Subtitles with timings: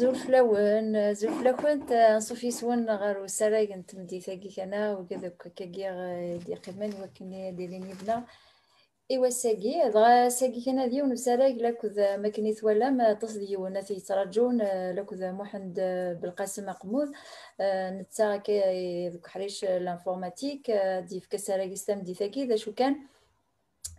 [0.00, 1.80] زول فلاون زول فلاكون
[2.16, 5.64] نصوف يسون غير وسراي تمديتاكي انا وكذا كاكي
[6.46, 8.24] دي قيمان وكني ديريني بنا
[9.10, 14.56] ايوا ساكي دغا ساقي كنا ديون وسراي لاكوذ ما كان يتولى ما تصديون تيترجون
[14.96, 15.74] لاكوذ محمد
[16.22, 17.08] بالقاسم قمود
[17.60, 22.96] آه، نتا كي ذوك حريش لانفورماتيك آه، دي فكسراي دي ثاكي ذا شو كان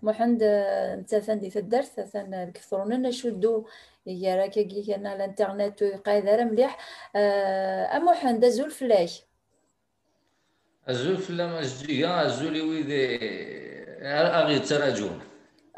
[0.03, 3.65] محمد آه، نتا ثان دي تدرت ثان الكثرون شدو
[4.07, 6.77] هي راه كي كان الانترنت قادر مليح
[7.15, 9.07] آه، امو حند زول فلاي
[10.89, 13.05] زول فلا ما جديا الزول ويدي
[14.05, 15.21] اغي تراجون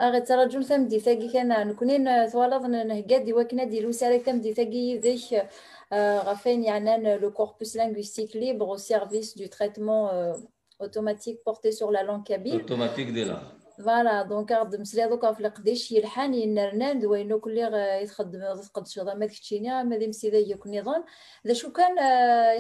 [0.02, 4.54] اغي تراجون ثم دي ثاقي كان نكونين ثوالض نهقاد دي وكنا دي سالك ثم دي
[4.54, 5.48] ثاقي ذيك
[5.94, 10.08] آه، غفين يعني لو كوربوس لينغويستيك ليبر او سيرفيس دو تريتمون
[10.82, 13.34] اوتوماتيك بورتي سور la langue اوتوماتيك دي des
[13.78, 19.26] فوالا دونك غد مسلي دوكا في القديش يلحان ينرنان دوينو كلي يتخدم تقدش غدا ما
[19.26, 21.06] تكتشيني ما دي مسيدا ياك نظام
[21.48, 21.98] ذا شو كان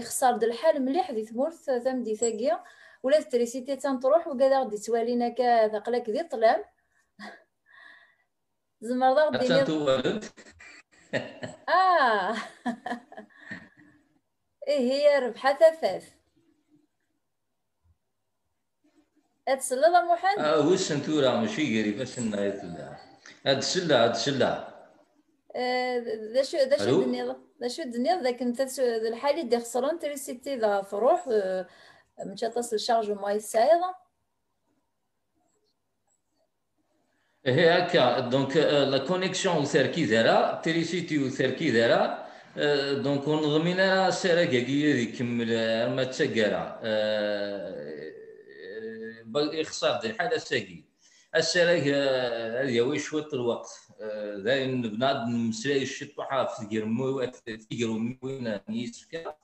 [0.01, 2.63] يخسر د الحال مليح دي تمورث ثم دي ثاقية
[3.03, 6.63] ولا تريسيتي تروح وكذا غدي توالينا كا ثقلك دي طلام
[8.81, 10.21] زعما غدي
[11.69, 12.35] اه
[14.67, 16.22] ايه هي ربحة ثفاف
[19.47, 22.97] اتسلل محمد اه وسن ثورة ماشي قريب اسن ثورة
[23.45, 24.67] هاد السلة هاد السلة
[26.33, 30.81] ذا شو ذا شو الدنيا ذا شو الدنيا ذاك انت الحالي اللي خسران تريسيتي ذا
[30.81, 31.25] فروح
[32.25, 33.81] مشى تصل شارج ما يسايض
[37.45, 42.27] هي هكا دونك لا كونيكسيون وثركي دارا تريسيتي وثركي دارا
[42.95, 45.47] دونك ونضمن راه السيرة كي يكمل
[45.95, 46.79] ما تسكرا
[49.33, 50.83] بالاقتصاد دي ساكي
[51.39, 53.67] ساقي راهي هذه شويه الوقت
[54.45, 57.31] داين آه، بناد مسلاي الشط وحاف في جرمو
[57.69, 59.35] في وين نيسكا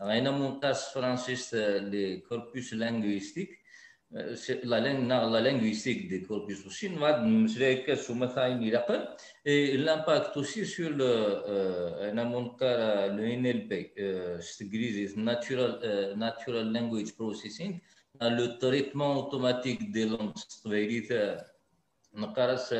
[0.00, 3.50] راينا مونتاس فرانسيس آه، لي كوربوس لانغويستيك
[4.16, 9.08] آه، لا لين لانغ لا لانغويستيك دي كوربوس وسي نواد مسلاي كاس وما ثاين يلاقل
[9.84, 10.94] لامباكت اوسي سور
[12.10, 13.90] انا مونتار لو ان ال بي
[14.40, 17.74] ستغريزي ناتشورال ناتشورال لانغويج بروسيسينغ
[18.22, 21.38] لو تريتمون اوتوماتيك دي لونغ تقبايليت
[22.14, 22.74] نقرس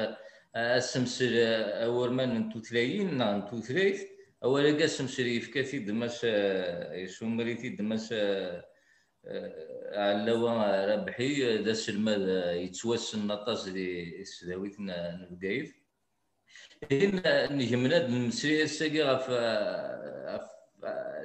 [0.54, 2.58] اسمسل اورمان نتو
[3.38, 4.08] نتوثلايت
[4.44, 6.24] اولا كاع سمسل يفكاتي دماس
[7.78, 15.74] دماش على علاوة ربحي داس المال يتواسن نطاس دي سداويت نبقايف
[16.92, 19.26] هنا نجمنا نمسري الساقي غف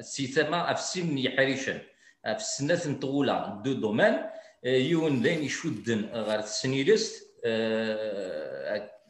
[0.05, 1.81] سيتما اف سن يحريشان
[2.25, 4.15] آه، في السنات مطوله دو دومين
[4.65, 6.39] آه، يون لين يشودن آه، غير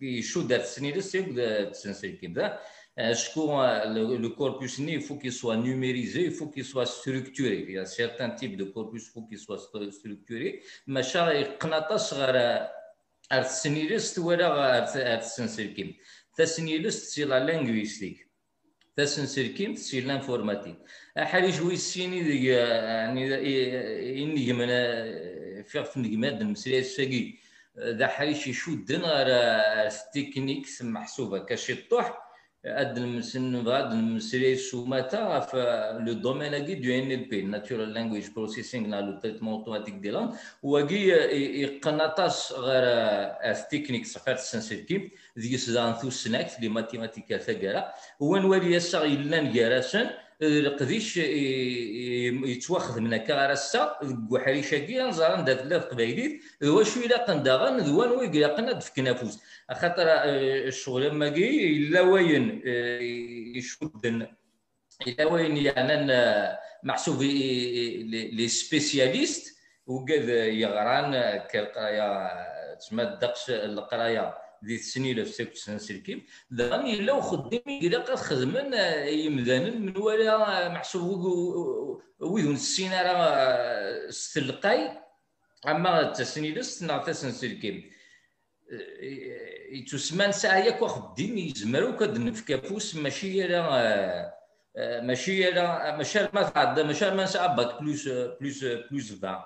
[0.02, 2.60] يشود يشد السنيلست يبدا تسنسل كيبدا
[3.22, 3.46] شكو
[4.20, 8.66] لو كوربوس ني فو كي سوا نوميريزي فو كي سوا ستركتوري يا سيرتان تيب دو
[8.74, 9.58] كوربوس فو كي سوا
[9.96, 11.20] ستركتوري ماشي
[11.62, 12.36] قناطاس غير
[13.34, 14.84] السنيلست ولا غير
[15.20, 15.94] السنسل كيم
[16.38, 18.18] تسنيلست سي لا لينغويستيك
[18.96, 20.78] تسنسل كيم سي لانفورماتيك
[21.18, 23.22] حالي يجويز السيني ديك يعني
[24.22, 24.68] ينجمن
[25.64, 27.34] فيغ نجمات المسريات الساقي
[27.80, 29.38] ذا حالي حريش يشدن على
[29.88, 32.18] التكنيكس محسوبه كشطوح
[32.66, 35.58] اد المسن بعد المسريات السوماتا في
[36.08, 40.10] لو دومين اكي دو ان ال بي ناتشورال لانجويج بروسيسينغ لا لو تريتمون اوتوماتيك دي
[40.10, 41.08] لان واكي
[41.64, 42.84] يقناطاس غير
[43.52, 45.02] التكنيكس فات السنسيتيف
[45.40, 50.10] ذيس ذا انثوسناكت لي ماتيماتيكا ثقالا هو نولي يسا يلان كراسن
[50.44, 51.18] القديش
[52.48, 54.00] يتواخذ من هكا راسا
[54.32, 59.14] وحريشة كي نزار ندا ثلاث قبايلين واش إلا قنداغن ذوان ويك إلا قنا دفكنا
[59.74, 63.00] خاطر آه، الشغل ما كي إلا وين آه،
[63.58, 64.28] يشدن
[65.08, 66.12] إلا وين يعني
[66.84, 69.58] محسوب لي سبيسياليست
[69.88, 72.32] وكذا يغران كالقرايه
[72.76, 76.22] تسمى الدقش القرايه دي لا في ساكت سنه سلكيم
[76.52, 80.34] إلا يلاو خدامين قد خدمنا آه، يمدانن من ولا
[80.66, 84.92] آه، محسوب آه، ويدون السين راه ستلقاي
[85.68, 87.92] اما تسنيلس ناغ تسنسلكيم
[89.72, 94.34] يتسمان ساعيك وخدم يزمرو كدنف كابوس ماشي راه
[94.78, 99.44] ماشي راه ماشي ما تعدى ماشي ما نسعى باك بلوس بلوس بلوس 20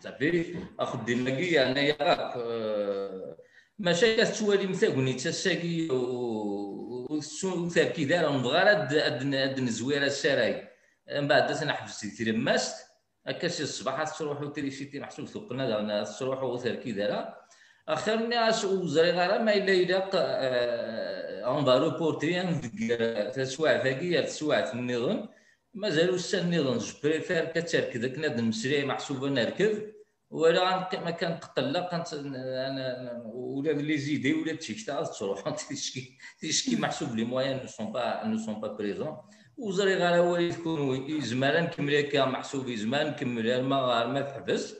[0.00, 2.36] صافي اخدم ماكي يعني يراك
[3.78, 10.68] ماشي كتوالي مساكني تشاكي وتركي دايره نبغى هاد الزويره الشراي
[11.16, 12.74] من بعد تنحبس تلمست
[13.26, 17.34] هكا شي الصباح تروح وتري شي تنحسب ثقنا تروح وتركي دايره
[17.88, 19.98] اخرنا وزري غير ما الا الا
[21.46, 22.44] اون با روبورتري
[23.34, 25.28] تسواع فاكي تسواع النظام
[25.74, 29.95] مازالو السنه النظام جو بريفير كتركد كنا المشريع محسوبه نركب
[30.36, 33.22] ولا ما كانت كانت انا
[33.54, 38.38] ولا لي زيدي ولا التيكتا تروح تشكي تشكي محسوب لي موان نو سون با نو
[38.38, 39.16] سون با بريزون
[39.58, 44.74] وزري غير هو اللي تكون زمان نكمل كا محسوب زمان نكمل ما ما تحبس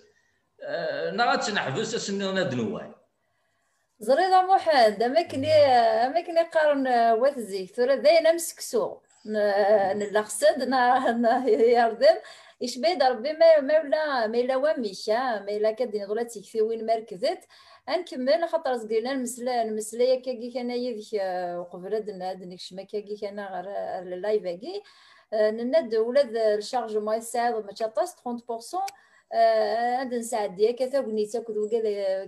[1.09, 2.91] انا آه، غاتنحبس اسني انا دنواي
[3.99, 4.23] زري
[4.55, 8.97] محمد اماكن اماكن يقارن آه، وات الزيت ولا داينا مسكسو
[9.37, 10.25] آه، نلا
[11.13, 12.17] نا يردم
[12.63, 16.87] إيش بيد ربي ما ما ولا ما لا واميش ما لا كدين غلا تيكفي وين
[16.87, 17.39] مركزت
[17.89, 21.17] نكمل خاطر زقينا المسلا المسلا انا كان يذيك
[22.11, 23.61] الناد نكش ما كاكي انا
[24.05, 24.83] غير اللايف كي
[25.33, 26.33] نند ولاد
[26.97, 28.83] ما يساعد ما ماشي 30%
[29.33, 32.27] هاد نساعد ديالك ثاغنيت كود وكذا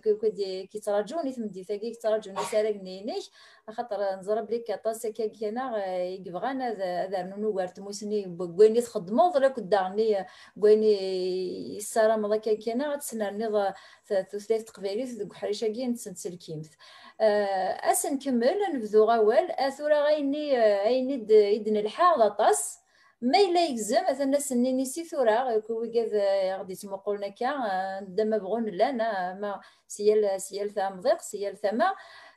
[1.32, 3.30] ثم دي ثاكي كيتراجعوني سارقني نيش
[3.70, 10.26] خاطر نزرب لك طاسك هكا انا آه، يبغان هذا وارت موسني بويني تخدمو ولا كدارني
[10.56, 10.98] بويني
[11.76, 13.72] السلام الله كان تسنى تسنرني
[14.28, 16.68] ثلاث تقبيليت دوك حريشه كي نتسلسل كيمث
[17.20, 17.44] آه،
[17.90, 21.12] اسن كمل نبذو غوال اثورا آه، غيني غيني
[21.54, 22.78] يدنا الحار طاس
[23.22, 28.64] ما الا يلزم مثلا السنين سي ثورا كويكاد آه، غادي تمقولنا كا آه، دما بغون
[28.64, 28.92] لا
[29.34, 31.94] ما سيال سيال ثا مضيق سيال ثما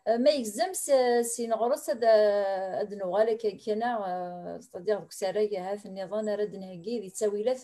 [0.07, 0.73] آه، ما يلزم
[1.21, 7.61] سي نغرس هاد نوغال كينا ستادير دوك ساراي هاث النظام راد نهكي ذي تساويلات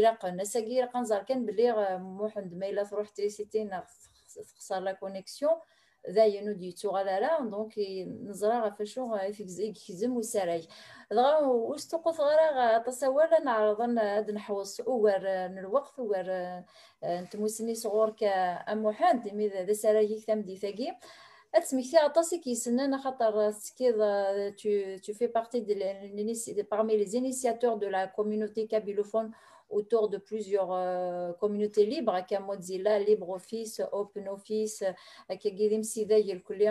[0.00, 3.70] إراق الناس كي نزار كان بلي محمد ما الا تروح تريسيتي
[4.58, 5.52] خسر لا كونيكسيون
[6.14, 7.78] داين ود يتوغل على دونك
[8.28, 8.70] نزرى
[9.32, 10.66] في زيك يكزم ويساري
[11.10, 16.26] دغا واش توقف غير تصور نعرض هاد نحوس من الوقت اوار
[17.04, 20.96] آه، نتموسني صغور كامحاد ماذا ذا سرج كتام دي ثاقي
[21.54, 23.96] اتسمكتي غطاس كيسنن خاطر سكيض
[24.56, 29.30] tu tu fais partie de parmi les initiateurs de la communauté kabylophone
[29.68, 34.84] autour de plusieurs euh, communautés libres كموزيلا ليبر اوفيس اوبن اوفيس
[35.30, 36.62] كيديم سيدا الكل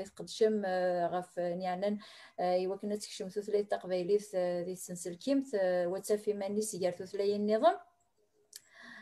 [0.00, 0.66] يتقدشم
[1.06, 1.98] غف نعنن
[2.40, 7.76] ايوا كنا تكشم ثلاثه التقبيليت دي سنسل كيمت وتافي مانيس يار ثلاثه النظام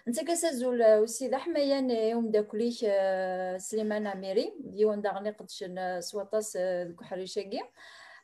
[0.09, 2.77] انت كسازول وسيد حمايان يوم داكليك
[3.59, 7.03] سليمان عميري ديوان داغني قدشن سواطاس دك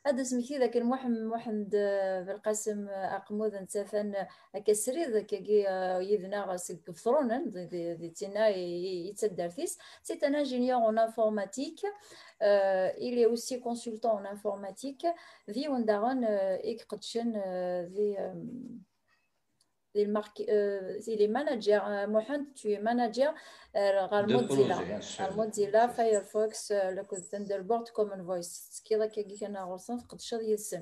[0.05, 4.15] هذا سميتي ذاك المحم محمد آه، بالقاسم اقمود آه، نتافن
[4.55, 5.65] هكا آه، سريد كي
[6.01, 11.79] يذنا سك فرون دي تينا يتسدر تيس سي ان انجينيور اون انفورماتيك
[13.07, 15.05] il est aussi consultant en informatique
[15.53, 16.19] vi on daron
[16.71, 18.33] ikqdchen euh, euh, vi euh,
[19.93, 20.05] les,
[20.49, 21.79] euh, les managers.
[21.85, 23.33] Euh, Mohand, tu es manager
[23.75, 24.79] euh, de Mozilla.
[25.35, 28.67] Mozilla, Firefox, euh, le code Thunderbolt, Common Voice.
[28.71, 30.57] Ce qui est là, c'est que j'ai un sens que je suis là.
[30.57, 30.81] Ça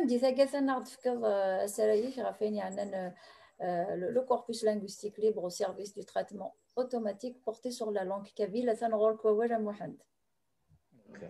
[0.00, 5.94] a dit, ça euh, fait un art que a Le corpus linguistique libre au service
[5.96, 8.72] du traitement automatique porté sur la langue kabyle.
[8.78, 9.94] Ça a été Mohand.
[11.10, 11.20] Ok.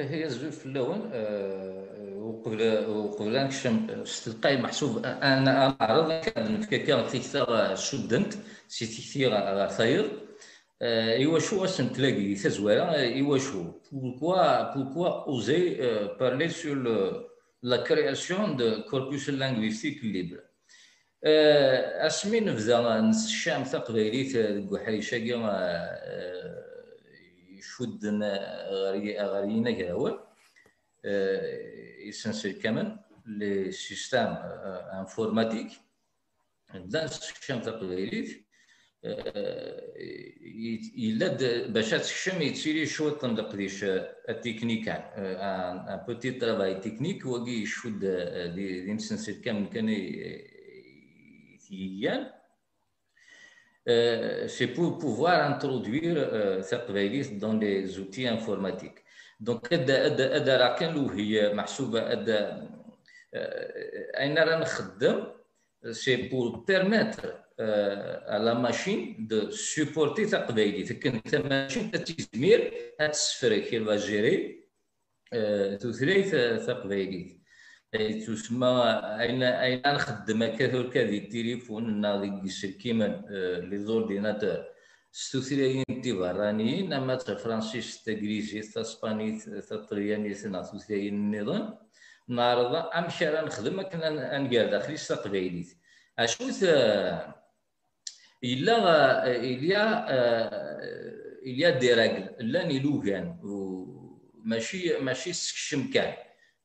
[0.00, 6.62] هي زوج فلاون آه، آه، وقبل وقبل نكشم آه، تلقاي محسوب انا انا عرض كان
[6.62, 8.34] كان تكثر شدنت
[8.68, 10.10] سي على خير
[10.82, 15.74] ايوا شو اسم تلاقي تزوارا ايوا شو بوركوا بوركوا اوزي
[16.20, 16.74] بارلي سو
[17.62, 20.40] لا كرياسيون دو كوربوس لانغويستيك ليبر
[22.06, 25.34] اسمي نبدا نسشام تقبيليت ديك حريشاكي
[27.60, 28.32] يشدنا
[28.70, 30.06] غري غرينا كذا هو
[32.08, 34.32] يسنسل آه، كمان لي سيستام
[35.02, 35.68] انفورماتيك
[36.74, 38.30] بدا السكشن تقبيليت
[41.04, 41.26] الا
[41.72, 43.84] باش تسكشم يتسيري شوط نقديش
[44.32, 49.88] التكنيكال ان بوتي ترافاي تكنيك وكي يشد آه، دي نسنسل كامل كان
[51.70, 52.37] يتيان
[53.88, 59.00] Euh, c'est pour pouvoir introduire euh, cette validité dans des outils informatiques
[59.48, 61.28] donc adad rakan li
[61.58, 65.18] muhsouba adh euh, aina ra nkhdem
[66.00, 67.26] c'est pour permettre
[68.34, 69.02] à la machine
[69.32, 74.38] de supporter cette validité C'est que quand tu as tu as des milliers à gérer
[75.82, 75.98] toutes
[76.66, 77.37] cette validité
[77.94, 78.68] اي تسمى
[79.20, 84.64] اين اين نخدم كثر كذي التليفون ناضي السكيمان آه، لي زورديناتور
[85.12, 91.78] ستوثيلايين تيبرانيين اما تا فرانسيس تا كريجيت تا سبانيت تا طريانيت نا توثيلايين النظام
[92.28, 95.70] نعرض امشي راه نخدم كنا نقال داخلي تقبايليت
[96.18, 97.32] اشوت الا
[99.24, 100.80] الا آه،
[101.46, 103.36] الا دي راجل لا نيلوغان
[104.44, 106.14] ماشي ماشي سكشم كان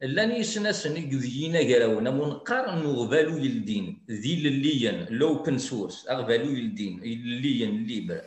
[0.02, 8.20] لن يسنس نجذينا جراونا منقر نغبالو يلدين ذي لليين لوبن سورس اغبالو يلدين الليين ليبر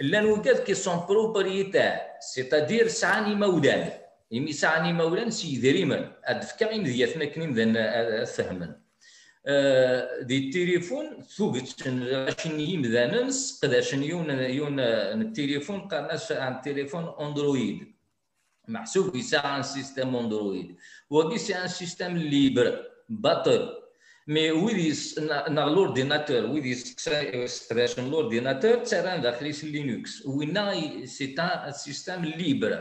[0.00, 3.88] لن وكاد كي سون بروبريتا سيتادير سعاني مودان
[4.36, 8.72] imi sɛan imawlan s yidrimen ad d-fkaɣ imedyaten akken imdan ad fehmen
[10.28, 11.06] di tilifun
[11.36, 11.96] tuget n
[12.30, 14.78] acin n yimdanen sseqdacen yiwen yiwen
[15.18, 17.80] n tilifun qqaren-as an tilifun android
[18.74, 20.68] meḥsub yesɛa an system android
[21.14, 22.70] wagi sɛ an system libre
[23.24, 23.62] batel
[24.34, 24.92] مي ويد
[25.56, 26.66] نغ لورديناتور ويد
[27.34, 30.54] يسقداشن لورديناتور تسران داخل لينكس وين
[31.06, 32.72] سي ان سيستم ليبر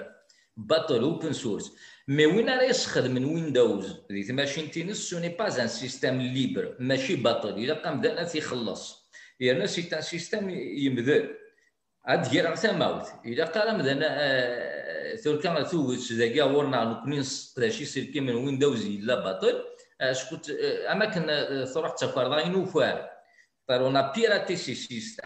[0.58, 1.74] بطل اوبن سورس
[2.08, 6.76] مي وين راه يستخدم من ويندوز دي ماشين تينس سو ني با ان سيستيم ليبر
[6.80, 9.08] ماشي بطل الا قام دانا تيخلص
[9.40, 11.36] يعني ناس تاع سيستيم يمذل
[12.06, 18.86] عاد غير تماوت الا قال كان ثوركا توز داكا ورنا نكوني نسقداشي سيركي من ويندوز
[18.86, 19.64] الا بطل
[20.12, 20.40] شكون
[20.92, 23.10] اماكن ثروح تفرض ينوفار
[23.68, 25.26] فارونا بيراتي سي سيستيم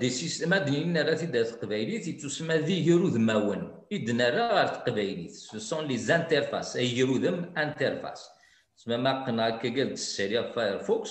[0.00, 5.84] دي سيستيما دينينا غير في دار التقبايليت تسمى ذي يرودماون إدنا راه غير التقبايليت سون
[5.86, 8.28] لي زانترفاس أي يرودم انترفاس
[8.76, 11.10] تسمى ما قلنا هكا قال تسالي فايرفوكس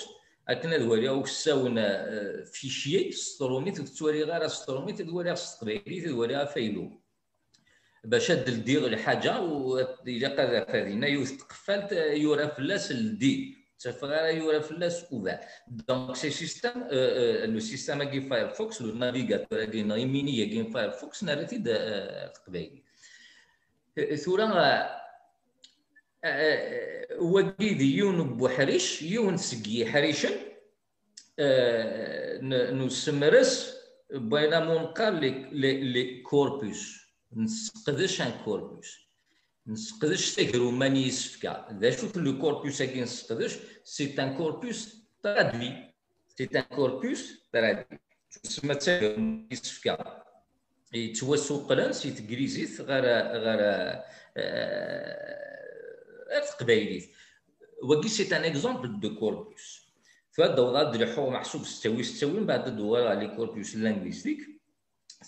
[0.50, 2.08] أكنا دواليا وكساونا
[2.54, 7.02] فيشي سترونيت وكتوالي غير سترونيت دواليا ستقبايليت دواليا فايلو
[8.04, 13.67] باش هاد الدي الحاجة و إلا قادر فادينا يوث تقفلت يورا فلاس الدي
[15.72, 21.34] Donc, ce système, euh, le système avec Firefox, le navigateur avec Rimini et Firefox, n'a
[21.34, 21.76] arrêté de
[24.16, 25.02] ثورا
[27.20, 30.30] وجد يون بوحريش يون سقي حريشا
[32.72, 33.76] نسمرس
[34.14, 35.16] بينما نقال
[35.92, 36.96] لي كوربوس
[37.36, 39.07] نسقدش ان كوربوس
[39.68, 45.72] نسقدش نستقدش ماني نيسفكا ذا شوف لو كوربوس اكي نسقدش سي ان كوربوس ترادوي
[46.38, 47.86] سي ان كوربوس ترادوي
[48.44, 50.24] تسمى تجربه نيسفكا
[50.94, 53.04] يتوسوقلان سي تكريزيت غير
[53.44, 53.60] غير
[56.30, 57.06] غير تقبايليت
[57.84, 59.88] وكي سي ان اكزومبل دو كوربوس
[60.32, 64.40] فدو غاد الحو محسوب ستوي ستوي من بعد دوار لي كوربوس لانغويستيك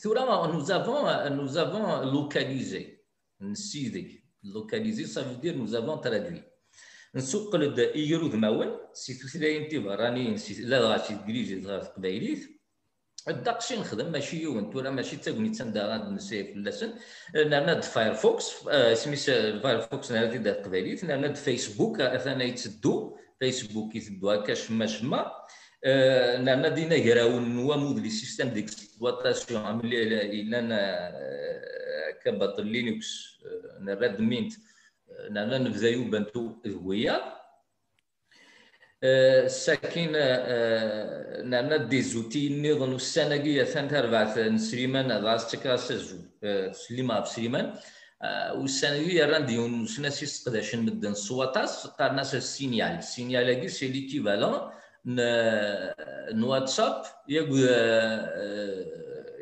[0.04, 2.98] ثورا نو زافون نو زافون لوكاليزي
[3.42, 6.44] نسيدي لوكاليزي سافو دير نوز افون ترادوي
[7.16, 12.40] نسوقل ايرو ذماون سي تثلاين تيبرانيين سي لا غا سي تقريجي غا تقبايليت
[13.30, 16.94] الدقشي نخدم ماشي يون ولا ماشي تاغني تندا غاد نسيف لسن
[17.36, 18.46] نرنا د فايرفوكس
[18.94, 25.32] سميس فايرفوكس نرنا دي تقبايليت نرنا د فيسبوك اثنا يتسدو فيسبوك يتسدو هكا شما شما
[26.46, 30.60] نرنا دينا كراون نوا موديل سيستيم ديكسبلواتاسيون الا
[32.26, 34.54] كبطل لينكس آه، انا راد مينت
[35.12, 37.40] آه، انا نبزايو بنتو هويا
[39.04, 40.12] آه، ساكن
[41.50, 46.18] نانا دي زوتي نيضن السنة ثانت أربعة سليمان غاز تكاس زو
[46.72, 47.74] سليمان عبد سليمان
[48.56, 54.60] والسنوية ران ديون سناسي سقداشن مدن سواتاس قارناس سينيال سينيال هاكي سي ليكيفالون
[56.40, 57.48] نواتساب ياك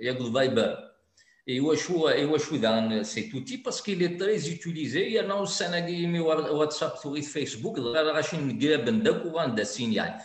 [0.02, 0.87] ياك فايبر
[1.50, 5.08] Et Washu dans cet outil parce qu'il est très utilisé.
[5.08, 7.78] Il y a aussi un WhatsApp, Twitter, Facebook.
[7.78, 10.18] Il y a aussi un grand document de signal.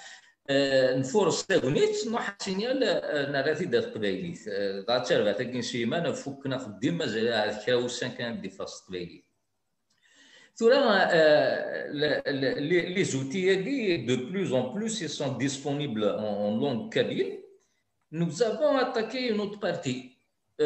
[0.48, 4.40] Une fois que vous êtes, nous avons signalé euh, la réalité de la réalité.
[4.50, 7.88] Euh, dans le cas de la il faut que nous avons dit que nous avons
[7.88, 9.24] 5 ans de la réalité.
[11.14, 17.38] Euh, les outils, de plus en plus, ils sont disponibles en langue kabyle.
[18.10, 20.11] Nous avons attaqué une autre partie.
[20.60, 20.64] À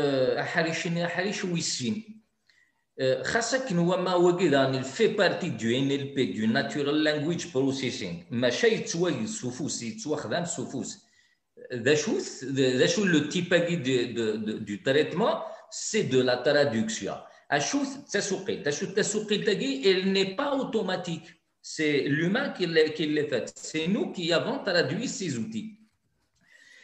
[0.54, 2.06] Paris, à Paris aussi.
[2.98, 8.24] Chaque nouveau magasin fait partie du NLP, du Natural Language Processing.
[8.30, 10.96] Mais chaque fois il s'oufus, c'est toujours un s'oufus.
[11.70, 17.14] D'achouss, d'achouss le type de de du traitement, c'est de la traduction.
[17.50, 18.62] D'achouss, t'es surpris.
[18.62, 19.52] D'achouss, t'es
[19.90, 21.28] il n'est pas automatique.
[21.62, 23.52] C'est l'humain qui le qui le fait.
[23.56, 25.78] C'est nous qui avons traduit ces outils.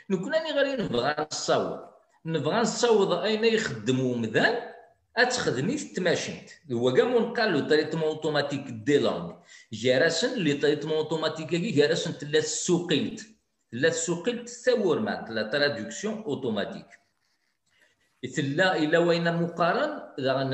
[0.09, 1.89] Nous connaissons vraiment ça.
[2.27, 4.73] نبغى نصوض اين يخدم ومدان
[5.17, 9.33] اتخدمي في التماشينت هو كاع مون قال له تريتمون اوتوماتيك دي لونغ
[9.73, 13.27] جراسن اللي تريتمون اوتوماتيك كي جراسن تلا السوقيلت
[13.73, 16.87] تلا السوقيلت ثور مع لا ترادكسيون اوتوماتيك
[18.37, 20.45] تلا الى وين مقارن لا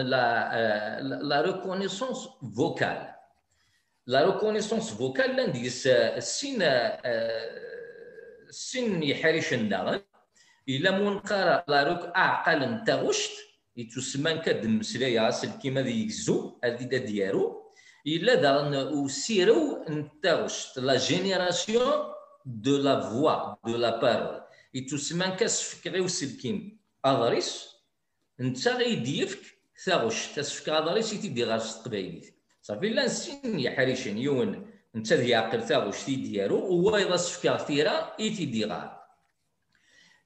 [1.00, 3.12] لا ريكونيسونس فوكال
[4.06, 7.58] لا ريكونيسونس فوكال لانديس السين آه،
[8.48, 10.00] السين آه، يحرش النغم
[10.68, 13.30] الا منقرة لا روك اعقل تاغشت
[13.76, 15.30] يتسمان كاد المسلايا
[15.62, 17.62] كيما ديكزو يجزو دا ديالو
[18.06, 21.92] الا دارن وسيرو نتاغشت لا جينيراسيون
[22.46, 24.40] دو لا فوا دو لا بارول
[24.74, 27.68] يتسمان كاسفك غير السلكيم اضريس
[28.40, 29.38] انت غيديفك
[29.84, 35.66] تاغشت اسفك اضريس يتيدي غير التقبايليت صافي لا نسين يا حريشين يون نتا ذي عاقل
[35.66, 38.97] تاغشت ديالو هو يضا سفك تيرا يتيدي غير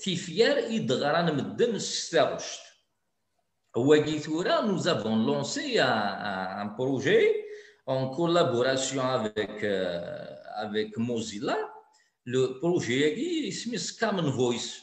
[0.00, 0.86] tifyar i
[4.64, 7.44] nous avons lancé un, projet
[7.86, 11.56] en collaboration avec, euh, avec Mozilla,
[12.24, 14.82] le projet qui s'appelle Common Voice,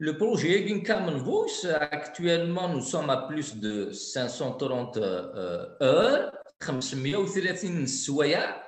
[0.00, 7.86] Le projet Egin Common Voice, actuellement, nous sommes à plus de 530 euh, heures, 530
[7.86, 8.67] سوايع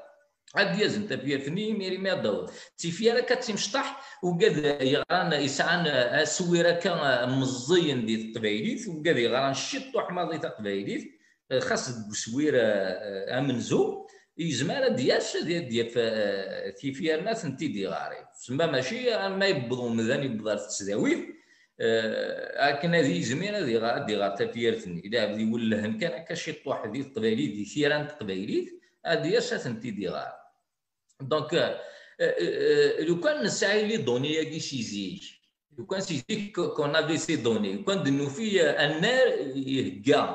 [0.55, 6.79] عاد يزن تبيا فني ميري ما دور تيفيا راه كتمشطح وكاد يغران يسعان اسويرا آه،
[6.79, 11.11] كان آه، مزين دي القبايليت وكاد يغران الشط وحماضي تاع القبايليت
[11.51, 19.45] آه، خاص بسوير امنزو يزمر دياس ديال تيفيا الناس انت دي غاري تسمى ماشي ما
[19.45, 21.25] يبضوا مذان بضار التسداويت
[22.59, 27.05] لكن هذه يزمر دي غا دي غار تفيرتني الا بدي يولهن كان كشط واحد ديال
[27.05, 28.69] القبايليت دي ثيران القبايليت
[29.05, 30.40] هذه اساسا تيدي غار
[31.21, 31.55] Donc,
[32.19, 35.35] le c'est les données qui s'exigent.
[35.77, 37.81] Le coin s'exige qu'on avait ces données.
[37.85, 40.31] Quand nous faisons euh, un air, il gagne.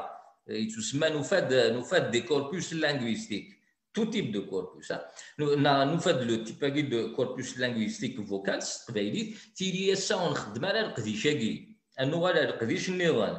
[0.50, 3.50] Nous fait des corpus linguistiques
[3.92, 4.90] tout type de corpus.
[4.90, 5.00] Hein.
[5.38, 10.18] Nous, na, nous faisons le type de corpus linguistique vocal, c'est-à-dire qu'il y a ça,
[10.18, 11.56] on a un nouvel,
[11.96, 13.38] un nouvel, un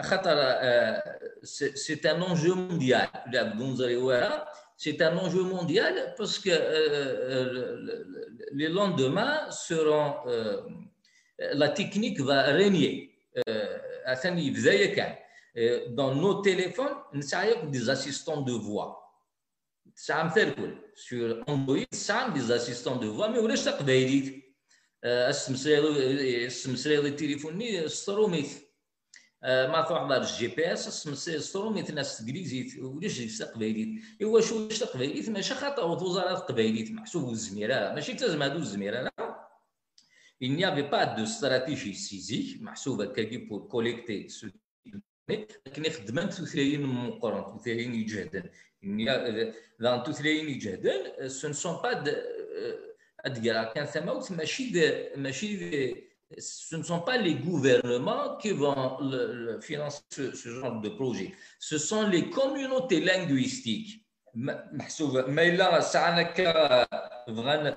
[0.00, 0.96] Euh,
[1.42, 3.10] c'est un enjeu mondial.
[4.76, 8.06] C'est un enjeu mondial parce que euh, euh,
[8.52, 10.14] les lendemains seront.
[11.54, 13.08] La technique va régner.
[15.90, 19.12] Dans nos téléphones, nous avons des assistants de voix.
[19.94, 20.54] Ça me fait
[20.94, 24.32] Sur Android, ça des assistants de voix, mais vous voulez que je te ne
[26.48, 27.50] Je pas.
[29.44, 35.28] آه، ما دار الجي بي اس سمسيسترو ناس تقليزيت وليش تقبيليت ايوا شو واش تقبيليت
[35.28, 39.12] ماشي خاطر وزارة قبيليت محسوب الزميرة ماشي تازم هادو الزميرة لا
[40.44, 44.26] il n'y avait pas de stratégie saisie محسوبة كادي بور كوليكتي
[45.28, 48.42] لكن خدمان تثريين مقرن تثريين يجهدن
[49.78, 52.02] لان ثلاثين يجهدن سو نسون با
[53.24, 54.70] ادغرا كان ثماوت ماشي
[55.16, 61.32] ماشي ce ne sont pas les gouvernements qui vont le, financer ce, genre de projet,
[61.58, 64.04] ce sont les communautés linguistiques.
[64.34, 66.86] Mais là, ça a
[67.28, 67.74] vraiment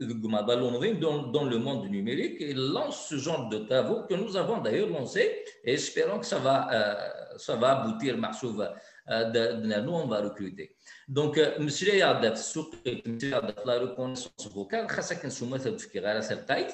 [0.00, 5.42] dans le monde numérique et lance ce genre de travaux que nous avons d'ailleurs lancé
[5.64, 10.76] et espérons que ça va, euh, ça va aboutir, euh, de Nous, on va recruter.
[11.08, 16.72] دونك مسيو يعرض في السوق vocale, يعرض لا ريكونيسونس فوكال خاصك نسوما تفكير على تلقايت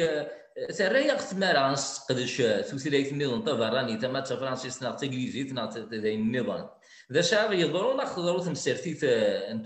[0.69, 6.69] سرايا خص ما نستقدش توثيريت النظام تبراني تما فرانسيس نا تانجليزيت نا ذاين النظام
[7.13, 9.59] ذا شعر يضرون خضرو تمسرتيت لا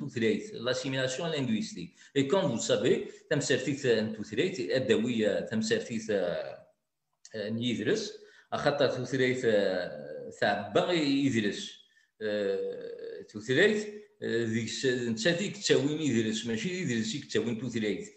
[0.59, 3.79] لاسيميلاسيون لينغويستيك اي كوم فو سافي تمسرتيت
[4.21, 6.57] ثريت الدويه تمسرتيت آه،
[7.35, 8.13] نيدرس
[8.53, 11.77] اخطر توثريت تاع آه، باغي يدرس
[12.21, 18.16] آه، توثريت ذيك نتا ديك تاوين يدرس ماشي يدرس يكتاوين توثريت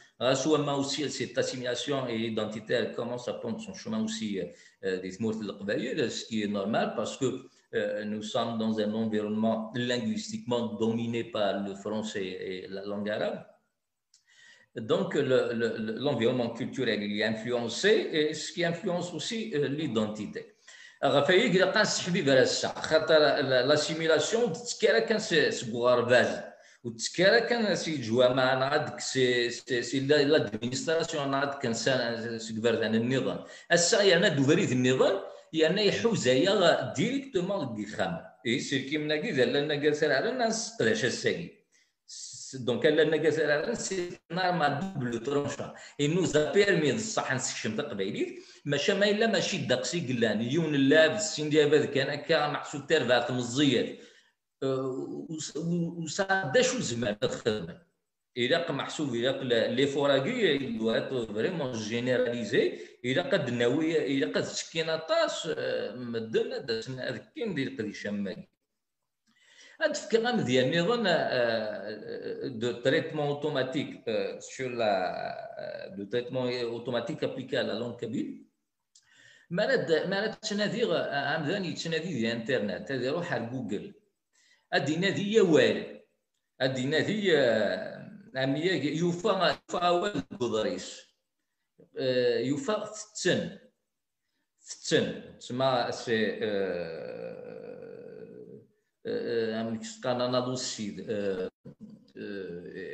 [0.21, 4.45] Euh, ma aussi, cette assimilation et identité, elle commence à prendre son chemin aussi euh,
[4.85, 7.43] euh, des ce qui est normal parce que
[8.03, 13.45] nous sommes dans un environnement linguistiquement dominé par le français et la langue arabe.
[14.75, 20.57] Donc, l'environnement culturel, il est influencé, et ce qui influence aussi l'identité.
[20.99, 21.25] a
[23.65, 24.87] L'assimilation, c'est
[26.83, 33.43] وتسكيرا كان سي جوامع انا سي سي سي لادمينستراسيون انا كان انسان سي كبردان النظام
[33.71, 35.19] اسا يعني في النظام
[35.53, 36.47] يعني يحوز هي
[36.95, 38.17] ديريكتومون دي خام
[38.47, 41.53] اي سي كيما كي لان كاسر على الناس قداش الساكي
[42.53, 43.95] دونك لان كاسر على الناس
[44.31, 50.41] ما دوبل ترونشا اي نوز بيرمي صح نسكشم تقبيليت ماشا ما الا ماشي داقسي قلان
[50.41, 53.97] يون اللاف السين ديال كان هكا محسوب تيرفات مزيان
[54.63, 55.27] آه،
[55.97, 57.73] وصاداش الزمان تخدم
[58.37, 65.47] الا محسوب الا لي فوراكي دوات فريمون جينيراليزي الا قد ناوي الا قد سكينا طاس
[65.57, 68.47] آه، مدن داسنا اذكين ديال قديشا ماكي
[69.81, 74.03] هاد الفكره مزيان نظن آه، دو تريتمون اوتوماتيك
[74.39, 78.43] سور لا دو تريتمون اوتوماتيك ابليكي على لون كبير
[79.49, 80.85] ما راه ما راه تنادي
[81.35, 83.93] امدان يتنادي ديال انترنت هذا يروح على جوجل
[84.73, 85.77] هذه inadi awal
[86.61, 87.17] هذه inadi
[88.39, 90.87] amya يوفا yufa awal يوفا uḍris
[92.47, 93.59] yufa tetten
[94.63, 95.07] tetten
[95.39, 96.17] tma se
[99.05, 101.05] امك كان انا دوسيد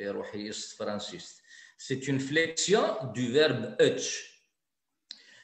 [0.03, 1.41] روحي يس فرانسيست
[1.77, 2.83] سي اون فليكسيون
[3.15, 4.23] دو فيرب اتش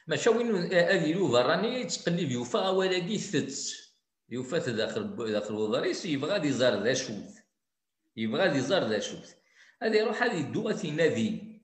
[0.06, 3.83] ماشي وين هذه آه، لو راني تقلب يوفا ولا كي ثت
[4.30, 7.32] يفات داخل داخل وظريس يبغى غادي ذا شوت
[8.16, 9.36] يبغى غادي ذا شوت
[9.82, 11.60] هذه روح هذه يدو تينادي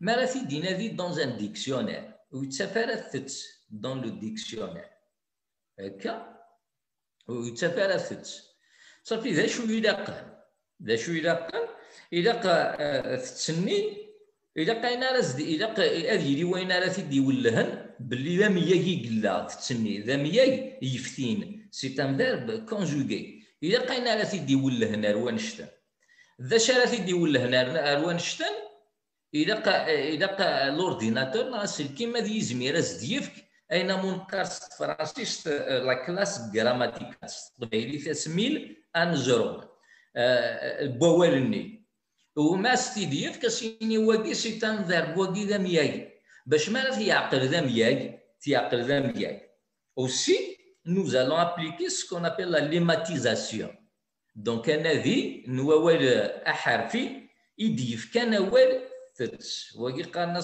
[0.00, 4.86] ما راه تيدينادي دون ان ديكسيونير ويتسافرثت دون لو ديكسيونير
[5.80, 6.44] هكا
[7.26, 8.42] ويتسافرثت
[9.02, 10.44] صافي ذا شو يلاقى
[10.82, 11.68] ذا شو يلاقى
[12.12, 12.76] يلاقى
[13.18, 14.07] تتسني
[14.58, 19.46] الا قاينا راه زدي الا هذا يلي وين راه تيدي ولهن باللي لا مياي قلا
[19.50, 25.68] تتسمي ذا مياي يفتين سي ان فيرب كونجوغي الا قاينا راه تيدي ولهن روان شتان
[26.42, 27.54] ذا شرا تيدي واللهن
[28.00, 28.18] روان
[29.64, 31.68] قا الا قا لورديناتور راه
[31.98, 33.32] كيما هذا يزمير زد يفك
[33.72, 39.64] اين منقص فرانسيس لا كلاس غراماتيكاس الطبيعي تسميل ان زرون
[40.16, 41.77] أه، البوالني
[42.38, 46.12] وما ستيديت كاسيني واقي سي تنذر واقي ذا مياي
[46.46, 49.42] باش ما تيعقل ذا مياي تيعقل ذا مياي
[50.00, 50.36] aussi
[50.94, 53.70] nous allons appliquer ce qu'on appelle ليماتيزاسيون
[54.36, 56.04] دونك انا ذي نوال
[56.44, 57.08] احرفي
[57.58, 58.80] يديف كان اول
[59.16, 60.40] تتس واقي قالنا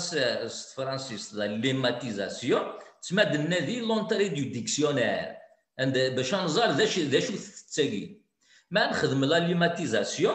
[0.77, 2.61] فرانسيس لا ليماتيزاسيون
[3.03, 5.27] تسمى دنا ذي لونتري دو ديكسيونير
[5.79, 7.01] باش نزار ذا شو
[7.41, 8.11] تتساقي
[8.71, 10.35] ما نخدم لا ليماتيزاسيون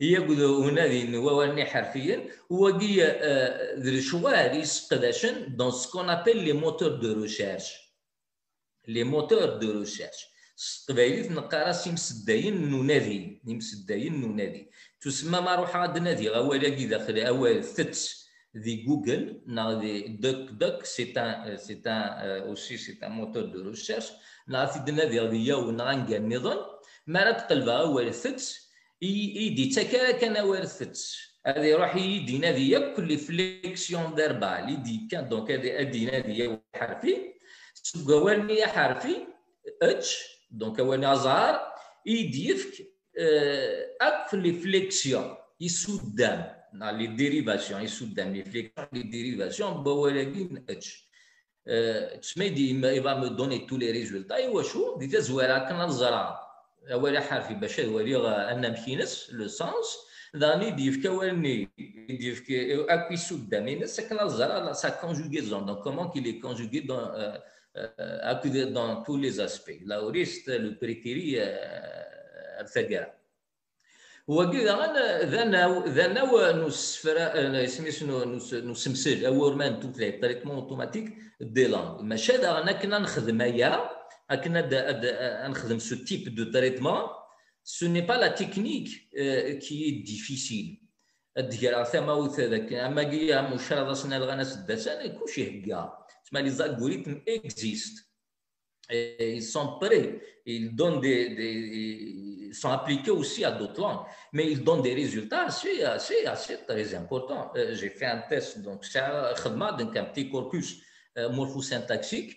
[0.00, 3.06] يقولون وواني حرفيا وقي
[3.76, 7.70] الشوار آه، يسقداشن دون سكون أبل لي les moteurs de recherche
[8.86, 10.26] les moteurs de recherche
[10.90, 17.64] نقرا teqbaylit neqqara نونادي ني nunadi نونادي تسمى ما روح عاد نادي غوالي داخل اول
[17.64, 23.08] ثت دي جوجل نا دي دوك دوك سي تا سي تا آه، اوسي سي تا
[23.08, 24.06] موتور دو ريشيرش
[24.48, 26.58] نا في دنا دي غادي يا ونغانكا نظام
[27.06, 28.65] ما راه تقلبها اول ثت
[29.02, 35.80] يدي تكالا كان ورثت هذه راح يدي نادي ياكل فليكسيون داربا يدي كان دونك هذه
[35.80, 37.16] ادي نادي حرفي
[37.74, 39.16] سوق يا حرفي
[39.82, 41.60] اتش دونك هو نزار
[42.06, 42.86] يدي يفك
[44.00, 51.08] اك في فليكسيون يسودان لي ديريفاسيون يسودان لي فليكسيون لي ديريفاسيون بوالكين اتش
[52.22, 56.45] تسمى يدي يبا مو دوني تو لي ريزولتا ايوا شو ديتا زويره كنا نزرع
[56.92, 59.96] اول حرف باش وليغ ان مكينس لو سانس
[60.36, 61.68] ذاني ديفك ولني
[62.08, 62.50] ديفك
[62.90, 67.00] اكوي سودا مينس كنا زرا سا كونجوغيزون دونك كومون كي لي كونجوغي دون
[67.76, 71.34] اكوي دون تو لي اسبي لا اوريست لو بريتيري
[72.60, 73.06] الثقاله
[74.26, 77.16] وكذا غانا ذا ذا نوع نسفر
[77.66, 78.02] سميس
[78.54, 83.95] نسمسل او مان توت لي تريتمون اوتوماتيك دي لانغ ماشي هذا غانا كنا نخدم اياه
[85.78, 87.10] ce type de traitement,
[87.62, 90.76] ce n'est pas la technique euh, qui est difficile.
[96.32, 98.02] Les algorithmes existent.
[98.90, 104.94] ils sont prêts, ils, des, sont appliqués aussi à d'autres langues, mais ils donnent des
[104.94, 106.24] résultats assez, assez,
[106.66, 107.50] très importants.
[107.56, 110.78] Euh, j'ai fait un test, donc un petit corpus
[111.18, 112.36] euh, morphosyntaxique,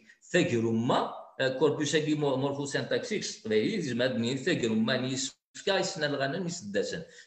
[1.57, 3.23] corpus agi morphosyntaxique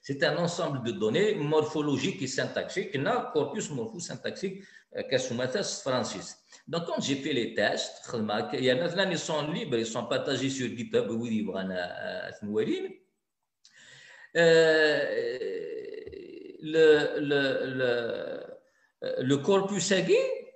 [0.03, 4.63] c'est un ensemble de données morphologiques et syntaxiques, le corpus morphosyntaxique
[5.63, 6.39] Francis.
[6.69, 8.09] Donc, quand j'ai fait les tests,
[8.53, 11.27] il ils sont libres, ils sont partagés sur GitHub, vous
[14.35, 15.07] euh, euh,
[16.63, 18.49] le, le,
[19.09, 20.15] le, le corpus agi,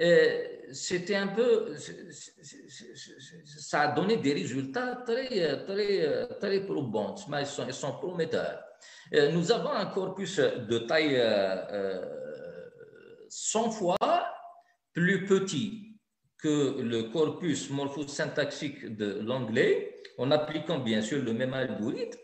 [0.00, 1.74] Euh, c'était un peu,
[3.44, 8.62] ça a donné des résultats très, très, très probants, mais ils sont, sont prometteurs.
[9.14, 11.16] Euh, nous avons un corpus de taille
[13.28, 13.96] 100 euh, fois
[14.94, 16.00] plus petit
[16.38, 22.18] que le corpus morphosyntaxique de l'anglais, en appliquant bien sûr le même algorithme.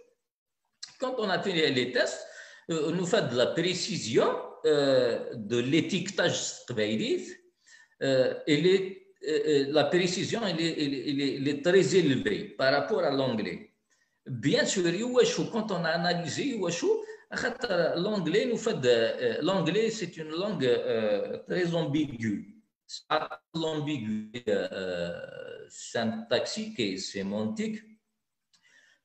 [0.98, 2.26] Quand on a fait les tests,
[2.70, 4.26] nous fait de la précision
[4.64, 7.37] de l'étiquetage stabélif
[8.00, 8.94] elle euh, euh,
[9.26, 13.72] euh, la précision elle est, très élevée par rapport à l'anglais.
[14.26, 14.84] Bien sûr,
[15.50, 16.60] quand on a analysé,
[17.96, 20.68] l'anglais nous fait l'anglais c'est une langue
[21.48, 22.54] très ambiguë
[23.54, 24.54] l'ambiguïté
[25.68, 27.80] syntaxique et sémantique,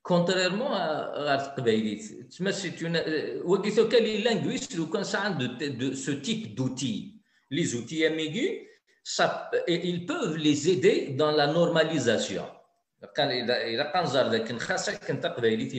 [0.02, 2.94] contrairement à l'art C'est une.
[2.94, 8.54] Les linguistes, quand ça de, ce type d'outils, les outils amigus
[9.68, 12.46] et ils peuvent les aider dans la normalisation.
[13.14, 13.50] Quand il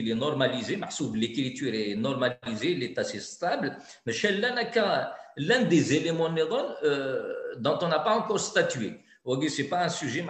[0.05, 0.75] est normalisé,
[1.17, 4.13] l'écriture est normalisée, l'état est stable, mais
[5.37, 6.29] l'un des éléments
[6.83, 8.93] euh, dont on n'a pas encore statué.
[9.25, 10.23] Ce n'est pas un sujet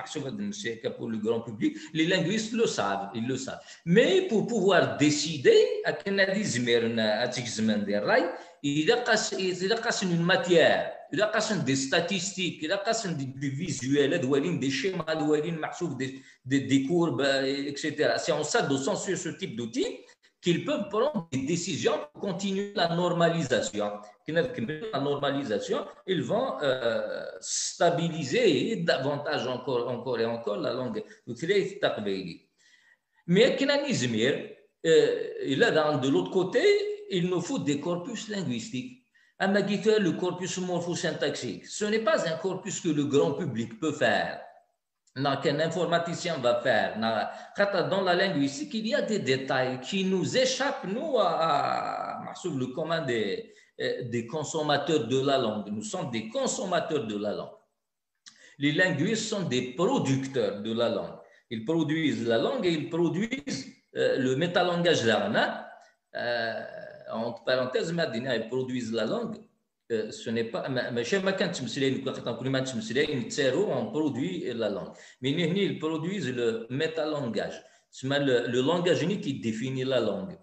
[0.97, 1.75] pour le grand public.
[1.93, 3.59] Les linguistes le savent, ils le savent.
[3.85, 5.91] Mais pour pouvoir décider, à
[8.65, 9.05] il a
[11.13, 13.25] إذا قاسن des statistiques, des دي des إذا des دي,
[14.57, 15.57] دي فيزيوال en
[15.97, 16.09] des
[16.45, 16.91] دي des
[18.01, 19.99] هاد s'adossant sur ce type d'outils
[20.41, 23.91] qu'ils peuvent prendre des décisions pour continuer la normalisation.
[24.27, 31.03] La normalisation, ils vont euh, stabiliser davantage encore, encore et encore la langue.
[33.27, 34.33] Mais Kinanizmir,
[34.85, 36.65] euh, il est dans de l'autre côté,
[37.09, 39.03] il nous faut des corpus linguistiques.
[39.37, 44.39] Amagitel, le corpus morphosyntaxique, ce n'est pas un corpus que le grand public peut faire,
[45.13, 46.97] qu'un informaticien va faire.
[47.89, 52.67] Dans la linguistique, il y a des détails qui nous échappent, nous, à, à le
[52.67, 55.67] commun des, euh, des consommateurs de la langue.
[55.69, 57.49] Nous sommes des consommateurs de la langue.
[58.57, 61.17] Les linguistes sont des producteurs de la langue.
[61.49, 65.67] Ils produisent la langue et ils produisent euh, le métalangage d'Arna.
[66.15, 66.63] Euh,
[67.23, 69.37] entre parenthèses, Madina, ils produisent la langue.
[69.91, 71.03] Euh, ce n'est pas Mais
[73.55, 77.61] on produit la langue mais ils produisent le métalangage
[78.01, 80.39] le, le langage unique qui définit la langue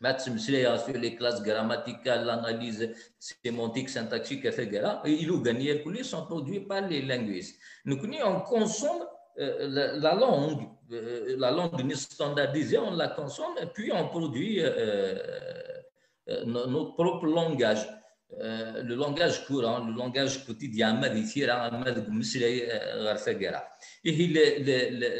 [0.00, 4.64] les classes grammaticales l'analyse sémantique syntaxique etc
[5.04, 5.60] et ils le
[5.98, 9.04] ils sont produits par les linguistes nous on consomme
[9.40, 14.60] euh, la, la, langue euh, la langue standardisée on la consomme puis on produit
[16.28, 17.88] euh, notre propre langage.
[18.40, 21.94] Euh, le langage courant, hein, le langage quotidien, hein, euh,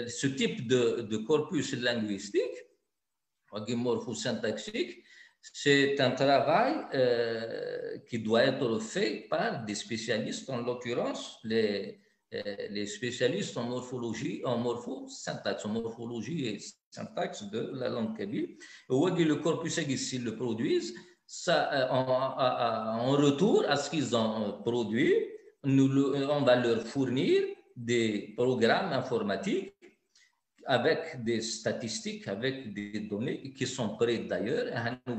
[0.05, 2.59] et ce type de, corpus linguistique,
[4.14, 4.99] syntaxique
[5.40, 6.75] c'est un travail
[8.07, 11.99] qui doit être fait par des spécialistes, en l'occurrence les,
[12.35, 16.59] euh, les spécialistes en morphologie, en morphosyntaxe, en morphologie et
[16.91, 18.51] syntaxe de la langue kabyle.
[18.91, 20.95] Ou le corpus s'ils le produisent,
[21.27, 25.14] ça, euh, en, retour à ce qu'ils ont euh, produit,
[25.64, 27.43] nous, on va leur fournir
[27.77, 29.73] des programmes informatiques
[30.67, 35.19] avec des statistiques, avec des données qui sont prêtes d'ailleurs à nous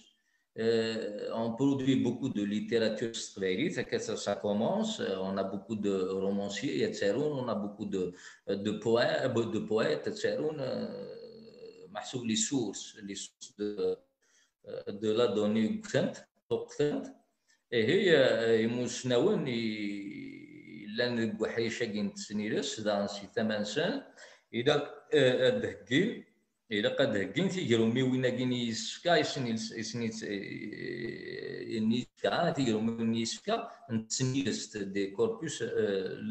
[0.59, 4.99] Euh, on produit beaucoup de littérature ça, commence.
[4.99, 7.13] Euh, on a beaucoup de romanciers, etc.
[7.15, 8.11] On a beaucoup de,
[8.49, 10.37] euh, de poètes, de poètes, etc.
[10.41, 11.07] Euh,
[12.25, 13.95] les sources, les sources de,
[15.09, 15.77] la donnée et de
[26.71, 32.49] الا قد هكين تيجرو مي وين كين يسفكا يسني يسني يسني إيه، إيه، إيه، نيسكا
[32.51, 35.67] تيجرو آه، مي وين يسفكا نتسني لست دي كوربوس آه،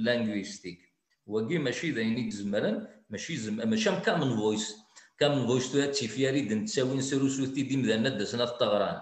[0.04, 0.78] لانغويستيك
[1.26, 4.76] وكي ماشي داين يعني زمران ماشي زم ماشي كامن فويس
[5.18, 9.00] كامن فويس تو هاتي ريد نتساوي نسيرو سوتي ديم ذا داسنا في طغران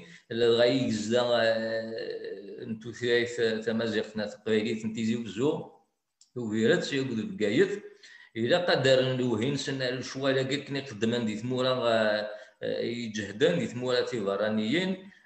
[0.88, 1.24] يزدا
[2.68, 5.72] نتو ثيايف تمازيقنا تقريبا تنتيزي وزو
[6.36, 7.84] وفيرات سيقود بقايت
[8.38, 12.28] الى قدر نوهين سنا شوالا كيكني قدمان دي ثمورا
[12.64, 15.11] يجهدان ديت ثمورا تيفرانيين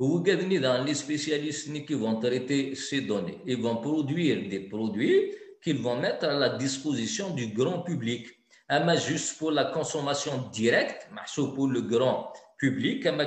[0.00, 3.38] vous devenez dans les spécialistes qui vont traiter ces données.
[3.46, 8.28] Ils vont produire des produits qu'ils vont mettre à la disposition du grand public.
[8.68, 11.08] Un juste pour la consommation directe,
[11.54, 13.24] pour le grand public, ama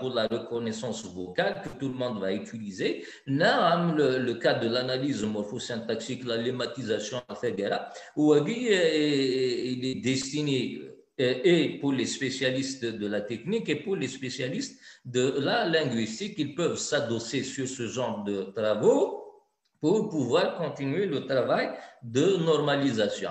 [0.00, 3.04] pour la reconnaissance vocale que tout le monde va utiliser.
[3.26, 7.76] Là, le, cas de l'analyse morphosyntaxique, la lématisation, etc.
[8.16, 10.80] Où il est destiné
[11.18, 16.34] et pour les spécialistes de la technique et pour les spécialistes de la linguistique.
[16.38, 19.24] Ils peuvent s'adosser sur ce genre de travaux
[19.80, 21.70] pour pouvoir continuer le travail
[22.02, 23.30] de normalisation.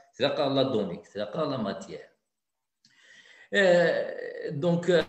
[0.11, 2.07] c'est-à-dire qu'Allah donne, cest la qu'Allah matière.
[3.53, 5.03] Euh, donc, euh,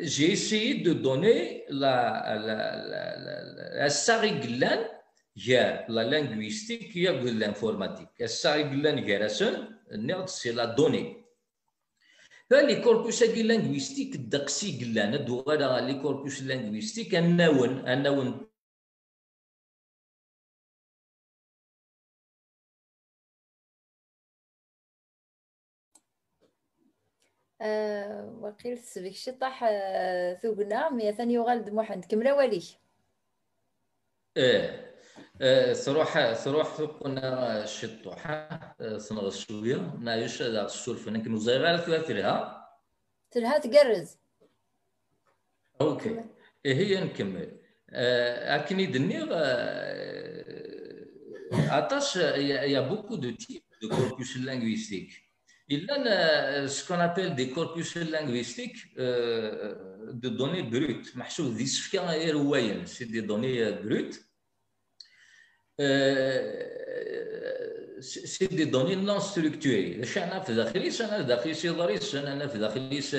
[0.00, 4.80] j'ai essayé de donner la, la, la, la, la sariglan,
[5.38, 8.10] la linguistique, il y a de l'informatique.
[8.18, 8.96] La sariglan,
[10.26, 11.18] c'est la donnée.
[12.50, 18.04] Les corpus linguistiques, les corpus linguistiques, un naoun, un
[27.64, 32.62] آه، وقيل سبك شطح آه، ثوبنا مي ثاني يغال محمد كملا ملا ولي
[34.36, 34.92] إيه،,
[35.40, 38.34] ايه صراحه صراحه كنا شطوحه
[38.80, 42.08] آه، صنغ شويه ما يش السولف انا كنو زي غير ثلاثه
[43.30, 44.18] تلها تقرز
[45.80, 46.24] اوكي
[46.66, 47.58] إيه هي نكمل
[47.90, 49.28] اكني دنيغ
[51.70, 55.10] اتاش يا بوكو دو تيب دو كوربوس لينغويستيك
[55.68, 59.74] Il a euh, ce qu'on appelle des corpus linguistiques euh,
[60.08, 61.12] euh, de données brutes.
[61.28, 64.20] C'est des données brutes.
[68.26, 72.58] سي دي دوني نون ستركتوري اش انا في داخليس انا في داخليس يضريس انا في
[72.58, 73.10] داخليس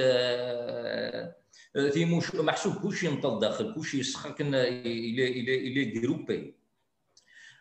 [1.94, 6.54] تي محسوب كلشي نط داخل كلشي يسخك الى الى الى جروبي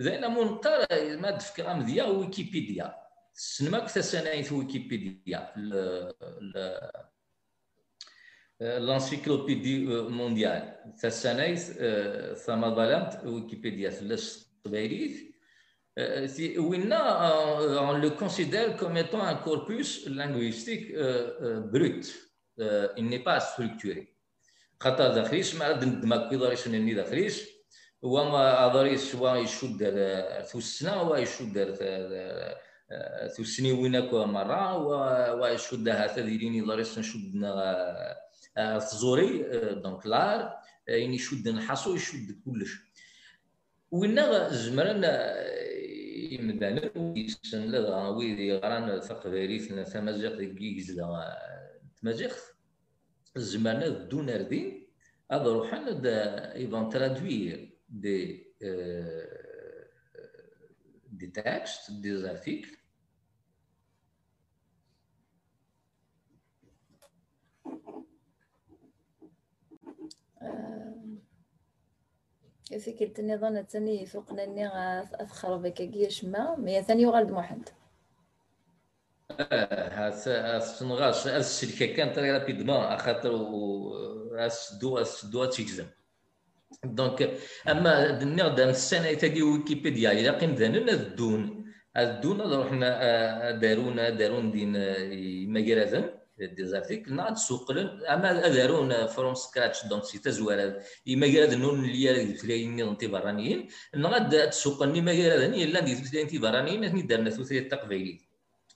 [0.00, 2.94] ذا منقر ما تفكر ديا ويكيبيديا
[3.34, 5.52] سنماك في ويكيبيديا
[8.60, 11.58] لانسيكلوبيدي مونديال تسانايت
[12.38, 15.28] ثما ظلمت ويكيبيديا ثلاث تبايريت
[15.98, 20.86] آه، آه، آه، on le considère comme étant un corpus linguistique
[21.72, 22.04] brut.
[22.96, 24.06] Il n'est pas structuré.
[24.80, 26.36] خاطر داخليش ما عاد ندمك في
[26.94, 27.42] داخليش
[28.04, 29.82] هو ما ادريس هو يشد
[30.86, 31.74] هو يشد
[33.36, 37.52] ثوسني وينك مرة هو يشد هذا ديرين اضريس نشدنا
[38.56, 42.72] آه، فزوري آه، دونك لار آه، يعني يشد نحاسو يشد كلش
[43.90, 45.12] وين زمرنا
[46.32, 50.86] يمدان ويسن لا ويدي غران تقبيريت تمازيغ ديك
[52.02, 52.34] تمازيغ
[53.36, 54.88] زمرنا دون اردين
[55.32, 56.16] هذا روحنا دا
[56.56, 59.24] ايفون ترادوير des, euh,
[61.12, 62.74] des textes, des articles.
[72.72, 74.68] إذا كنت نظن تاني فوقنا إني
[75.22, 77.68] أثخر بك جيش ما مي ثاني وغلد محمد
[79.30, 83.30] هاتنغاش الشركه كانت رابيدمون خاطر
[84.44, 85.86] السدو السدو تيكزم
[86.84, 87.38] دونك
[87.68, 91.42] اما دنيا دام السنه تاكي ويكيبيديا الى قيم ذنن الدون
[91.96, 94.72] الدون روحنا آه، دارونا دارون دين
[95.52, 96.04] مجرزن
[96.38, 100.60] دي نعد سوق لن اما دارون فروم سكراتش دونك سي تزوال
[101.14, 105.20] اما نون اللي الثلاثين نتي برانيين نعد سوق لن قال
[105.64, 108.27] الا ندير الثلاثين برانيين اثني دارنا ثلاثيه التقبيليه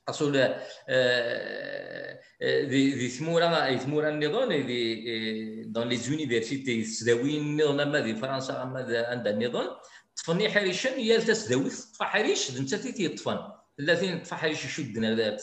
[0.09, 0.43] اصل دي
[0.89, 8.63] آه، آه، ثمورا اي ثمورا النظام دي دون لي زونيفرسيتي السداويين النظام اما دي فرنسا
[8.63, 8.79] اما
[9.09, 9.67] عندها النظام
[10.17, 13.39] طفني حريشا يال تسداوي طفى حريش انت تيتي طفن
[13.81, 15.37] الذين طفى حريش يشدنا لا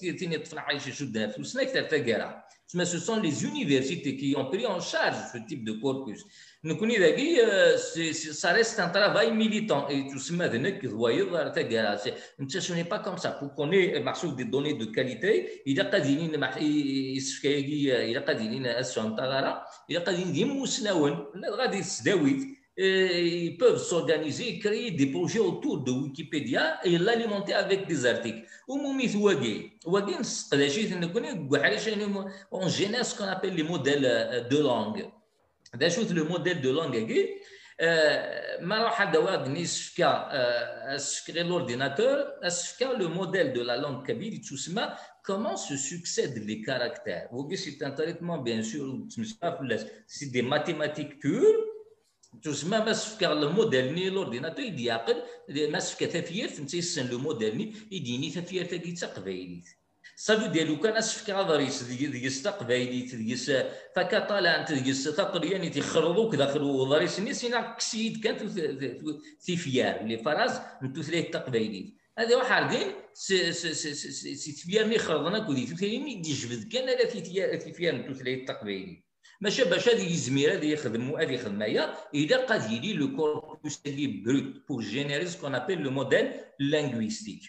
[0.00, 2.44] تيتي طفن حريش يشدنا فلوسنا كثر تاكارا
[2.74, 6.24] mais ce sont les universités qui ont pris en charge ce type de corpus.
[6.62, 12.72] Nous euh, ça reste un travail militant et tout ce qui que vous voyez ce
[12.74, 13.32] n'est pas comme ça.
[13.32, 14.00] Pour qu'on ait
[14.36, 16.32] des données de qualité, il a de qualité.
[16.62, 18.32] il a qu'à dire il a qu'à
[19.14, 19.16] il
[19.88, 25.90] il a pas de il de qualité ils peuvent s'organiser, créer des projets autour de
[25.92, 28.42] Wikipédia et l'alimenter avec des articles.
[28.68, 28.98] On
[32.68, 35.04] génère ce qu'on appelle les modèles euh, de langue.
[35.74, 37.28] le modèle de langue,
[38.60, 39.48] ما راح ادوات
[41.38, 42.34] l'ordinateur
[42.98, 44.38] le modèle de la langue kabyle
[45.24, 47.94] comment se succèdent les caractères c'est un
[48.48, 48.98] bien sûr
[50.06, 51.69] c'est des mathématiques pures
[52.42, 54.70] تسمى ما ماسفك الموديل ني لورديناتور
[55.48, 59.66] ما ماسفك تافيير انت سن لو موديل ني يديني تافيير تاكي تقبايليت
[60.16, 63.50] صافي ديالو كان اسفك هضريس ديس تقبايليت ديس
[63.96, 68.40] فكطالانت ديس تقرياني تيخرضوك داخل وضريس ني سينا كسيد كانت
[69.44, 74.52] تيفيار لي فراز نتو ثلاث التقبايليت هذا واحد دين سي سي سي سي سي سي
[74.52, 75.62] سي سي سي
[76.34, 76.34] سي
[77.62, 79.02] سي سي سي سي
[79.42, 84.06] ماشي باش هذه يزمير هذا يخدم هذا يخدم هي اذا قد يدي لو كوربوس لي
[84.06, 87.40] بروت بور جينيري سكون ابيل لو موديل لانغويستيك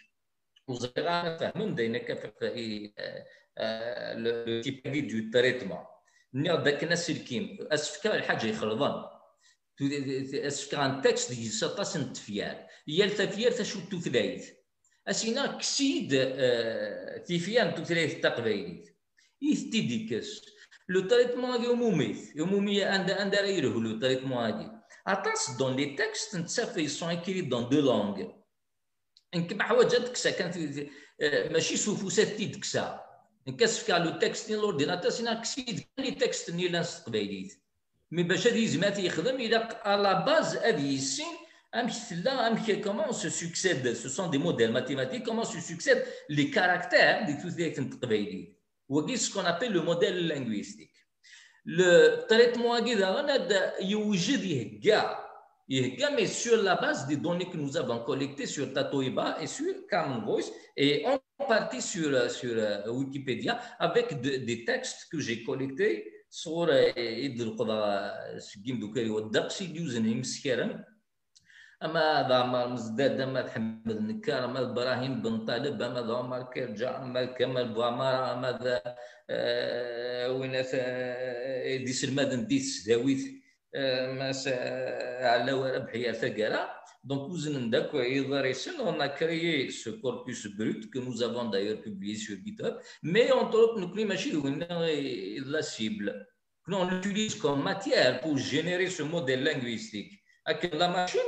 [0.67, 2.93] وزير انا فاهمهم داينا كفاهي
[4.17, 5.77] لو تيب دو تريتمون
[6.33, 9.03] ني داك الناس الكيم اسفكا الحاجه يخرضن
[10.33, 14.49] اسفكا ان تكست يجلس اطاس التفيار هي التفيار تشو التثليث
[15.07, 16.09] اسينا كسيد
[17.25, 18.89] تيفيان التثليث التقبيليت
[19.41, 20.41] يثتي ديكس
[20.91, 26.35] لو تريتمون هذا هموميت هموميه عندها عندها غيره لو تريتمون هذا اطاس دون لي تكست
[26.35, 28.27] نتا في سون اكيري دون دو لونغ
[29.49, 30.85] كما حوايج تكسا كانت
[31.51, 32.99] ماشي سوفوسات تيدكسا
[33.47, 37.63] نكسفك على لو تكست ني لورديناتور سينا كسيد لي تكست ني لانس تقبايليت
[38.11, 41.35] مي باش هذا يزمات يخدم الى على باز هذه يسين
[41.75, 46.43] امك تلا امك كومون سو سوكسيد سو سون دي موديل ماتيماتيك كومون سو سوكسيد لي
[46.43, 48.60] كاركتير ديك توت ديك تقبايليت
[49.17, 50.91] ce qu'on appelle le modèle linguistique.
[51.63, 52.77] Le traitement
[56.13, 60.19] mais sur la base des données que nous avons collectées sur Tatoeba et sur Common
[60.25, 61.17] Voice et en
[61.47, 67.29] partie sur, sur euh, Wikipédia avec des textes que j'ai collectés sur et euh,
[71.83, 77.25] اما هذا عمر مزداد اما حمد النكار اما ابراهيم بن طالب اما عمر كيرجع اما
[77.25, 78.95] كمال بوعمار اما ذا
[79.29, 83.41] آه، ويناس آه، دي سلمان دي سداويت
[83.75, 84.55] آه، ما سا
[85.33, 86.69] على ورب حياة كارا
[87.03, 92.15] دونك وزن داك ايضا ريسن اون كريي سو كوربوس بروت كو نو زافون دايور بوبليي
[92.15, 94.47] سو جيت هاب مي اون تروب نو كلي ماشي هو
[95.51, 96.25] لا سيبل
[96.65, 101.19] كنو اون اوتيليز كوم ماتيير بو جينيري سو موديل لينغويستيك اكن هكا ما شو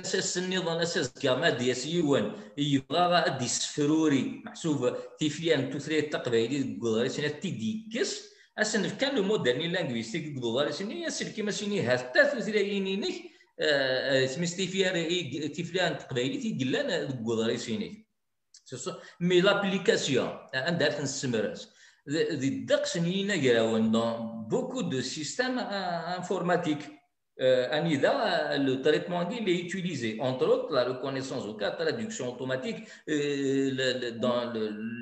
[0.00, 7.28] اساس النظام اساس كما دياس يوان يبغى غادي يسفروري محسوب تيفيان ثري التقبيلي كودري سينا
[7.38, 13.14] كيس اسن كان لو موديل لانغويستيك كودري سينا ياسل كيما سيني هاتا تثريينينك
[13.60, 18.06] آه، آه، سميس تيفيان تيفلان تقبيلي تيقلان كودري سيني
[19.20, 21.62] مي لابليكاسيون عندها آه، تنسمرات
[22.30, 26.80] دي الدقس نينا كراون دون بوكو دو سيستيم انفورماتيك
[27.40, 32.78] euh, le traitement est utilisé, entre autres la reconnaissance au cas, de traduction automatique.
[33.08, 34.52] Euh, dans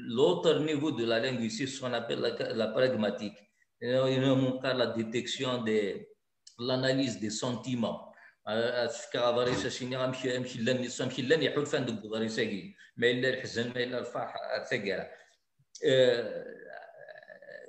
[0.09, 2.21] l'autre niveau de la ici, ce qu'on appelle
[2.57, 3.37] la, pragmatique,
[3.81, 6.01] il cas la détection de
[6.59, 8.13] l'analyse des sentiments.
[8.49, 8.87] Euh,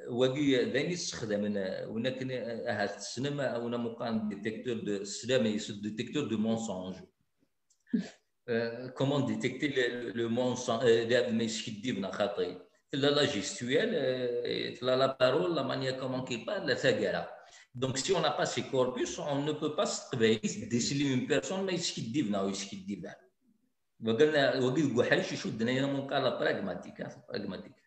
[0.10, 5.43] واقي ذاني استخدم هناك اها السينما او مقام ديتكتور دو السلام
[5.82, 6.95] ديتكتور دو مونسونج
[8.97, 9.68] كومون ديتكتي
[10.16, 12.62] لو مونسونج ما يسكدي خاطري
[12.93, 17.28] لا لا gestuelle, لا لا بارول لا مانيا comment كي بار لا gala.
[17.80, 20.16] Donc, si on n'a pas ces corpus, on ne peut pas se
[20.74, 22.24] déceler une personne, mais ce qu'il dit,
[23.05, 23.28] ce
[24.05, 27.86] وقلنا وقيل قحيش يشدنا هنا من براغماتيك براغماتيك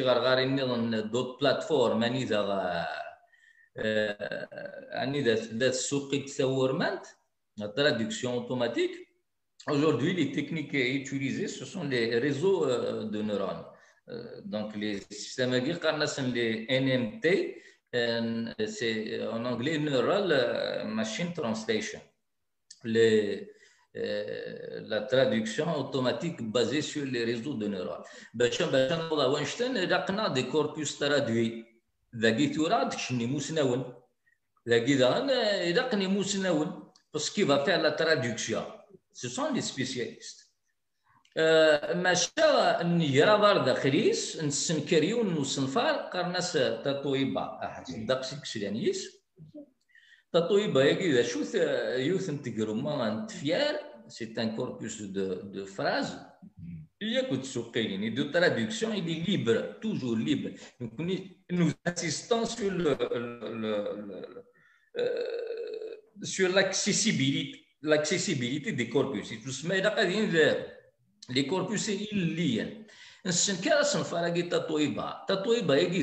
[0.00, 2.06] d'autres plateformes,
[7.58, 8.96] la traduction automatique
[9.68, 13.64] aujourd'hui les techniques utilisées ce sont les réseaux e, de neurones
[14.08, 15.52] e, donc les systèmes
[16.06, 17.56] sont les NMT
[17.94, 22.00] e, c'est en anglais neural machine translation
[22.84, 23.46] les
[23.94, 28.04] Euh, la traduction automatique basée sur les réseaux de neurones.
[28.34, 31.64] باش باش نوضع وينشتن لقنا دي كوربوس ترادوي
[32.16, 33.94] ذاكي توراد كشني مسنون
[34.68, 35.30] ذاكي دان
[35.68, 38.64] يلقني مسنون باسكو va faire la traduction.
[39.12, 40.42] Ce sont les spécialistes.
[41.94, 49.21] ماشا نجرا برد خريس نسنكريون نوصنفار قرنس تطويبا احد الدقسي كسلانيس
[50.32, 51.58] Tatoui Bayagi, la chose,
[51.98, 53.78] Youth Integrement Fier,
[54.08, 56.16] c'est un corpus de, de phrases.
[56.98, 60.48] Il y a que Tsoukéini, de traduction, il est libre, toujours libre.
[61.50, 62.96] Nous insistons sur le.
[63.42, 64.24] le,
[64.96, 65.26] euh,
[66.22, 67.56] sur l'accessibilité,
[68.72, 69.32] des corpus.
[69.32, 70.46] Et tout ce qui est
[71.28, 72.84] les corpus sont liés
[73.22, 76.02] Et ce cas, bah, bah, c'est que Tatoïba, Tatoïba, il y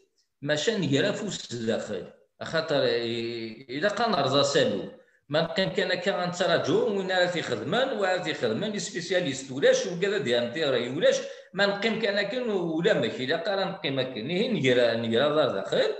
[0.41, 2.03] ماشي ندير فوس الداخل
[2.41, 4.91] خاطر الا كان رضا سالو
[5.29, 10.89] ما نقيم كان كان تراجو وين راه تيخدمان وعاد تيخدمان لي سبيسياليست ولاش وكذا راهي
[10.89, 11.17] ولاش
[11.53, 15.91] ما نقيم كان كان ولا ماشي الا قال نقيم كان هي ندير ندير دار داخل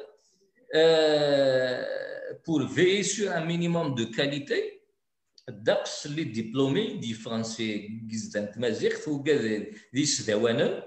[2.48, 4.64] بور في سو ان مينيموم دو كاليتي
[5.50, 9.64] الدقس اللي ديبلومي دي فرنسي كزدان تمازيغت وكذا
[9.94, 10.84] دي سداوانا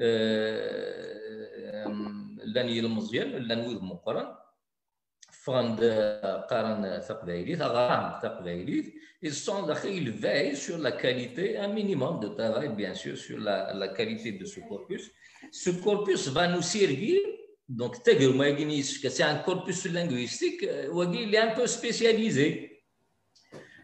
[0.00, 4.34] آه، لان يلم مزيان لان ويد مقرن
[5.32, 5.78] فغند
[6.50, 8.94] قرن تقبايليت غرام تقبايليت
[9.26, 13.38] ils sont là ils veillent sur la qualité un minimum de travail bien sûr sur
[13.38, 15.10] la, la qualité de ce corpus
[15.52, 17.20] ce corpus va nous servir
[17.66, 22.70] donc que c'est un corpus linguistique ou il est un peu spécialisé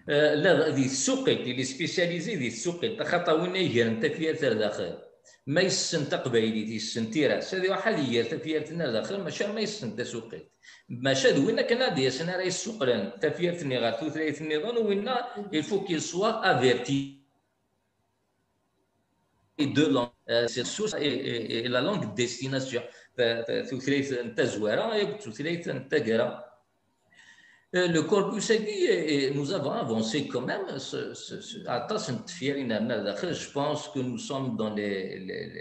[0.08, 4.98] لا ذي السوق اللي سبيسياليزي ذي السوق خاطر وين يجي انت في داخل
[5.46, 10.52] ما يسن تقبيلي تيسن تيراس هذه واحد هي تفيرتنا الاخر ماشي ما يسن تسوقيت
[10.88, 15.08] ماشي وين كان دي سن راه يسوقلن تفيرتني غير ثلاث نظام وين
[15.54, 17.20] الفو كي سوا افيرتي
[19.60, 19.86] دو
[20.28, 22.82] لونغ سي سوس لا لونغ ديستيناسيون
[23.16, 26.49] ثلاث تزويره ثلاث تقرا
[27.76, 30.66] Euh, le corpus aigu et, nous avons avancé quand même.
[30.74, 31.12] Je
[33.52, 35.54] pense que nous sommes dans les,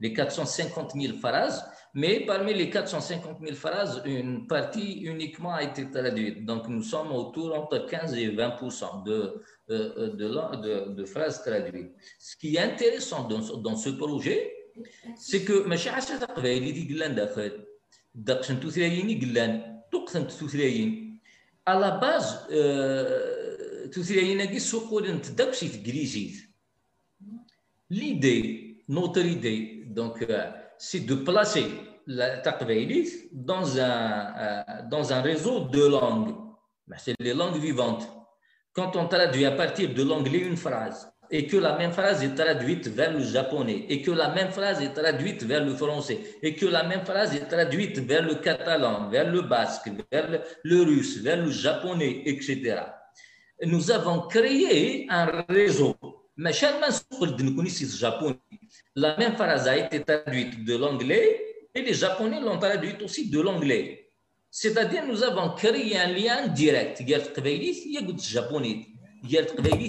[0.00, 5.90] les, 450 000 phrases, mais parmi les 450 000 phrases, une partie uniquement a été
[5.90, 6.46] traduite.
[6.46, 8.56] Donc nous sommes autour entre 15 et 20
[9.08, 9.34] euh,
[9.68, 11.92] euh, de, de, phrases traduites.
[12.18, 14.50] Ce qui est intéressant dans, ce projet,
[15.18, 15.66] c'est que
[20.04, 20.10] il
[21.66, 23.38] à la base, euh,
[27.90, 31.64] L'idée, notre idée, donc, euh, c'est de placer
[32.06, 36.34] la Taqbaylit dans un, euh, dans un réseau de langues.
[36.86, 38.08] Ben, c'est les langues vivantes.
[38.72, 42.34] Quand on traduit à partir de l'anglais une phrase, et que la même phrase est
[42.34, 46.54] traduite vers le japonais, et que la même phrase est traduite vers le français, et
[46.54, 51.16] que la même phrase est traduite vers le catalan, vers le basque, vers le, russe,
[51.16, 52.82] vers le japonais, etc.
[53.64, 55.96] Nous avons créé un réseau.
[56.36, 58.38] Mais le japonais.
[58.94, 61.40] La même phrase a été traduite de l'anglais
[61.74, 64.10] et les japonais l'ont traduite aussi de l'anglais.
[64.50, 67.00] C'est-à-dire, nous avons créé un lien direct.
[67.00, 67.20] Il y a
[68.18, 68.86] japonais,
[69.22, 69.38] il y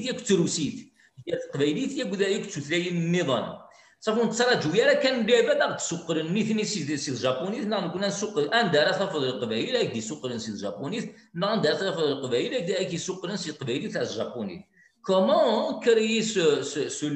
[0.10, 0.84] a russe.
[1.30, 3.60] هي التقبيليت هي كذا يكتثلي النظام
[4.00, 8.54] صافون تراجو يا كان دابا داك تسوقر نيثني سي سي الجابونيز نعم، نا كنا نسوق
[8.56, 11.04] ان دار صافي القبائل كي سوقر سي الجابونيز
[11.36, 14.62] نا نعم، دار صافي القبائل كي سوقر سي القبائل تاع الجابونيز
[15.06, 17.08] كومون كري سو سو سو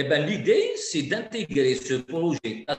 [0.00, 2.74] Eh bien, l'idée, c'est d'intégrer ce projet à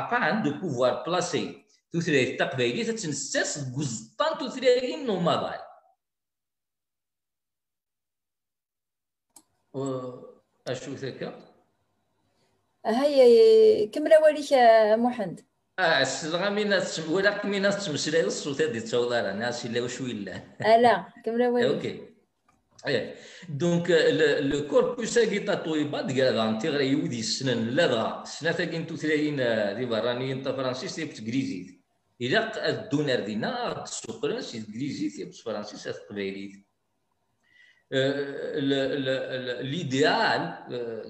[0.00, 1.44] afin de pouvoir placer
[1.92, 2.54] toutes les tapes,
[2.86, 5.60] c'est une cesse de tous les nomades.
[10.66, 11.34] اشو ذاك
[12.86, 14.52] هيا كمل واليك
[14.98, 15.40] محمد
[15.78, 16.72] اه الصلغه من
[17.10, 21.70] ولا من تمسلاي الصوت هذه تصوض انا ناس الا وش ولا آه، لا كمل واليك
[21.74, 22.02] اوكي
[22.86, 23.14] ايه
[23.48, 23.90] دونك
[24.40, 29.84] لو كوربوس هاكي طاتويبا ديال انتيغري يودي السنن لا دغا سنة تاكي نتوثلاين دي آه،
[29.84, 31.80] برانيين تا فرانسيس تيبت كريزيت
[32.20, 36.69] الا الدونار دينا تسوقرن سي تيبت فرانسيس تقبيليت
[37.90, 40.40] ليديال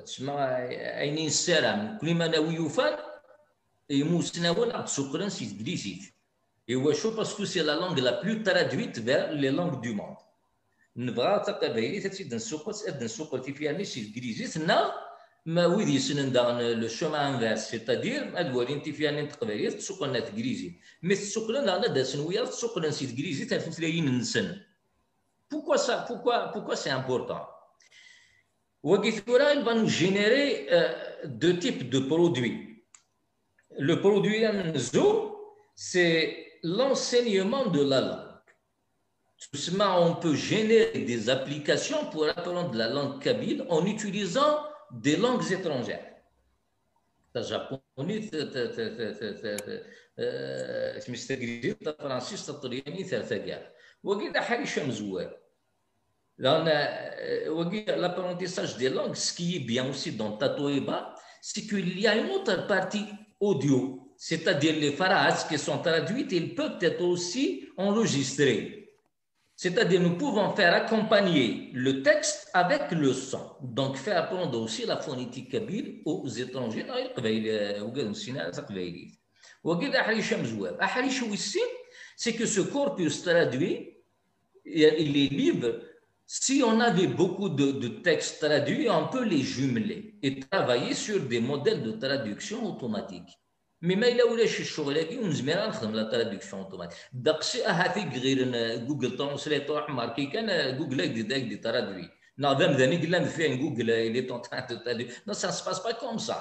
[0.07, 2.97] تسمى عينين السلام كل ما ناوي يوفان
[3.91, 6.03] يموسناون عبد سكران سي تبليزيت
[6.71, 10.17] ايوا شو باسكو سي لا لونغ لا بلو ترادويت فير لي لونغ دو موند
[10.97, 14.93] نبغى تقبيلي تسيد نسوقت اد نسوقت فيها ني سي تبليزيت نا
[15.47, 20.21] ما ويدي سنن دان لو شوما انفيرس سيتادير اد ولين تي فيها ني تقبيلي تسوقنا
[20.21, 24.57] تكريزي مي تسوقنا لا داسن ويا تسوقنا سي تكريزي تاع الفتلاين نسن
[25.51, 27.47] Pourquoi ça Pourquoi, pourquoi c'est important
[28.83, 30.67] il va nous générer
[31.27, 32.83] deux types de produits.
[33.77, 34.43] Le produit
[35.75, 38.33] c'est l'enseignement de la langue.
[39.53, 45.45] Justement, on peut générer des applications pour apprendre la langue kabyle en utilisant des langues
[45.53, 46.07] étrangères.
[47.35, 47.43] La
[56.43, 62.17] euh, L'apprentissage des langues, ce qui est bien aussi dans Tatoéba, c'est qu'il y a
[62.17, 63.05] une autre partie
[63.39, 68.77] audio, c'est-à-dire les phrases qui sont traduites, ils peuvent être aussi enregistrées.
[69.55, 73.43] C'est-à-dire, nous pouvons faire accompagner le texte avec le son.
[73.63, 76.87] Donc, faire apprendre aussi la phonétique kabyle aux étrangers.
[76.89, 78.07] Euh,
[82.17, 83.91] c'est que ce corpus traduit,
[84.65, 84.83] il
[85.19, 85.75] est libre
[86.33, 91.19] si on avait beaucoup de, de, textes traduits, on peut les jumeler et travailler sur
[91.23, 93.37] des modèles de traduction automatique.
[93.81, 97.01] Mais mais là où les choses on se met à la traduction automatique.
[97.13, 102.09] D'après euh, Google Translate, remarqué que Google a des traduits.
[102.39, 105.09] Non, il dans fait un Google, euh, il est en train de traduire.
[105.27, 106.41] Non, ça ne se passe pas comme ça.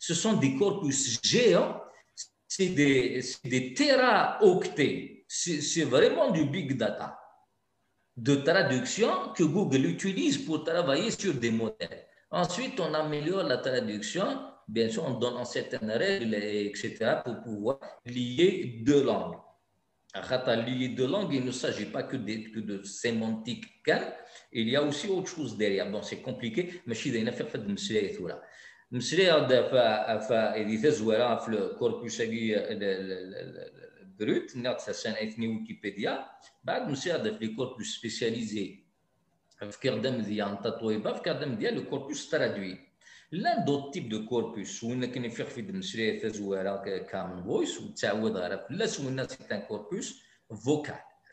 [0.00, 1.80] Ce sont des corpus géants,
[2.48, 7.16] c'est des, des téraoctets, c'est vraiment du big data
[8.28, 12.04] de traduction que Google utilise pour travailler sur des modèles.
[12.30, 14.26] Ensuite, on améliore la traduction,
[14.68, 16.34] bien sûr, en donnant certaines règles,
[16.68, 16.84] etc.,
[17.24, 18.50] pour pouvoir lier
[18.86, 19.36] deux langues.
[20.12, 23.64] À lier deux langues, il ne s'agit pas que de, sémantique,
[24.52, 25.88] il y a aussi autre chose derrière.
[25.90, 27.18] Bon, c'est compliqué, mais je suis de
[34.20, 36.14] بروت نقعد سنتني ويكيبيديا
[36.64, 38.84] بعد مشي هذا في كوربوس سبيسياليزي
[39.70, 42.78] في كردم ديال تطويبه في كردم ديال لو الكوربوس ترادوي
[43.32, 46.76] لان دو تيب دو كوربوس وين كان في في دمشري تزوارا
[47.10, 50.20] كامل فويس وتعود غير لا سوينا سيت ان كوربوس
[50.64, 50.94] فوكال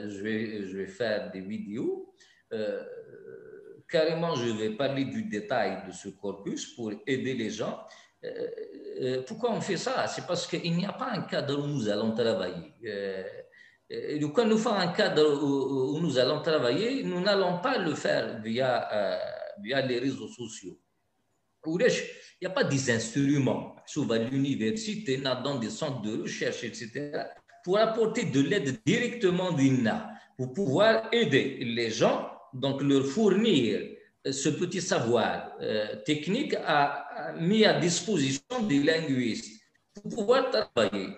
[0.09, 2.15] je vais je vais faire des vidéos
[2.53, 2.85] euh,
[3.89, 7.79] carrément je vais parler du détail de ce corpus pour aider les gens
[8.25, 8.29] euh,
[9.01, 11.89] euh, pourquoi on fait ça c'est parce qu'il n'y a pas un cadre où nous
[11.89, 13.25] allons travailler euh,
[14.35, 18.39] quand nous faisons un cadre où, où nous allons travailler, nous n'allons pas le faire
[18.43, 18.87] via,
[19.63, 20.79] via les réseaux sociaux
[21.67, 21.77] il
[22.43, 23.75] n'y a pas des instruments.
[24.11, 27.13] à l'université, dans des centres de recherche, etc.,
[27.65, 33.81] pour apporter de l'aide directement d'INA, pour pouvoir aider les gens, donc leur fournir
[34.27, 39.61] euh, ce petit savoir euh, technique à, mis à disposition des linguistes
[39.95, 41.09] pour pouvoir travailler.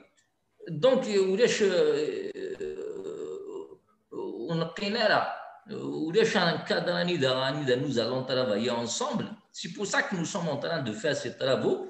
[0.68, 1.36] Donc, euh,
[4.12, 4.74] on a
[7.76, 9.26] nous allons travailler ensemble
[9.62, 11.86] c'est pour ça que nous sommes en train de faire ces travaux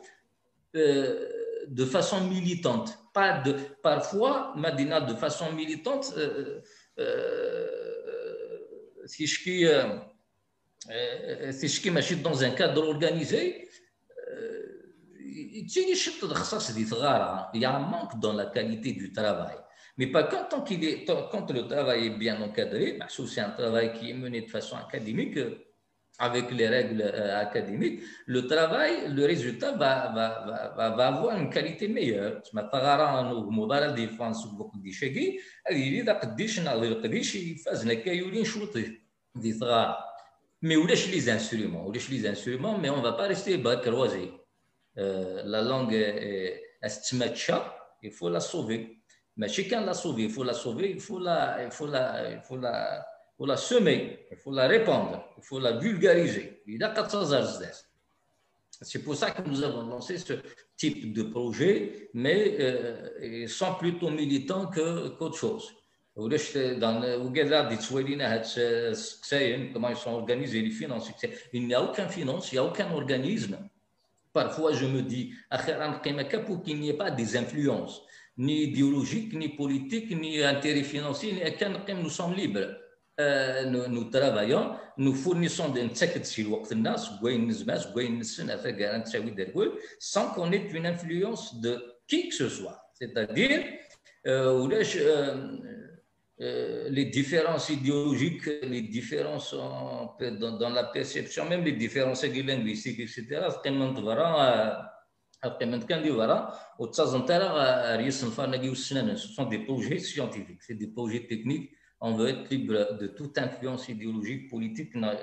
[0.75, 1.29] euh,
[1.69, 2.99] de façon militante.
[3.15, 6.61] Pas de, parfois, Madina, de façon militante, euh,
[6.99, 7.69] euh,
[8.09, 10.01] euh si je suis, euh,
[11.53, 13.69] si je suis dans un cadre organisé,
[14.19, 15.63] hein.
[15.69, 19.57] il y a un manque dans la qualité du travail.
[19.97, 23.93] Mais pas quand, tant est, quand le travail est bien encadré, bah, c'est un travail
[23.93, 25.39] qui est mené de façon académique,
[26.21, 30.13] avec les règles euh, académiques, le travail, le résultat va,
[31.03, 32.43] avoir une qualité meilleure.
[40.63, 44.31] Mais où les instruments où les instruments, mais on ne va pas rester bas croisé.
[44.99, 46.63] Euh, la langue est
[48.03, 48.97] il faut la sauver.
[49.39, 52.41] Mais chacun la sauver, il faut la sauver, il faut la, il faut la, il
[52.43, 53.07] faut la
[53.41, 56.63] faut la semer, il faut la répandre, il faut la vulgariser.
[56.67, 57.65] Il a 400
[58.83, 60.35] C'est pour ça que nous avons lancé ce
[60.77, 65.75] type de projet, mais euh, sans plutôt militant qu'autre chose.
[66.15, 66.39] comment ils
[69.97, 70.75] sont organisés les
[71.55, 73.57] il n'y a aucun finance il n'y a aucun organisme
[74.35, 75.33] parfois je me dis
[76.47, 78.03] pour qu'il n'y ait pas des influences
[78.37, 81.33] ni idéologiques ni politiques ni intérêts financiers
[82.05, 82.67] nous sommes libres
[83.21, 85.89] euh, nous, travaillons, nous fournissons des
[89.99, 91.73] sans qu'on ait une influence de
[92.09, 92.81] qui que ce soit.
[92.95, 93.63] C'est-à-dire,
[94.27, 94.67] euh,
[96.43, 103.49] euh, les différences idéologiques, les différences dans, la perception, même les différences linguistiques, etc.,
[109.15, 113.37] ce sont des projets scientifiques, c'est des projets techniques on veut être libre de, toute
[113.39, 115.19] influence idéologique, politique, dans le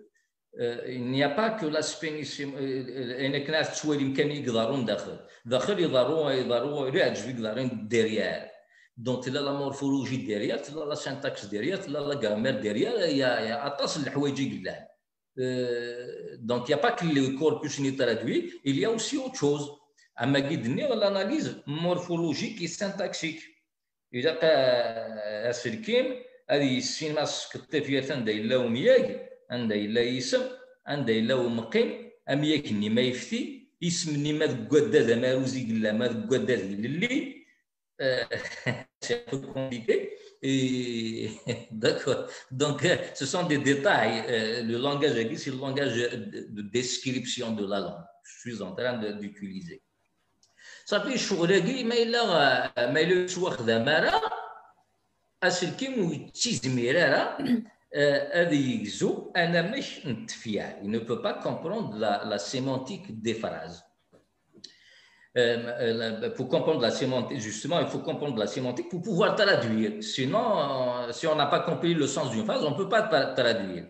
[0.57, 6.31] il n'y a pas que l'aspect نسيم انك ناس تسوالي كان يقدروا ندخل داخل يضروا
[6.31, 8.49] يضروا يعجب يقدرين ديريال
[8.97, 13.97] دونك تلا لا مورفولوجي ديريال تلا لا سانتاكس ديريال تلا لا غرامير ديريال يا اطاس
[13.97, 14.87] الحوايج يقلها
[15.39, 19.63] آه، دونك يا با لي كوربوس ني ترادوي il y a aussi autre chose
[20.23, 23.43] اما كي دني l'analyse morphologique et syntaxique
[24.13, 24.39] اذا
[25.49, 26.15] اسفل كيم
[26.49, 30.43] هذه السينما سكتي فيها تندايل لهم ياك anda yella yisem
[30.85, 31.89] anda yella umqim
[32.31, 33.39] am yakken ma yefti
[33.87, 36.31] isem-nni ma deg waddad amaruz i yella ma deg
[39.03, 39.97] c'est un peu compliqué
[40.41, 41.31] Et
[41.73, 42.23] d'accord.
[42.49, 42.87] Donc,
[43.19, 44.17] ce sont des détails.
[44.29, 48.03] Euh, le langage agri, c'est le langage de description de la langue.
[48.23, 49.81] Je suis en train d'utiliser.
[50.85, 54.17] Ça fait شغل agri, mais là, euh, mais le soir d'un mara,
[55.41, 57.37] aselkim ou tizmirara,
[57.95, 58.81] euh, il
[60.89, 63.83] ne peut pas comprendre la, la sémantique des phrases.
[65.37, 70.03] Euh, euh, pour comprendre la sémantique, justement, il faut comprendre la sémantique pour pouvoir traduire.
[70.03, 73.01] Sinon, si on n'a pas compris le sens d'une phrase, on ne peut pas
[73.33, 73.85] traduire.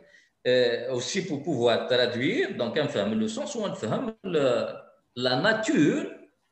[0.92, 3.88] aussi, pour pouvoir traduire, donc, on fait le sens ou on fait
[5.16, 6.06] la nature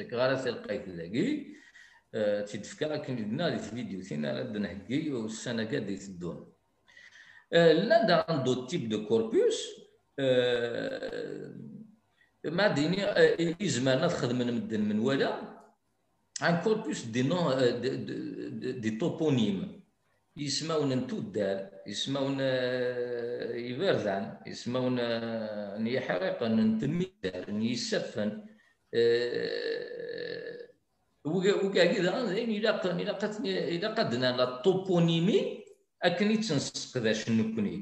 [0.00, 1.28] تكرار تكغارس لقيت لاكي
[2.14, 6.38] آه، تيدفكا كنجبنا لي فيديو تينا رد نحكي والسنه كاد يتدون
[7.52, 9.58] آه، لا دا عندو تيب دو كوربوس
[10.18, 11.56] آه،
[12.44, 12.98] ما ديني
[13.60, 15.30] يزمان تخدم من مدن من ولا
[16.42, 17.40] ان كوربوس دي نو
[18.82, 19.60] دي توبونيم
[20.36, 22.40] يسمون نتو الدار يسمون
[23.68, 24.94] يبردان يسمون
[25.84, 28.30] نيحرق نتمي الدار نيسفن
[31.36, 33.30] وكاع كذا الى الا
[33.74, 35.38] الى قدنا لا توبونيمي
[36.02, 36.34] اكني
[36.96, 37.74] ذا شنو كوني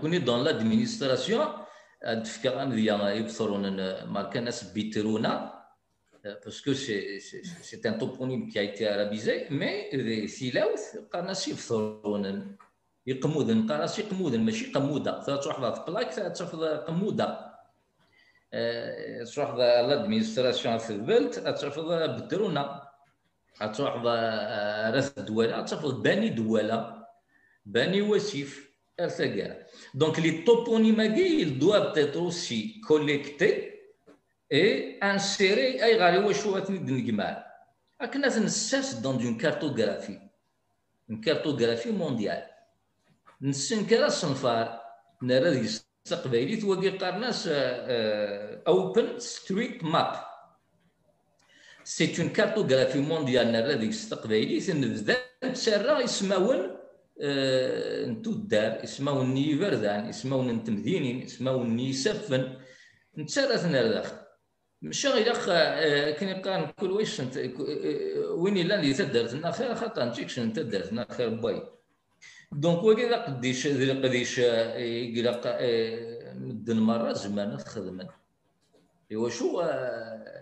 [0.00, 1.42] كوني دون لادمينستراسيون
[2.04, 2.22] ان
[2.74, 3.66] ديال يبصرون
[4.14, 5.32] ماركا ناس بيترونا
[6.48, 10.74] سي سي c'est un كي ايتي ارابيزي مي سي mais Silaout,
[11.32, 12.56] سي يبصرون
[13.06, 16.50] يقمودن سي قمودن ماشي قموده تروح في بلاك تروح
[16.88, 17.45] قموده
[19.34, 21.78] تروح لادمينستراسيون في البلد تروح
[22.08, 22.82] بدرونا
[23.74, 27.06] تروح آه، راس الدوله تروح باني دوله
[27.66, 28.70] باني وسيف
[29.00, 33.50] ارتقال دونك لي توبونيما كي دواب تيتروسي كوليكتي
[34.52, 37.36] اي انسيري اي غالي واش هو تنجمال
[38.00, 40.18] اكنا تنساس دون دون كارتوغرافي
[41.24, 42.42] كارتوغرافي مونديال
[43.42, 44.80] نسنكرا صنفار الصنفار
[45.22, 45.66] نرى
[46.06, 47.42] تقبيليت وكي قرناش
[48.68, 50.12] اوبن ستريت ماب
[51.84, 55.16] سي اون كارتوغرافي مونديال راه ديك ان بذان
[55.54, 56.76] تسرى اسمون
[58.08, 62.56] انتو الدار اسماون نيفردان اسمون انتمذينين اسمون نيسفن
[63.18, 64.26] نتشرى ثنا
[64.82, 65.46] مش غير اخ
[66.20, 67.20] كني قان كل واش
[68.30, 71.62] وين الا اللي تدرت خير خاطر نتيكش تدرت خير بايت
[72.52, 78.06] دونك وكي آه، الا قديش قديش يقرا آه، مدن مره زمان خدمن
[79.10, 80.36] ايوا شو آه،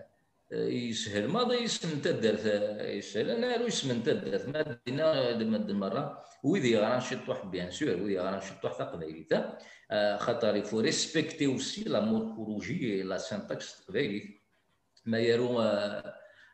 [0.51, 2.45] يسهل ماضي يسمن تدرت
[2.81, 8.19] يسهل انا لو يسمن تدرت ما دينا مدن مره ويدي غران شطوح بيان سور ويدي
[8.19, 9.31] غران شطوح تقبيليت
[10.17, 14.25] خاطر يفو ريسبكتي اوسي لا مورفولوجي لا سانتاكس تقبيليت
[15.05, 15.53] ما يرو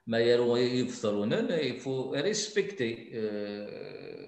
[0.07, 3.09] ما يرو يفطرون يفو ريسبكتي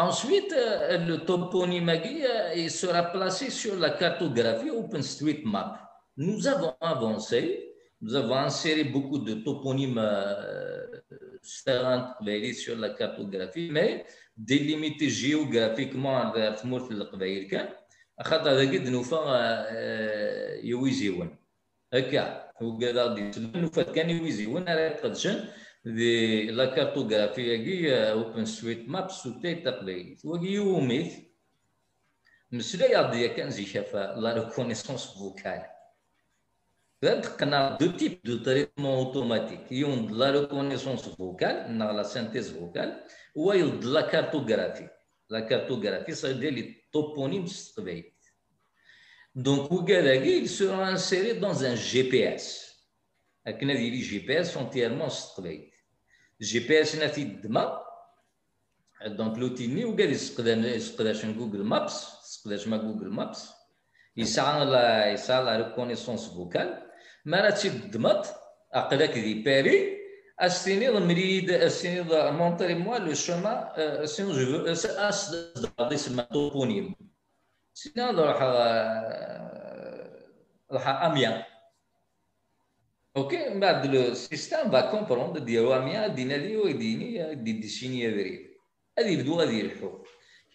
[0.00, 5.74] Ensuite, euh, le toponyme euh, sera placé sur la cartographie OpenStreetMap.
[6.18, 10.86] Nous avons avancé, nous avons inséré beaucoup de toponymes euh,
[11.42, 14.04] sur la cartographie, mais
[14.36, 19.34] délimité géographiquement la le القبائل de la هذاك de Nous
[24.62, 25.38] Nous
[25.90, 31.08] la cartographie, open suite Maps ou Tata Vous voyez, une
[32.50, 32.60] carte.
[32.60, 35.64] C'est une carte a La reconnaissance vocale.
[37.00, 39.62] Il y a deux types de traitements automatiques.
[39.70, 43.02] Il y a la reconnaissance vocale, la synthèse vocale,
[43.34, 44.84] ou a la cartographie.
[45.30, 48.12] La cartographie, c'est-à-dire les toponymes Street.
[49.34, 52.78] Donc, ils seront insérés dans un GPS.
[53.42, 55.67] C'est-à-dire un GPS entièrement Street.
[56.40, 57.72] جي بي اس هنا في الدمه
[59.06, 60.10] دونك لوتيني وقال
[60.64, 63.48] يسقداش جوجل مابس يسقداش ما جوجل مابس
[64.16, 66.82] يسعى لا يسعى لا ريكونيسونس فوكال
[67.24, 68.26] ما راه تيدمط
[68.72, 69.98] اقلك دي باري
[70.40, 75.34] استيني المريد استيني مونطري موا لو شوما سينو جو فو اس
[75.90, 76.94] دي سما توبونيم
[77.74, 78.42] سينو راح
[80.72, 81.42] راح اميان
[83.18, 87.58] Ok, ma bah, le système va comprendre di Ramia, di Nadio e di Nia, di
[87.58, 88.48] Dicini e Veri.
[88.94, 90.04] Ad il due dirco.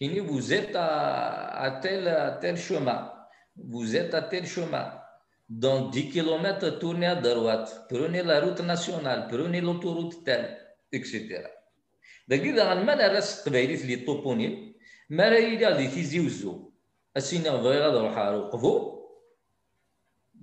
[0.00, 3.10] vous êtes à, tel, à tel chemin.
[3.54, 4.98] Vous êtes à tel chemin.
[5.48, 7.84] Dans 10 km, tournez à droite.
[7.88, 9.26] Prenez la route nationale.
[9.28, 10.56] Prenez l'autoroute telle,
[10.90, 11.44] etc.
[12.26, 14.74] Dagi daɣen un nerra s teqbaylit li
[15.10, 16.52] mais il y a des tizi uzzu.
[17.14, 18.93] Ass-inni bɣiɣ ad ṛuḥeɣ ɣer vous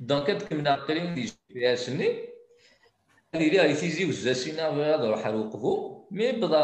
[0.00, 2.28] دونك كتكمل قريب لي جي بي اس ني
[3.34, 6.60] اللي قال لي وزا سينا غير روح نوقفو مي بدا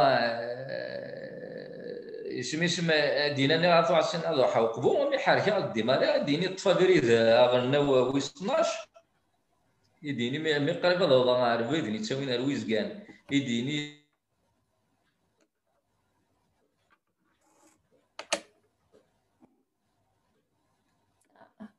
[2.40, 6.72] اسمي سما دينا اللي انا عرفو عسين روح نوقفو مي حركه غدي مالي ديني طفا
[6.78, 7.04] بريد
[7.50, 8.88] غرنا ويس 12
[10.02, 12.88] يديني مي قريب هذا غنعرف يديني تساوينا الويز كان
[13.30, 14.03] يديني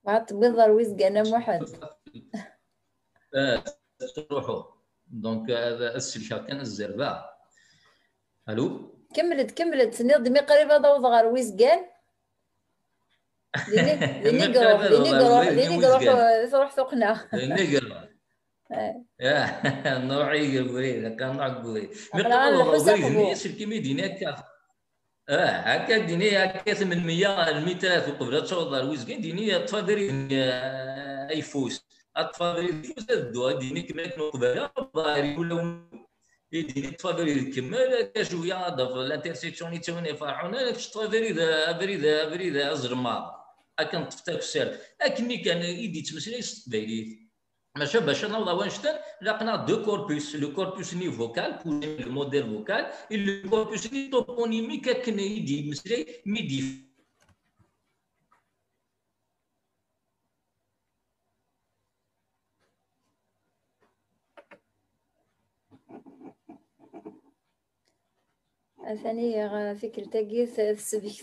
[0.06, 1.66] بعد بنظر ويزق انا محد
[4.16, 4.64] تروحوا
[5.08, 7.26] دونك هذا السلشار كان الزربه
[8.49, 11.86] الو كملت كملت نظمي قريبه ضوض غير ويزقان
[13.70, 16.03] ليني قروح ليني قروح ليني قروح
[16.51, 18.08] تروح سوقنا ليني قروح
[19.20, 24.55] يا نوعي قبري كان نوع قبري مقدار الحسن قبري سلكي مدينه كافه
[25.30, 31.86] إيه، اه هكا ديني هكا 800 الميتات وقبل تشوض الويزكين ديني اي فوس
[32.34, 35.88] تفادري ايفوس الدواء ديني كما كانوا قبل الظاهر ولا
[36.51, 42.71] ديني تفادري الكمال شويه ضف الانترسيكسيون يتوني فرحونا لك تفادري ذا افري ذا افري ذا
[42.71, 43.32] ازرماض
[43.80, 47.24] اكن تفتاك السير اكني كان يدي تمسلي التقبيليه
[47.78, 52.86] ماشي باش واش تن لقنا دو كوربوس لو كوربوس ني فوكال بوزي لو موديل فوكال
[53.11, 56.63] اي لو كوربوس ني توبونيمي كاكن يدي مسري ميدي
[69.03, 70.28] ثاني فكرتك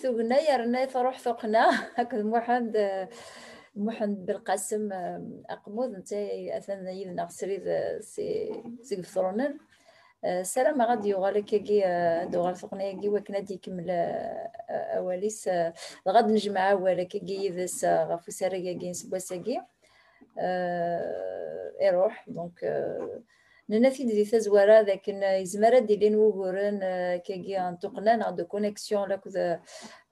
[0.04, 2.76] هنا يا رنا تروح سوقنا هكذا محمد
[3.76, 4.92] محمد بالقاسم
[5.50, 6.12] اقمود انت
[6.52, 7.62] اثنا يدنا سريد
[8.00, 8.52] سي
[8.82, 9.02] سي
[10.24, 11.80] آه، سلام غادي يوغالك كي
[12.32, 13.60] دوغال تقنية كي آه، وكنا دي
[13.90, 14.50] آه،
[14.98, 15.48] اواليس
[16.08, 19.60] غادي نجمع اوالك كي يذس غفو ساريا كي نسبوا ساكي
[21.80, 22.64] يروح دونك
[23.72, 29.52] ننافي دي ذاك لكن يزمر دي لين وغورن آه، كاقي انتقنا نغ دو كونيكسيون لكذا
[29.52, 29.60] آه،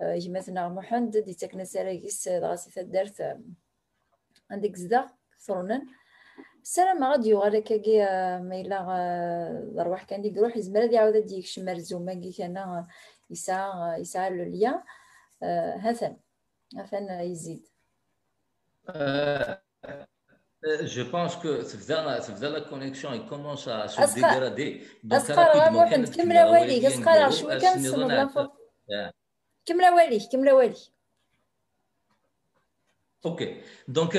[0.01, 3.39] آه، يمثنا محمد دي تكنا سارايس غاسي تدرت
[4.51, 5.07] عندك زدا
[5.39, 5.83] فرونن
[6.63, 7.99] السلام غادي يوغال كاكي
[8.45, 8.81] ما الا
[9.73, 12.87] الارواح كان ديك روح يزمر دي عاود ديك شمر زوما كي كان
[13.31, 14.83] يسا يسا لو ليا
[15.83, 16.17] هثن
[16.79, 17.63] هثن يزيد
[20.63, 21.65] Je pense que
[22.45, 24.83] la connexion elle commence à se dégrader.
[25.03, 30.75] Donc rapidement, كمل والي اسقر شوي كنصمد لا والي كملا والي
[33.27, 34.17] اوكي دونك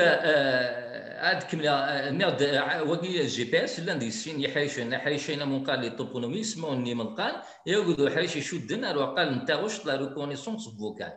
[1.17, 2.43] عاد كملا ميرد
[2.87, 7.35] وقي الجي بي اس لاندي سين يحيشنا حيشنا منقال لي توبونومي سموني منقال
[7.65, 11.13] يقولوا حيش يشدنا وقال نتا واش لا ريكونيسونس فوكال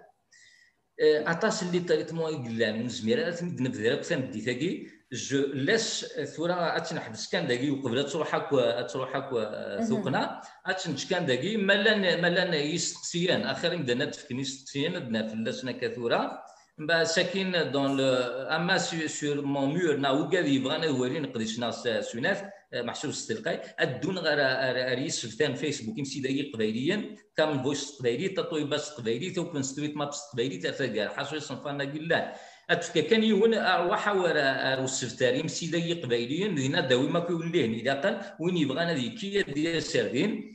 [1.01, 8.11] اتاس اللي تريتمون يقلان نزمير نبدا بسام ديتاكي جو لاش ثورا اتنحبس كان داكي وقبل
[8.11, 14.41] تروح هاك تروح هاك آه، ثوقنا اتنش كان داكي مالان مالان يستقسيان اخرين دنا تفكني
[14.41, 16.39] يستقسيان دنا فلاسنا كثورا
[16.79, 22.43] با ساكن دون اما سور مون مور نا وكاد يبغانا يوري نقديش شنا سوناف
[22.73, 28.35] آه، محسوس استلقاي ادون غير ريس فتان فيسبوك يمسي داكي قبايليا كامل فويس قبايلي
[28.67, 32.35] باس قبايلي توبن ستريت مابس قبايلي تاع حاسو يصنفانا كلاه
[32.71, 38.99] اتفكا كان يون ارواح السفتاري مسيدي قبايليين دينا داوي ما كيوليه نيداقا وين يبغانا انا
[39.01, 40.54] ذيك ديال السردين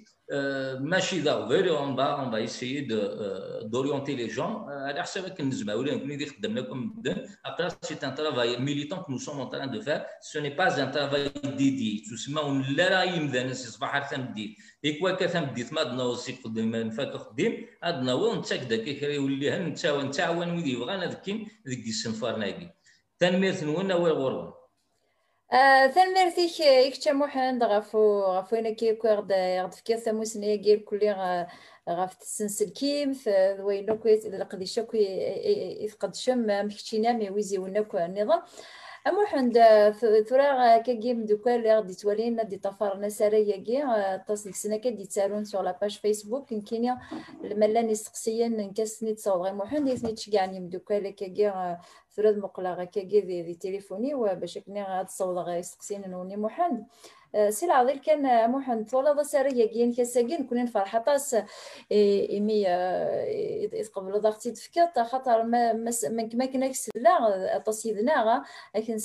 [0.79, 2.81] ماشي ضروري اون با اون با ايسيي
[3.63, 6.93] دورونتي لي جون على حسابك النزماوي ولا اللي خدمنا لكم
[7.45, 10.91] ابرا سي ان ترافاي ميليتون كو سوم اون تران دو فار سو ني با ان
[10.91, 16.03] ترافاي ديدي تسمى لا رايم ذا سي صباح دي مديت ديك واكا تمديت ما ضنا
[16.03, 17.53] وسي قدام فات خدم
[17.83, 22.73] ادنا وين تاك داك يوليها نتاوان نتعاون ويدي بغانا ذكين ذيك السنفار ناقي
[23.19, 24.53] تنمير نون اول غرون
[25.95, 31.09] تنمرتيك آه، يكتا محمد غفو غفو انا كي غد غد في كاس موسنيه كيل كل
[31.89, 33.17] غف تسنسل كيم
[33.59, 34.99] وين كويس اذا القديش كوي
[35.85, 38.41] يفقد شم مختينا مي ويزي ونكو النظام
[39.09, 39.53] اما حند
[40.29, 43.83] ثورا كاكي مدوكا اللي غادي توالينا دي طفرنا سارا ياكي
[44.27, 45.07] طاس كدي
[45.43, 46.95] سور لاباج فيسبوك ان كاين
[47.43, 51.77] الملاني نسقسيا نكاس نيت صور غير يسني نيت تشكعني مدوكا اللي كاكي
[52.15, 56.35] ثورا مقلا دي آه، تليفوني باش كني غاد صور غير سقسيا نوني
[57.49, 61.35] سي العظيم كان محن طولة ضسرية كين كساكين كنا نفرح طاس
[62.37, 62.67] إمي
[63.73, 65.91] إذ ضغطي تفكرت خاطر ما
[66.31, 68.43] كما كنا كسلا طاس يدنا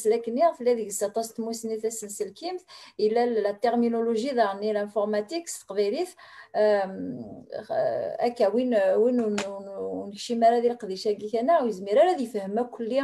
[0.07, 2.63] لكن نيغ في هذيك طاس تموسني تسنسل كيمت
[3.01, 6.13] إلا لا تيرمينولوجي دارني لانفورماتيك تقبيليث
[6.55, 9.37] هكا وين وين
[9.79, 12.99] ونكشي مالا ذي القديش هاكي كان ويزميرا راه يفهم كل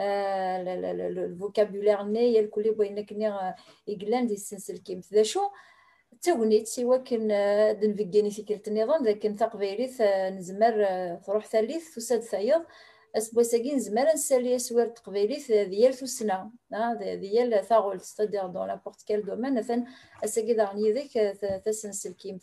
[0.00, 3.32] الفوكابولير ني الكلي بغينا كني
[3.88, 5.40] يقلان دي السنسلكيمت ذا شو
[6.22, 7.72] تاونيت سوا كان آه،
[8.30, 10.74] في كلت النظام لكن تقبيليت آه، نزمر
[11.16, 12.60] تروح آه، ثالث تساد ثايض
[13.16, 16.50] اسبوع اسبوساكي نزمر نسالي اسوار تقبيليت ديال ثسنا
[17.00, 19.84] ديال ثاغول ستادير دون لابورت كال دومان مثلا
[20.24, 21.12] اساكي داغني ذيك
[21.64, 22.42] تسنسلكيمت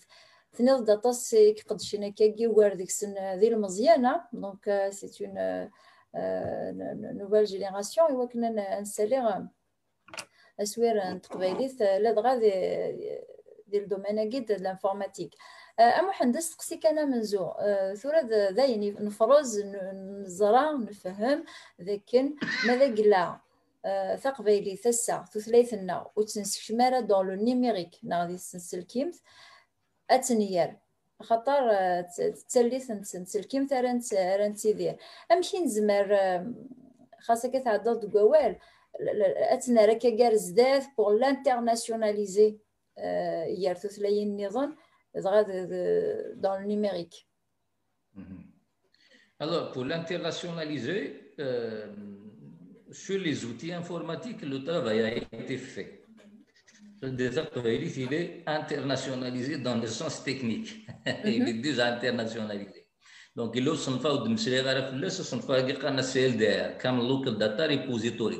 [0.58, 5.70] تنض داطاس كقد شينا كاكي وار ديك سن ذي المزيانه دونك سيت اون
[7.18, 9.48] نوفيل جينيراسيون يوا كنا نسالي
[10.62, 12.36] اسوير n تقبايليت ladɣa
[13.70, 15.32] دي الدومين d الانفورماتيك
[15.80, 19.60] أه، ام مهندس سقسيك انا منزو أه، ثورة داين نفرز
[20.24, 21.44] نزرع نفهم
[21.82, 22.36] ذاكن
[22.68, 23.40] ماذا قلا
[23.86, 29.16] أه، ثسا تسع تثليثنا وتنسكمارا دون لو نيميريك ناغدي تنسلكيمت
[30.10, 30.78] اتنير
[31.22, 31.62] خاطر
[32.48, 34.96] تسليث نسلكيمت رانت رانت تيدير
[35.32, 36.18] امشي نزمر
[37.22, 38.16] خاصك تعدل دوك
[40.96, 42.58] pour l'internationaliser
[42.96, 43.46] dans
[46.58, 47.28] le numérique.
[48.16, 48.54] Mm-hmm.
[49.40, 51.88] Alors, pour l'internationaliser, euh,
[52.92, 56.04] sur les outils informatiques, le travail a été fait.
[57.02, 60.88] Le désactualiste, il est internationalisé dans le sens technique.
[61.26, 61.62] il est mm-hmm.
[61.62, 62.80] déjà internationalisé.
[63.36, 67.66] il الا وصنفه ودمسلي غير في الناس وصنفه كاع السي ال دي CLDR comme data
[67.68, 68.40] repository.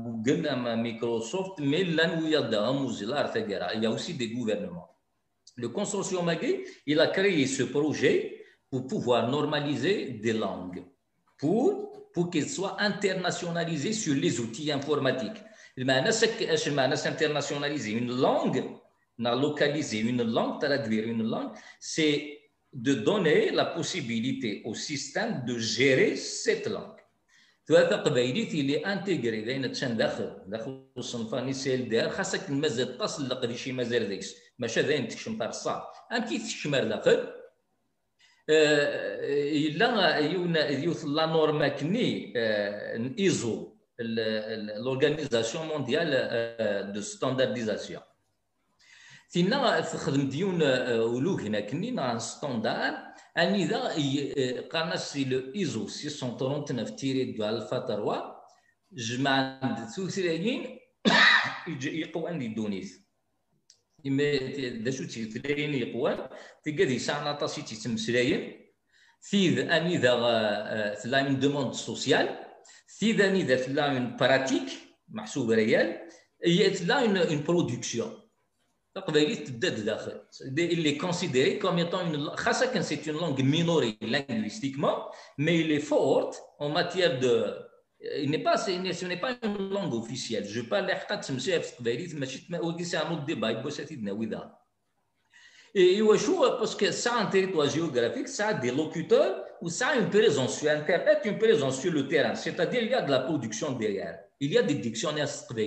[0.77, 1.85] Microsoft, mais
[2.77, 3.67] Mozilla, etc.
[3.75, 4.87] Il y a aussi des gouvernements.
[5.55, 10.83] Le consortium Magui, il a créé ce projet pour pouvoir normaliser des langues,
[11.37, 15.41] pour, pour qu'elles soient internationalisées sur les outils informatiques.
[15.77, 18.63] Internationaliser une langue,
[19.17, 22.37] localiser une langue, traduire une langue, c'est
[22.73, 27.00] de donner la possibilité au système de gérer cette langue.
[27.71, 33.57] ثلاثه قبايليتي اللي انتيغري لان تشان داخل داخل الصنفاني سيل دار خاصك المازال تسلق دي
[33.57, 35.81] شي مازال ديكس ماشي داين تكشم طار الصاد
[36.11, 37.19] ام كي تشمر داخل
[38.49, 39.19] آه،
[39.55, 43.73] الا يونا يوث لا نورما كني آه، ايزو
[44.79, 48.01] لورغانيزاسيون مونديال آه، دو ستاندارديزاسيون
[49.31, 52.93] تينا خدم ديون آه، ولوك هناك نينا ستوندار
[53.37, 58.35] اني ذا آه، قرنا سي لو ايزو 639 تيري دو الفا 3
[58.91, 60.79] جمع عند جمعنا توثلاين
[62.15, 62.99] عندي دونيس
[64.07, 64.35] إما
[64.83, 66.27] دا شو تيثلاين يقوان
[66.63, 68.55] تيقادي ساعنا تم تيتمسلاين
[69.19, 70.09] سيد اني ذا
[71.03, 72.39] ثلا اون دوموند سوسيال
[72.87, 74.67] سيد اني ذا ثلا براتيك
[75.09, 75.97] محسوب ريال
[76.45, 78.21] هي ثلا اون برودكسيون
[79.15, 82.29] Il est considéré comme étant une,
[82.81, 85.07] c'est une langue minorée linguistiquement,
[85.37, 87.53] mais il est fort en matière de.
[88.17, 88.71] Il n'est pas, ce
[89.05, 90.43] n'est pas une langue officielle.
[90.45, 92.27] Je parle arabe, je mais
[92.83, 93.51] c'est un autre débat.
[95.73, 99.89] et Et parce que ça a un territoire géographique, ça a des locuteurs ou ça
[99.89, 100.67] a une présence sur
[101.73, 102.35] sur le terrain.
[102.35, 104.19] C'est-à-dire, il y a de la production derrière.
[104.41, 105.61] Il y a des dictionnaires arabe.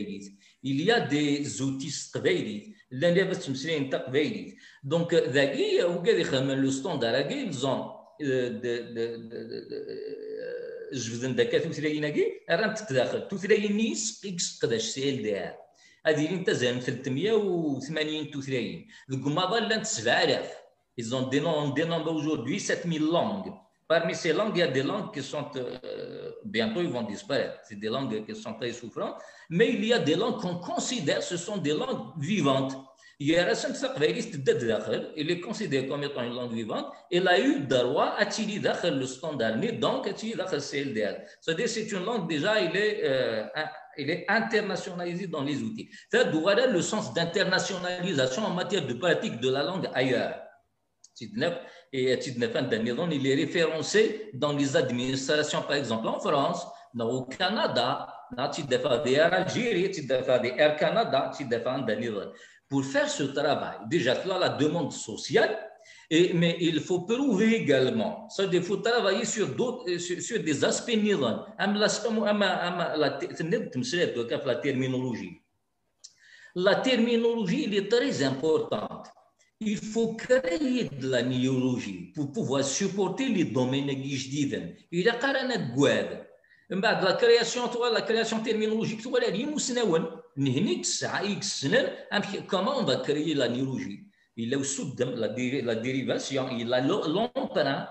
[0.67, 2.75] Il y a des outils arabe.
[2.95, 8.05] لان لاباس تمثلين تقبيلي دونك ذاك هو قال يخدم لو ستوندار كي زون آه،
[8.65, 10.01] آه،
[10.95, 15.55] جبدن داك توثلايناكي راه تتداخل توثلاين نيس اكس قداش سي ال دي ار
[16.07, 20.53] هذه اللي تزال 380 توثلاين ذوك ما ظلت 7000
[21.01, 23.53] ils ont dénombré aujourd'hui 7000 langues
[23.95, 27.61] Parmi ces langues, il y a des langues qui sont, euh, bientôt ils vont disparaître,
[27.63, 29.15] c'est des langues qui sont très souffrantes,
[29.49, 32.73] mais il y a des langues qu'on considère, ce sont des langues vivantes.
[33.21, 35.13] Il y Yerasem Sakveris d'Achel.
[35.17, 38.25] il est considéré comme étant une langue vivante, il a eu droit à
[38.91, 41.19] le standard, donc c'est LDR.
[41.41, 43.45] C'est-à-dire c'est une langue déjà, il est, euh,
[43.97, 45.89] il est internationalisé dans les outils.
[46.11, 50.41] C'est-à-dire, voilà le sens d'internationalisation en matière de pratique de la langue ailleurs
[51.21, 51.29] et
[52.27, 56.65] il est référencé dans les administrations, par exemple en France,
[56.99, 59.91] au Canada, l'Algérie,
[60.57, 61.31] Air Canada,
[62.69, 63.77] pour faire ce travail.
[63.89, 65.57] Déjà, là, la demande sociale,
[66.11, 68.29] et, mais il faut prouver également.
[68.29, 71.45] Ça, il faut travailler sur, d'autres euh, sur des aspects nirons.
[71.59, 73.19] La
[74.63, 75.41] terminologie.
[76.55, 79.09] La terminologie, elle est très importante
[79.67, 84.65] il faut créer de la néologie pour pouvoir supporter les domaines qui se ben.
[84.93, 85.19] Il y a un
[86.71, 87.63] de la création,
[87.93, 89.53] la création terminologique, tu vois, hein,
[92.49, 94.01] comment on va créer la néologie.
[94.37, 94.59] Il y a
[95.65, 97.89] la dérivation, il a a l'emprunt,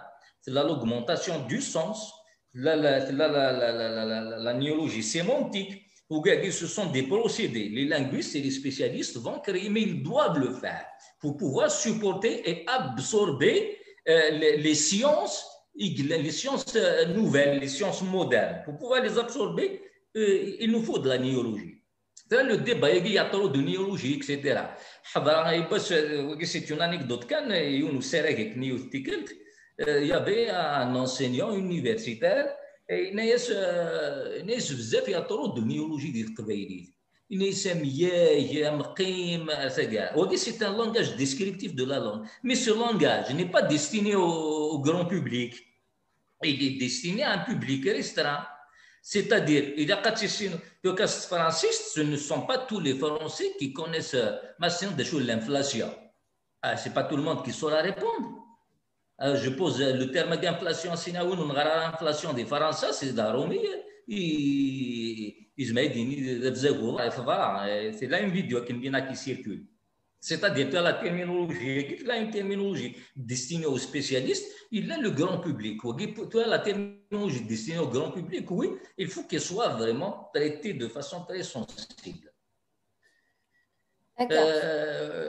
[0.48, 2.14] l'augmentation du sens,
[2.56, 5.80] la, la, la, la, la, la néologie sémantique
[6.52, 7.70] ce sont des procédés.
[7.70, 10.86] Les linguistes et les spécialistes vont créer, mais ils doivent le faire
[11.20, 13.78] pour pouvoir supporter et absorber
[14.10, 18.62] euh, les sciences, les sciences euh, nouvelles, les sciences modernes.
[18.66, 19.82] Pour pouvoir les absorber,
[20.18, 21.78] euh, il nous faut de la néologie.
[22.30, 24.60] Le débat, il y a trop de néologie, etc.
[26.44, 27.28] C'est une anecdote.
[27.32, 28.66] Il
[30.08, 32.48] y avait un enseignant universitaire
[32.90, 33.50] ناس
[34.44, 36.90] ناس بزاف يعطروا الدميولوجي ديال القبايليت
[37.32, 42.26] ناس مياج مقيم كاع وهذا سي ان langage descriptif de la langue.
[42.44, 45.54] Mais ce langage n'est pas destiné au grand public.
[46.44, 48.46] il est destiné à un public restreint.
[49.02, 54.22] C'est-à-dire, il y a quatre francistes, ce ne sont pas tous les Français qui connaissent
[54.60, 55.90] ma de l'inflation.
[56.62, 58.28] Ah, ce n'est pas tout le monde qui saura répondre.
[59.24, 60.92] Euh, je pose le terme d'inflation
[61.22, 63.32] on aura l'inflation des Français, c'est hein.
[67.26, 67.66] va.
[67.66, 67.92] Hein.
[67.98, 69.66] C'est là une vidéo qui circule.
[70.20, 75.80] C'est-à-dire que la terminologie, a une terminologie destinée aux spécialistes, il a le grand public.
[76.48, 81.24] La terminologie destinée au grand public, oui, il faut qu'elle soit vraiment traitée de façon
[81.24, 82.30] très sensible.
[84.20, 84.38] D'accord.
[84.40, 85.23] Euh,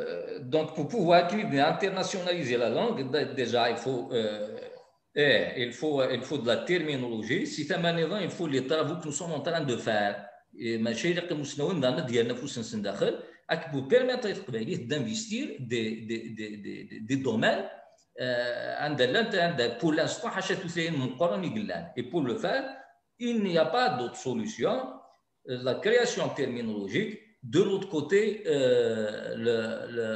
[0.55, 2.99] donc, pour pouvoir internationaliser la langue,
[3.35, 4.57] déjà, il faut, euh,
[5.23, 7.45] eh, il faut, il faut de la terminologie.
[7.55, 10.13] Si c'est il faut les travaux que nous sommes en train de faire.
[10.57, 10.95] Et nous
[13.95, 14.29] permettre
[14.93, 16.21] d'investir des, des,
[17.09, 17.65] des, domaines
[18.21, 20.31] euh, pour l'instant,
[21.97, 22.65] et pour le faire,
[23.19, 24.75] il n'y a pas d'autre solution.
[25.47, 29.57] La création terminologique de l'autre côté, euh, le,
[29.97, 30.09] le,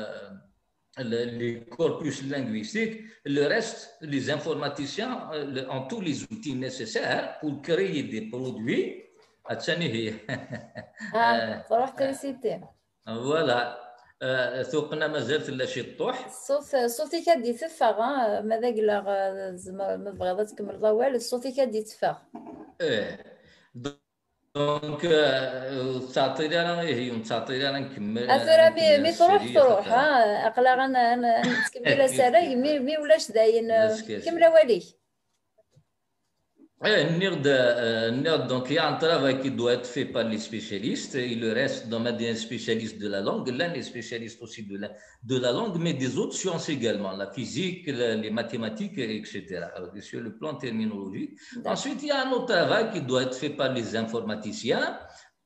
[1.10, 7.60] le, les corpus linguistiques, le reste, les informaticiens euh, ont tous les outils nécessaires pour
[7.62, 9.04] créer des produits.
[9.50, 9.56] Ah,
[11.14, 11.40] ah
[11.70, 13.80] euh, euh, voilà.
[14.20, 17.98] C'est مازال في Sauf الطوح الصوت صوتي كادي تفاغ
[18.42, 19.00] ماذا قلا
[19.96, 22.14] ما بغيضا تكمل والو صوتي كادي تفاغ
[22.80, 23.20] ايه
[24.58, 30.46] دونك euh, تعطيلي إيه، هي تعطيلي آه، انا نكمل افرا مي مي تروح تروح ها
[30.46, 33.68] اقلا غنكمل السنه مي مي ولاش داين
[34.26, 34.82] كمل والي
[36.86, 38.10] Euh,
[38.46, 41.14] donc il y a un travail qui doit être fait par les spécialistes.
[41.16, 44.90] Il reste dans des spécialistes de la langue, l'un des spécialistes aussi de la,
[45.24, 49.62] de la langue, mais des autres sciences également, la physique, les mathématiques, etc.
[50.00, 51.32] Sur le plan terminologique.
[51.64, 54.98] Ensuite, il y a un autre travail qui doit être fait par les informaticiens.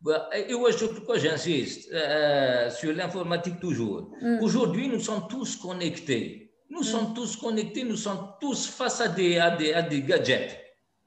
[0.03, 4.11] Bah, et pourquoi j'insiste euh, euh, sur l'informatique toujours.
[4.21, 4.39] Mm.
[4.43, 6.51] Aujourd'hui, nous sommes tous connectés.
[6.69, 6.85] Nous mm.
[6.85, 10.59] sommes tous connectés, nous sommes tous face à des, à des gadgets.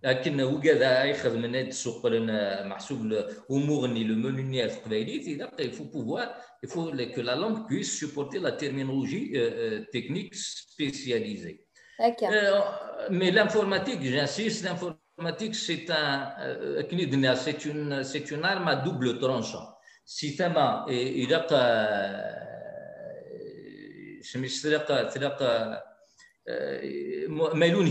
[0.00, 0.16] il
[5.72, 9.38] faut pouvoir il faut que la langue puisse supporter la terminologie euh,
[9.80, 11.64] euh, technique spécialisée.
[12.22, 12.60] Euh,
[13.10, 16.32] mais l'informatique, j'insiste, l'informatique c'est un
[17.40, 19.68] c'est une c'est une arme à double tranchant.
[20.04, 20.46] Si et
[21.22, 21.40] il y a
[26.48, 27.90] euh, Maloun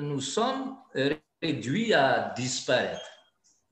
[0.00, 0.76] nous sommes
[1.40, 3.06] réduits à disparaître.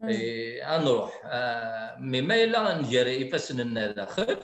[0.00, 0.08] Mm.
[0.10, 4.36] Et à euh, Mais Maïla Ngiri Fassin Nadakhel,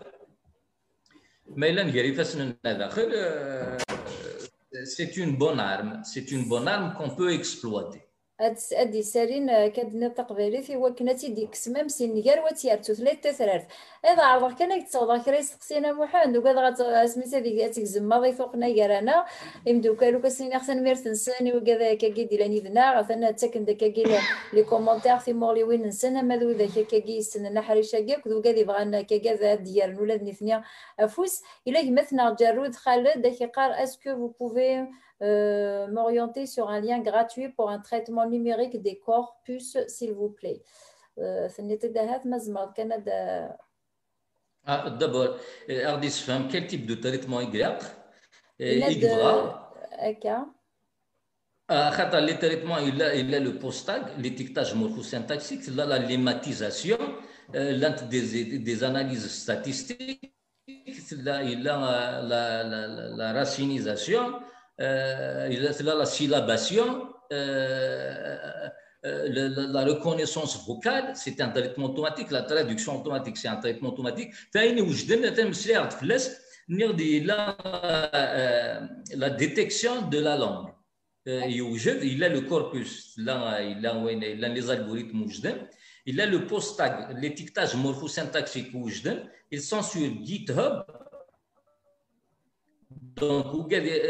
[1.57, 3.12] Maïla Ngiri Fassin Nadakhel,
[4.85, 6.03] c'est une bonne arme.
[6.05, 8.07] C'est une bonne arme qu'on peut exploiter.
[8.40, 10.09] هاد يسالين آه، كدنا
[10.60, 13.66] في هو كنا سمام مام سينيال وتيار تثلاث تثرارت
[14.06, 19.24] ايضا عرض كان تصوضا كرا يسقسينا محمد وكذا آه، سميت سيدي هاتيك زما ضيفوقنا يرانا
[19.66, 24.05] يمدوكا لو كسينا خصنا ميرت نسن وكذا كاكي ديلاني دنا غثنا تاكن ذاك كاكي
[24.52, 29.02] لي كومونتير في مورلي وين نسنا ما ذاك كاكي يسننا حريشا كاك ذو كاذي بغانا
[29.02, 30.62] كاكا ديالنا ولا ثنيا
[31.01, 34.86] افوس الا مثنا جارود خالد ذاك قال اسكو بو بوفي
[35.20, 40.62] Euh, m'orienter sur un lien gratuit pour un traitement numérique des corpus, s'il vous plaît.
[41.19, 41.49] Euh,
[44.65, 45.36] ah, D'abord,
[45.70, 48.12] euh, Ardis Femme, quel type de traitement il y a ah,
[48.61, 48.81] les
[52.39, 56.97] traitements, il a, il a le post-tag, l'étiquetage morphosyntaxique, il a la lématisation,
[57.53, 60.32] des, des analyses statistiques,
[60.69, 62.23] il a, la, la,
[62.62, 62.86] la,
[63.16, 64.39] la racinisation,
[64.81, 65.49] euh,
[65.89, 68.69] la syllabation, euh,
[69.07, 74.31] euh, la reconnaissance vocale, c'est un traitement automatique, la traduction automatique, c'est un traitement automatique.
[74.55, 74.69] La
[79.31, 80.69] détection de la langue.
[81.27, 85.25] Il a le corpus, il a les algorithmes,
[86.07, 88.69] il a le post-tag, l'étiquetage morphosyntaxique,
[89.51, 90.85] ils sont sur GitHub.
[93.20, 94.03] Donc, vous avez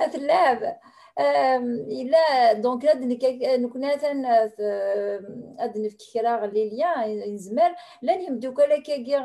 [0.00, 0.76] اثلاب
[1.20, 2.86] الا دونك
[3.72, 4.48] كنا مثلا
[5.72, 9.16] في كرا لي ليان زمان لا نهمدوك ولا كاكي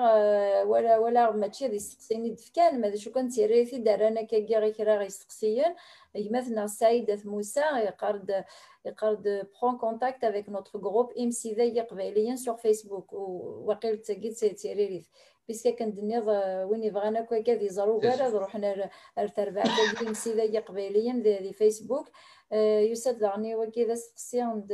[0.67, 5.75] ولا ولا ماشي يسقسيني دفكان ماذا شو كان تيريتي دار انا كاكي كرا يسقسيين
[6.17, 8.43] يمثلنا السيدة موسى يقرد
[8.85, 15.09] يقرد برون كونتاكت افيك نوتر جروب ام سي ذا قبايليا سور فيسبوك وقيل تاكيد تيريريف
[15.47, 16.27] بيسكا كندنيض
[16.69, 19.67] وين بغانا هكا كاد يزرو غير روحنا لتربعة
[20.07, 22.07] ام سي ذا قبايليا دي فيسبوك
[22.51, 24.67] آه، يسد غني وكذا سقسي عند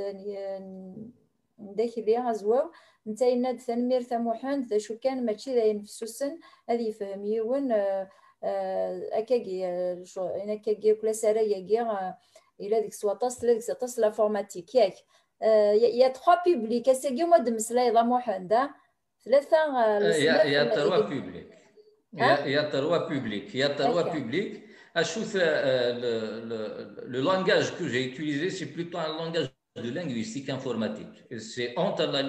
[1.60, 2.72] داخلي غزواو
[3.08, 6.38] نتا يناد تنمير ثموحان ذا شو كان ماشي ذا ينفسوسن
[6.70, 8.08] هذه فهم يون آه،
[8.44, 9.64] akagi
[12.60, 12.70] il
[15.98, 16.88] y a trois publics
[22.16, 22.20] Il
[22.52, 23.54] y a trois publics.
[24.94, 32.22] le langage que j'ai utilisé c'est plutôt un langage de linguistique informatique c'est entre la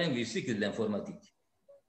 [0.00, 1.33] linguistique et l'informatique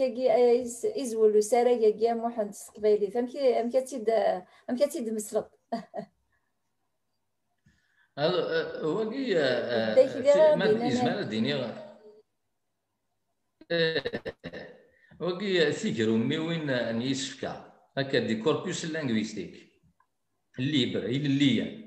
[0.95, 4.09] يزول سارة يا محمد التقبيليت امك تيد
[4.69, 5.59] امك تيد مسرط
[8.17, 11.53] هذا هو كي اجمال ديني
[15.21, 19.71] هو كي سيكر امي وين نيسفكا هكا دي كوربوس لانغويستيك
[20.59, 21.86] ليبر اللي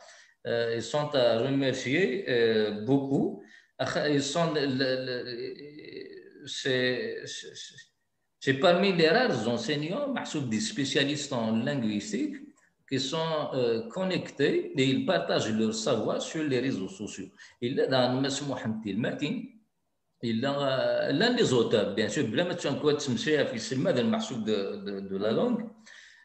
[0.47, 3.41] Euh, ils sont à remercier euh, beaucoup.
[4.09, 4.53] Ils sont,
[8.43, 10.13] c'est parmi les rares enseignants,
[10.49, 12.35] des spécialistes en linguistique,
[12.89, 17.27] qui sont euh, connectés et ils partagent leur savoir sur les réseaux sociaux.
[17.61, 19.41] Il est dans Mohamed Tilmatin,
[20.23, 22.35] l'un des auteurs, bien sûr, de
[25.17, 25.65] la langue,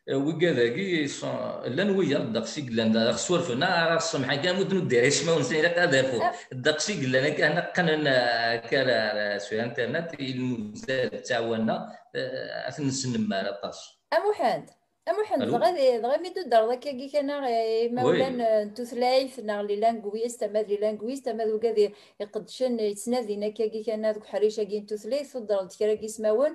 [0.08, 5.78] لا نوي الدق سي قلنا خصور فينا راه سمحا كان مود ندير اسمه ونسي لك
[5.78, 11.96] هذا فوق سي قلنا كان قنا كان سو انترنت المزال تاعنا
[12.68, 14.70] اثن لا طاش امو حاد
[15.08, 17.26] امو حاد غادي غادي ميدو دار ذاك كي كان
[17.94, 21.88] مولا توثلايف نار لي لانغويست اما لي لانغويست اما وكذا
[22.20, 26.54] يقدشن يتنادينا كي كان ذوك حريشه كي توثلايف الدار كي سماون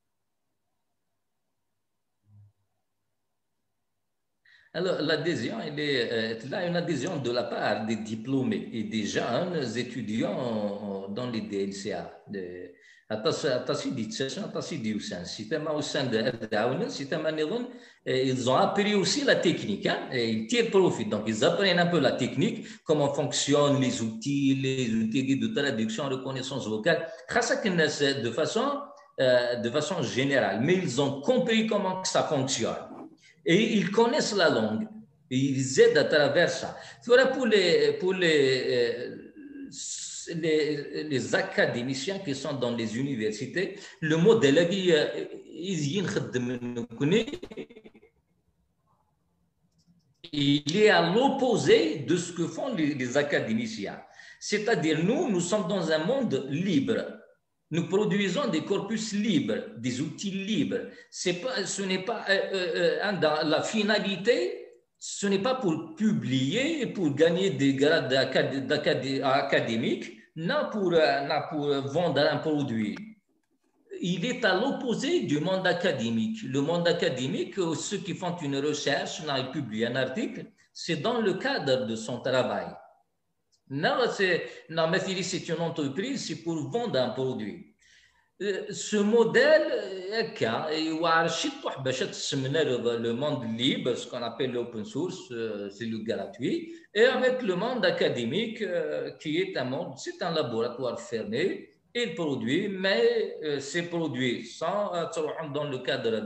[4.72, 9.62] Alors, l'adhésion, il est là une adhésion de la part des diplômés et des jeunes
[9.76, 12.04] étudiants dans les DLCA.
[12.28, 12.72] De,
[18.06, 19.98] ils ont appris aussi la technique, et hein?
[20.12, 21.06] e, ils tirent profit.
[21.06, 26.08] Donc, ils apprennent un peu la technique, comment fonctionnent les outils, les outils de traduction,
[26.08, 28.80] reconnaissance vocale, de façon,
[29.20, 30.60] euh, de façon générale.
[30.62, 32.76] Mais ils ont compris comment ça fonctionne.
[33.44, 34.86] Et ils connaissent la langue.
[35.30, 36.76] Et ils aident à travers ça.
[37.06, 39.68] Voilà pour les, pour les euh,
[40.34, 45.24] les, académiciens qui sont dans les universités, le modèle euh,
[50.34, 54.00] il est à l'opposé de ce que font les, académiciens.
[54.40, 57.06] C'est-à-dire, nous, nous sommes dans un monde libre.
[57.70, 60.88] Nous produisons des corpus libres, des outils libres.
[61.42, 64.58] Pas, ce n'est pas euh, euh, la finalité
[65.04, 68.12] ce n'est pas pour publier pour gagner des grades
[69.24, 72.96] académiques, non pour, euh, pour euh, vendre un produit.
[74.00, 76.42] Il est à l'opposé du monde académique.
[76.44, 81.20] Le monde académique, euh, ceux qui font une recherche, ils publient un article, c'est dans
[81.20, 82.66] le cadre de son travail.
[83.68, 83.96] Non,
[84.70, 87.71] non mais c'est une entreprise, c'est pour vendre un produit
[88.70, 89.64] ce modèle
[93.00, 97.54] le monde libre, ce qu'on appelle l'open source, euh, c'est le gratuit, et avec le
[97.54, 103.58] monde académique euh, qui est un monde, c'est un laboratoire fermé, il produit, mais euh,
[103.60, 106.20] c'est produit dans le cadre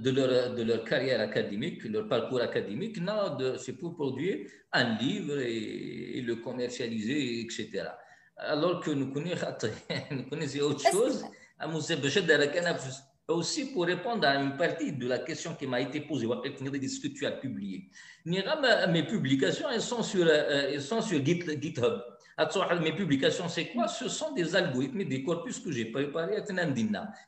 [0.00, 2.96] de, leur, carrière académique, leur parcours académique,
[3.58, 7.84] c'est pour produire un livre et, et le commercialiser, etc
[8.46, 11.24] alors que nous connaissons autre chose,
[11.58, 11.68] ah,
[13.28, 17.08] aussi pour répondre à une partie de la question qui m'a été posée, ce que
[17.08, 17.88] tu as publié.
[18.24, 22.00] Mes publications, elles sont sur, euh, sont sur GitHub.
[22.82, 26.66] Mes publications, c'est quoi Ce sont des algorithmes des corpus que j'ai préparés à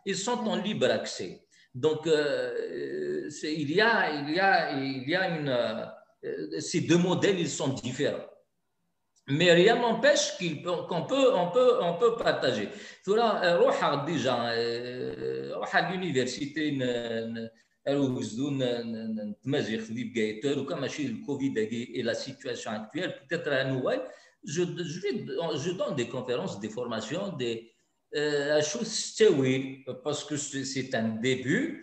[0.05, 0.63] Ils sont en mhm.
[0.63, 1.41] libre accès.
[1.75, 2.53] Donc, euh,
[3.43, 5.49] il, y a, il, y a, il y a une...
[5.49, 8.25] Euh, ces deux modèles, ils sont différents
[9.29, 10.37] mais rien n'empêche
[10.89, 12.69] qu'on peut, on peut, on peut partager.
[13.09, 14.55] Euh, déjà,
[15.91, 17.47] l'université, euh,
[17.87, 17.93] et
[22.03, 24.01] la situation actuelle, peut-être à Noël,
[24.45, 27.73] je, je, donne des conférences, des formations, des
[28.15, 29.15] euh, choses
[30.03, 31.83] parce que c'est un début.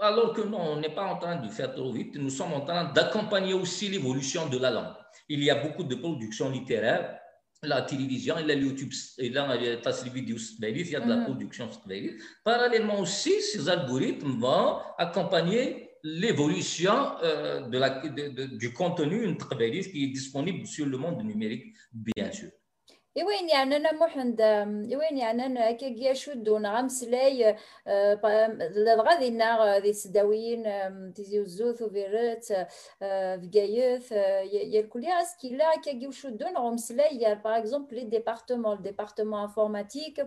[0.00, 2.60] alors que nous, on n'est pas en train de faire trop vite, nous sommes en
[2.62, 4.94] train d'accompagner aussi l'évolution de la langue.
[5.28, 7.18] Il y a beaucoup de productions littéraires,
[7.64, 9.76] la télévision, il y a YouTube, il y a il y a
[11.00, 11.24] de la mm.
[11.24, 11.68] production.
[12.44, 16.92] Parallèlement aussi, ces algorithmes vont accompagner l'évolution
[17.22, 17.68] euh,
[18.58, 22.50] du contenu, de, de, du qui est disponible sur le monde numérique, bien sûr.
[23.20, 24.40] إوين يعني أنا محمد
[24.94, 27.56] إوين يعني أنا كي أشد ونغا لاي
[27.86, 30.62] آه، غادي لنا ذي سداويين
[31.14, 32.66] تيزي وزوث وفيرت
[33.02, 38.82] آه، فكايث آه، يا الكل اسكي لا كي وشد نغا مسلاي باغ اكزومبل لي ديبارتمون
[38.82, 40.26] ديبارتمون انفورماتيك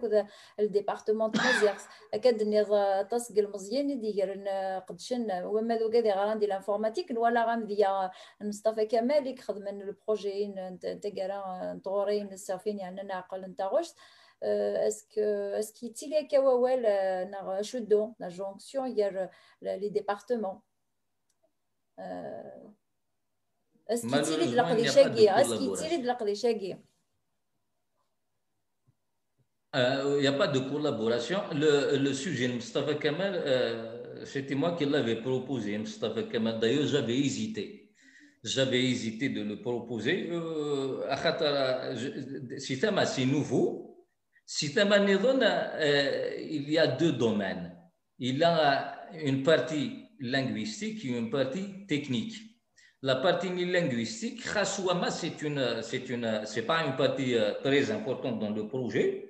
[0.59, 2.75] ديبارتمون تريزيرس أكاد نيض
[3.09, 4.43] تسقل مزيان يدير
[4.87, 7.67] قدشن وما ذو كذا غاندي الانفورماتيك ولا غام
[8.41, 13.87] مصطفى كمالك خدمنا البروجي البروجي كارا طورين السافين génial na qalantarosh
[14.41, 16.81] est-ce que est-ce qu'il tire kawel
[17.31, 19.29] na chudo la jonction hier
[19.61, 20.63] les départements
[21.99, 22.43] euh,
[23.87, 26.75] est-ce qu'il tire de la qlishagi est-ce qu'il tire de la qlishagi
[29.75, 31.41] euh, il y a pas de collaboration.
[31.51, 36.59] Le, le sujet de Mustafa Kemal, euh, c'était moi qui l'avais proposé, Mustafa Kemal.
[36.61, 37.84] D'ailleurs, j'avais hésité
[38.45, 40.29] j'avais hésité de le proposer.
[40.31, 41.01] Euh,
[42.59, 44.05] Sitama, euh, c'est nouveau.
[44.45, 47.75] Sitama Nidon, euh, il y a deux domaines.
[48.19, 52.35] Il a une partie linguistique et une partie technique.
[53.01, 58.39] La partie linguistique, Khaswama, c'est une, c'est une, c'est pas une partie euh, très importante
[58.39, 59.23] dans le projet.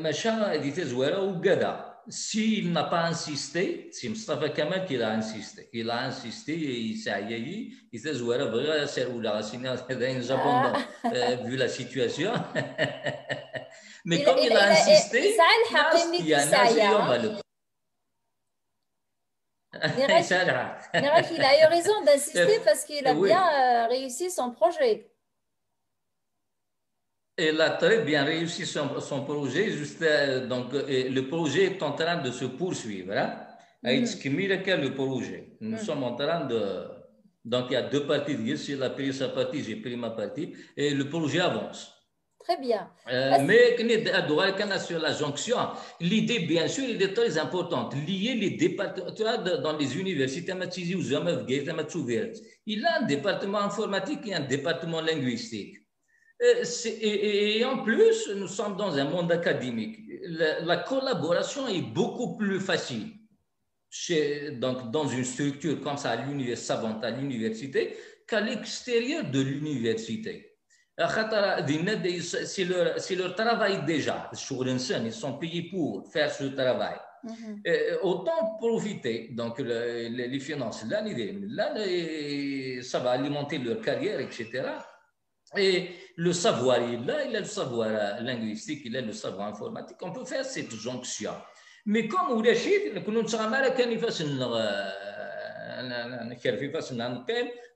[0.00, 5.68] Machin, dit Zouera ou Gada s'il n'a pas insisté, c'est Mustafa Kamal qui l'a insisté.
[5.72, 7.72] Il a insisté et il s'est aillé.
[7.92, 10.72] Il s'est joué à la dans le Japon, ah.
[11.06, 12.32] euh, vu la situation.
[14.04, 15.34] Mais comme il a insisté,
[16.18, 16.38] il y a
[20.10, 25.09] un il a eu raison d'insister parce qu'il a bien euh, réussi son projet.
[27.42, 28.88] Elle a très bien réussi son,
[29.24, 29.70] projet.
[29.70, 33.14] Juste, euh, donc, euh, le projet est en train de se poursuivre.
[33.16, 33.32] Hein.
[33.82, 34.82] Mm-hmm.
[34.82, 35.54] le projet.
[35.62, 35.84] Nous mm.
[35.84, 36.60] sommes en train de.
[37.42, 38.36] Donc, il y a deux parties.
[38.68, 40.52] Il a pris sa partie, j'ai pris ma partie.
[40.76, 41.90] Et le projet avance.
[42.40, 42.82] Très bien.
[43.10, 45.56] Euh, ah, mais Euh, mais sur la jonction,
[45.98, 47.94] l'idée, bien sûr, est très importante.
[48.06, 50.90] Lier les départements dans les universités, il
[52.78, 55.76] y a un département informatique et un département linguistique.
[56.42, 59.98] Et, en plus, nous sommes dans un monde académique.
[60.62, 63.10] La, collaboration est beaucoup plus facile.
[63.90, 67.94] Chez, donc, dans une structure comme ça, à l'université savante, à l'université,
[68.26, 70.56] qu'à l'extérieur de l'université.
[70.96, 74.30] C'est leur, leur, travail déjà.
[74.32, 76.96] Ils sont payés pour faire ce travail.
[77.22, 77.62] Mhm.
[78.02, 84.62] autant profiter, donc les finances, l'année, ça va alimenter leur carrière, etc.
[85.56, 89.48] Et le savoir, il a, il a le savoir euh, linguistique, il a le savoir
[89.48, 89.96] informatique.
[90.02, 91.32] On peut faire cette jonction.
[91.86, 92.40] Mais comme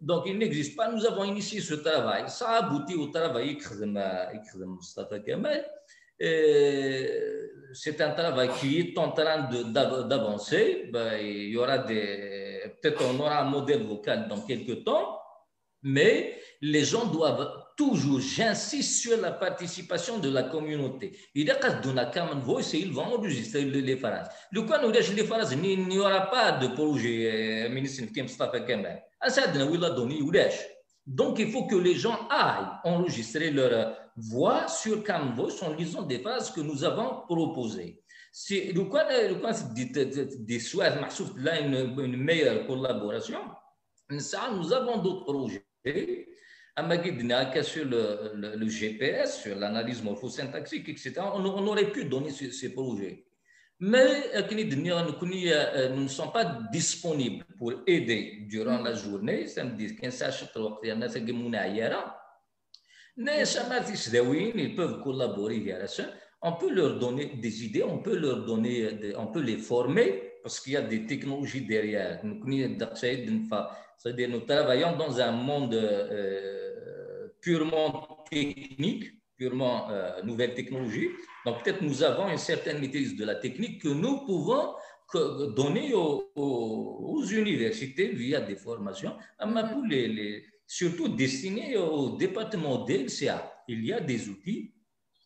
[0.01, 0.89] donc il n'existe pas.
[0.93, 2.25] Nous avons initié ce travail.
[2.29, 3.57] Ça a abouti au travail
[6.21, 7.11] euh,
[7.73, 10.91] C'est un travail qui est en train d'avancer.
[10.93, 15.19] Ben, il y aura des, peut-être on aura un modèle vocal dans quelques temps,
[15.83, 21.15] mais les gens doivent toujours, j'insiste sur la participation de la communauté.
[21.35, 24.31] Il vont enregistrer les phrases.
[24.51, 28.05] Le quoi les phrases, il n'y aura pas de projet euh, ministre
[29.21, 30.49] ah,
[31.07, 35.05] donc, il faut que les gens aillent enregistrer leur voix sur
[35.37, 38.01] Voice en lisant des phrases que nous avons proposées.
[38.33, 43.39] Si le coin des souhaits, y une, une meilleure collaboration,
[44.19, 45.67] ça, nous avons d'autres projets
[47.63, 53.25] sur le, le, le, GPS, sur l'analyse morphosyntaxique, etc., on, aurait pu donner ces, projets.
[53.79, 59.47] Mais euh, euh, euh, nous ne sommes pas disponibles pour aider durant la journée.
[59.47, 60.11] Ça me dit qu'un
[64.47, 65.77] ils peuvent collaborer.
[66.43, 70.61] On peut leur donner des idées, on peut leur donner, on peut les former parce
[70.61, 72.21] qu'il y a des technologies derrière.
[72.25, 72.71] nous
[74.45, 75.75] travaillons dans un monde
[77.45, 79.05] purement technique,
[79.37, 81.11] purement euh, nouvelle technologie.
[81.45, 84.75] Donc peut-être nous avons une certaine maîtrise de la technique que nous pouvons
[85.55, 89.73] donner aux, universités via des formations, mais mm-hmm.
[89.73, 93.39] pour les, surtout destinées au département DLCA.
[93.69, 94.73] Il y a des outils,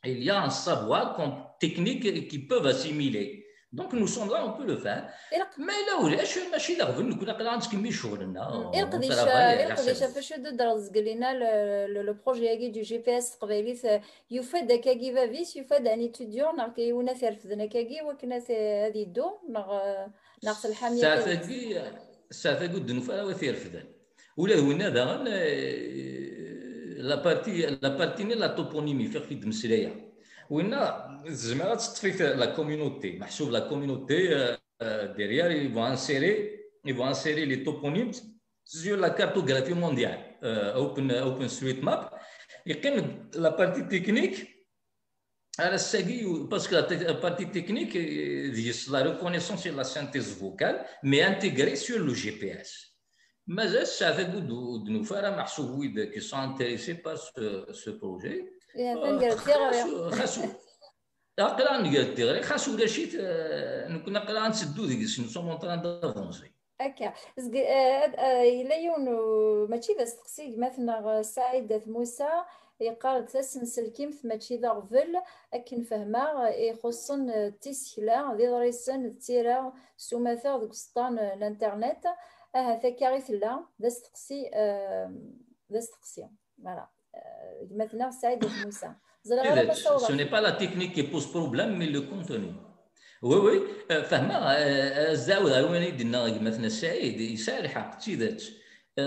[0.04, 3.46] il y a un savoir technique qui peuvent assimiler.
[3.72, 4.94] دونك نو سوم لا اون بو لو فير
[5.58, 10.92] ما لا ولاش ماشي لا غبن عندك قاعد شغل شغلنا يلقديش يلقديش فاش دد رزق
[10.96, 11.32] لينا
[11.86, 13.80] لو بروجي هاكي دو جي بي اس قبيليت
[14.30, 18.42] يفاد كاكي فافيس يفاد ان ايتيديون نار كيونا ترفدنا كاكي وكنا
[18.86, 19.78] هادي دو نغ
[20.44, 21.82] نغ الحاميه ساعتاكي
[22.30, 23.84] ساعتاكي الدنفا وثيرفدن
[24.36, 25.24] ولا هنا داغن
[26.98, 30.07] لا بارتي لا بارتيني لا توبونيمي فيغ كي دمسلايه
[30.50, 33.20] Oui, la communauté.
[33.50, 34.54] la communauté
[35.16, 38.12] derrière, ils vont insérer, ils vont les toponymes
[38.64, 40.18] sur la cartographie mondiale
[40.76, 42.14] (Open OpenStreetMap).
[43.34, 44.54] la partie technique
[45.58, 51.98] parce que la partie technique c'est la reconnaissance et la synthèse vocale, mais intégrée sur
[51.98, 52.92] le GPS.
[53.48, 58.46] Mais ça, c'est de nous faire un tous qui sont intéressés par ce projet.
[58.78, 59.32] فنقرا التيغري
[60.10, 60.40] خاصو
[61.38, 63.02] اقرا خاصو ولا شي
[63.92, 69.04] نكون اقرا نسدو ديك شنو سومون تران دافونسي هكا آه، آه، الا يون
[69.70, 72.28] ماشي ذا استقسي مثلا سعيد موسى
[72.80, 75.16] يقال تسنسل كيمث ماشي ذا غفل
[75.54, 82.06] اكن فهما يخصن التسهيلا ذي ضريسن التيرا سوماثا ذوك سطان الانترنت
[82.54, 84.50] اها ثكاري ثلا ذا استقسي
[85.72, 86.28] ذا استقسي
[86.64, 87.18] فوالا Euh,
[87.74, 88.70] maintenant eh ben,
[89.24, 92.48] Ce n'est pas la technique qui pose problème, mais le contenu.
[93.22, 93.58] Oui, oui.
[93.90, 95.14] Euh,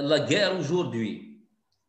[0.02, 1.28] la guerre aujourd'hui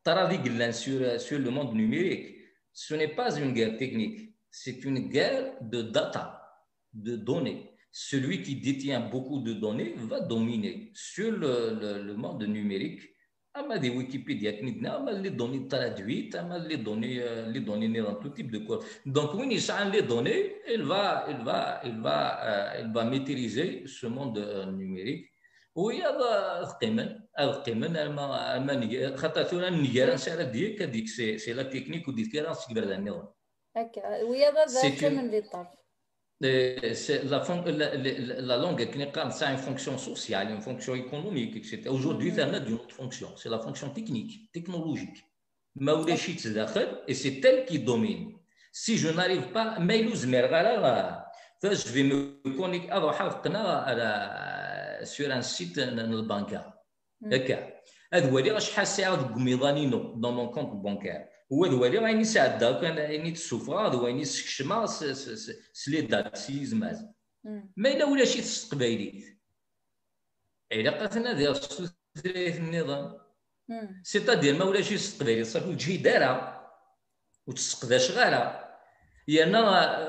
[0.06, 2.36] euh, sur le monde numérique
[2.72, 6.58] ce n'est pas une guerre technique c'est une guerre de data
[6.92, 13.02] de données celui qui détient beaucoup de données va dominer sur le monde numérique
[13.54, 14.52] Ama des Wikipédia,
[14.94, 16.38] ama les données traduites,
[16.68, 18.78] les données, euh, les données tout type de quoi.
[19.04, 24.38] Donc, oui, les données, elle va, elle va, elle va, euh, elle va ce monde
[24.38, 25.28] euh, numérique.
[25.74, 26.04] وهي
[26.60, 27.92] القمن القمن
[29.16, 29.60] خاطر
[35.02, 35.81] la
[36.42, 37.88] la, la,
[38.46, 38.90] la, langue
[39.30, 41.82] ça a une fonction sociale, une fonction économique, etc.
[41.88, 42.54] Aujourd'hui, ça mm-hmm.
[42.54, 45.24] a une autre fonction, c'est la fonction technique, technologique.
[45.76, 47.00] Mm-hmm.
[47.06, 48.32] Et c'est elle qui domine.
[48.72, 55.30] Si je n'arrive pas, ah je vais me connecter ah, bah, ah, bah, bah, sur
[55.30, 56.72] un site euh, bancaire.
[57.22, 60.20] Mm-hmm.
[60.20, 61.28] Dans mon compte bancaire.
[61.52, 66.70] هو الوالي والي غاين يسعد كان غاين يتسوفغا هو وين يسكشما سلي دات سي
[67.76, 69.38] ما الا ولا شي تستقبايليت
[70.72, 71.54] الا قاتلنا ذي
[72.56, 73.18] النظام
[74.02, 76.62] سي تادير ما ولا شي تستقبايليت صافي وتجي دارها
[77.46, 78.78] وتسقداش غيرها
[79.42, 79.60] انا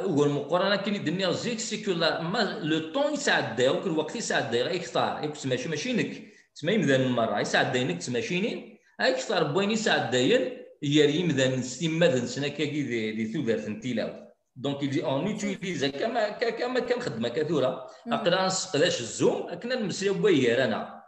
[0.02, 5.49] هو المقارنه كاين الدنيا زيك سيكو ما لو طون يسعد وكل الوقت يسعد يكثر يكثر
[5.49, 11.62] ماشي ماشي نك تما يمدان المره يسعد نك تماشينين اكثر بوين يسعد داين يار يمدان
[11.62, 18.46] سيمادنسن هكاكي دي tudert ثوبر تنتيلاو دونك يجي اون يوتيليز كما كما كنخدمها كثوره اقدر
[18.46, 21.03] نسقلاش الزوم كنا نمسيو بها رانا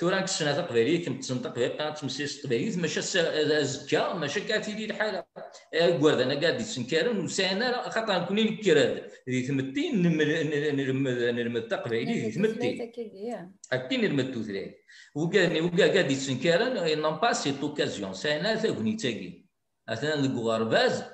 [0.00, 3.00] ثورا كشنا تقبيليت كنت تنطق قناه تمسيس تقبيليت ماشي
[3.64, 5.24] زكا ماشي كاتي لي الحاله
[6.00, 12.90] كواد انا قاعد نكارن وسانا خاطر نكون نكراد ذي ثمتي نلمد نلمد تقبيلي ذي ثمتي
[13.72, 14.74] اكيد نلمد توثري
[15.16, 19.44] وكاني وكا قاعد نكارن نون با سيت اوكازيون سانا ثغني تاكي
[19.88, 21.04] اثنا ديك غرباز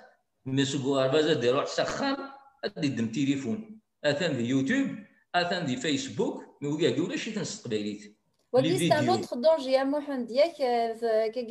[0.47, 2.16] مي سو غرباز ديروح سخان
[2.65, 4.87] ادي دم تليفون اثن في يوتيوب
[5.35, 8.16] اثن في فيسبوك مي وكاع شي تنسى تقبايليت
[8.53, 10.55] ولي سي نوتخ دونجي يا محمد ياك
[11.32, 11.47] كي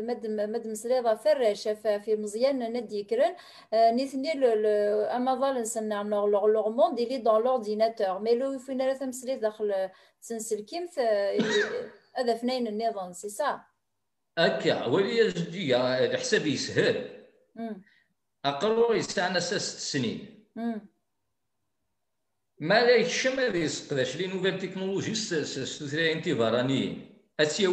[0.00, 3.34] مد مد مسريضه فراش في مزيان ندي كرن
[3.72, 4.46] آه، نيثني لو
[5.02, 9.90] اما ظل نسنع لوغ لوغ موند اللي دون لورديناتور مي لو فينا راه تمسلي داخل
[10.68, 10.88] كيم
[12.16, 13.60] هذا فنين النظام سي سا
[14.38, 15.78] هكا ولي جدي
[16.18, 17.10] حسابي سهل
[18.44, 20.93] اقرو يسعنا ست سنين مم.
[22.60, 24.86] ما هذا كان 12 كان
[27.38, 27.66] ماشي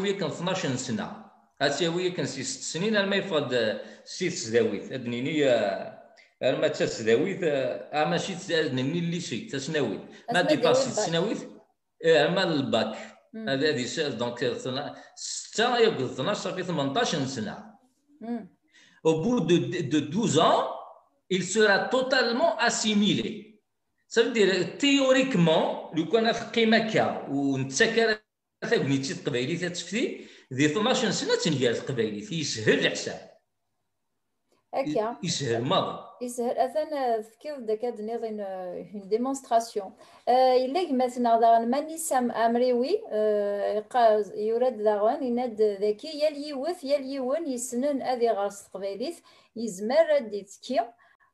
[12.43, 12.97] الباك
[13.47, 14.43] هذه دونك
[15.15, 17.47] 6 18
[19.03, 20.67] Au bout de 12 ans,
[21.27, 23.51] il sera totalement assimilé.
[24.13, 28.17] صافي دير تيوريكمون لو كان قيمه كا ونتسكر
[28.69, 33.31] تاغنيتي القبايليه تفتي دي 12 سنه تنهي القبايليه يسهل الحساب
[34.73, 39.93] هكا يسهل ماذا يسهل اذن فكر داك هاد اون ديمونستراسيون
[40.29, 43.01] الا مثلا داغن ماني سام امريوي
[44.35, 49.15] يورد داغن يناد ذكي يا اليوث يا اليون يسنن اذي غرس تقبايليت
[49.55, 50.79] يزمر رد يتكي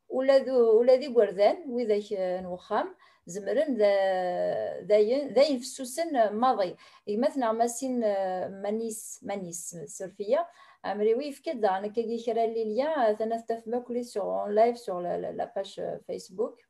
[0.10, 2.08] ولا ولا ذي وردان وذاك
[2.44, 2.88] نوخام
[3.28, 3.78] زمرن
[4.88, 6.76] داين داين في السوسن ماضي
[7.10, 8.00] مثلا ماسين
[8.64, 10.46] مانيس مانيس سورفيا
[10.86, 14.78] امري وي في كذا انا كي كرا لي ليا انا استف ماكلي سور اون لايف
[14.78, 16.62] سور لا باج فيسبوك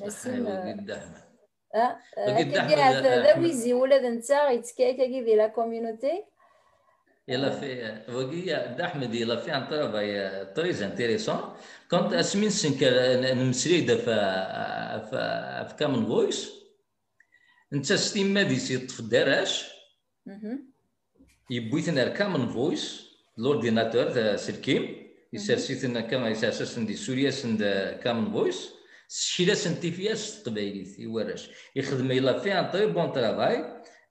[0.00, 0.70] ماسين اه,
[2.16, 6.24] آه، كي ذا آه، ويزي ولا ذا نتا يتكاكا كي دي لا كوميونيتي
[7.26, 7.46] Ele
[8.06, 11.54] احمد vous d'Ahmed, il a fait un travail très intéressant.
[11.88, 13.96] Quand Asmin Sinker, une série de
[15.78, 16.50] Common Voice,
[17.72, 19.64] انت ستيم ما ديسي يطف الدراج
[21.50, 23.06] يبويتنا الكامن فويس
[23.38, 24.96] لورديناتور تاع سلكيم
[25.32, 27.62] يسرسيتنا كما يسرسن دي سوريا سند
[28.02, 28.68] كامن فويس
[29.08, 33.73] شيلا سنتيفيا التقبايليت يوراش يخدم يلا في ان تري بون ترافاي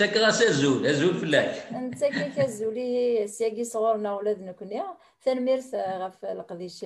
[0.00, 4.82] انت غاس الزول الزول فلاك انت كي كزولي سياقي صغورنا ولاد نكوني
[5.24, 6.84] تنميرت غف القديش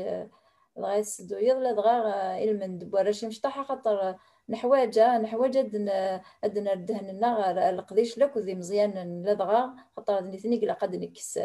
[0.79, 4.15] دغا يسدو يضلا دغا المند شي مشطحه خاطر
[4.49, 10.73] نحواجه نحواجه دنا دنا الدهن غير القديش لك وذي مزيان لا دغا خاطر نثني كلا
[10.73, 11.39] قد نكس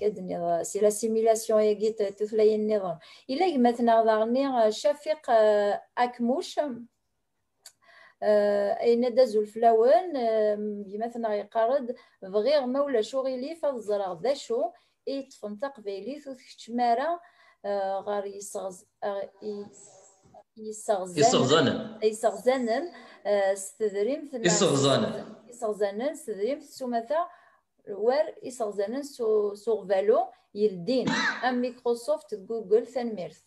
[0.00, 2.98] كدنيا آه، سي لا سيميلاسيون يا تثلي النظام
[3.30, 6.60] الا مثلا ضرني شفيق آه، اكموش
[8.22, 10.08] آه، اين دازو الفلاون
[10.98, 14.70] مثلا يقارد بغير ما ولا شغلي داشو ذا شو
[15.06, 17.20] يطفن تقبيليت وتكتمارا
[17.64, 19.30] آه، غار يسغز آه،
[20.56, 22.92] يسغزانن يسغزانن
[23.54, 27.26] ستدريم يسغزانن يسغزانن ستدريم سمثا
[27.88, 30.20] وار يسغزانن سوغ فالو
[30.54, 31.06] يلدين
[31.44, 33.40] ام ميكروسوفت جوجل ميرث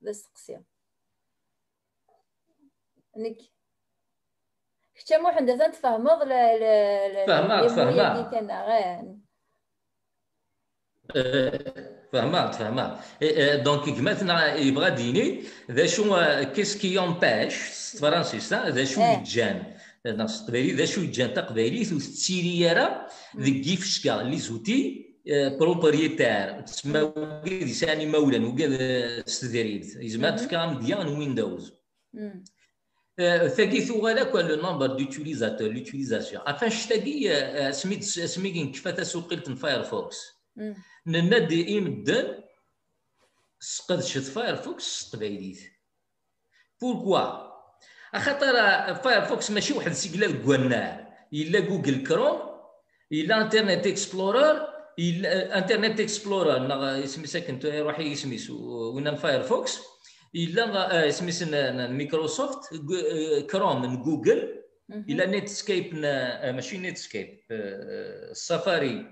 [0.00, 0.60] بس قصير
[3.16, 3.53] نيكي
[4.94, 6.20] حتى محمد زعما تفهمض
[7.26, 9.14] فهمات فهمات كان غير
[12.12, 13.84] فهمات إيه، فهمات إيه، إيه، دونك
[14.16, 16.18] كما يبغى ديني ذا شو
[16.86, 17.54] يون باش
[18.00, 23.08] فرانسيس ذا شو جان ناس القبايلي ذا شو جان تا قبايليت وتسيري ذا
[23.38, 25.06] ذيك لي زوتي
[25.60, 27.48] بروبريتير تسمى وكاد
[27.90, 31.72] مولا مولا وكاد سدريد يزما تفكر مديان ويندوز
[33.20, 40.22] Euh, fait qu'il faut quoi لوتيليزاسيون nombre شتاقي سميت سميت سميكين كيف تسوقلت فايرفوكس
[41.06, 42.42] لنا دي يمدن
[43.60, 45.58] سقدشت فايرفوكس تقبيليت
[46.80, 47.50] بوركوا
[48.16, 48.52] خاطر
[48.94, 52.40] فايرفوكس ماشي واحد سيكلا كوانا الا جوجل كروم
[53.12, 54.66] الا انترنت اكسبلورر
[54.98, 56.66] الا انترنت اكسبلورر
[57.04, 59.80] اسمي ساكن روحي اسمي وين فايرفوكس
[60.42, 60.64] الا
[61.06, 69.06] آه، سميس مايكروسوفت آه، كروم من جوجل الا نيتسكيب آه، ماشي نيتسكيب السفاري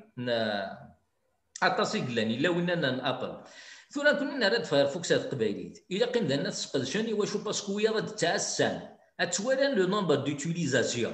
[1.63, 3.45] عطاس يقلان الا وين انا ابل
[3.91, 8.81] ثم كنا راد فار فوكسات قبايليت الا قيم لنا تسقدشان واش باسكو هي راه تعسان
[9.21, 11.13] اتوالان لو نومبر دوتيليزاسيون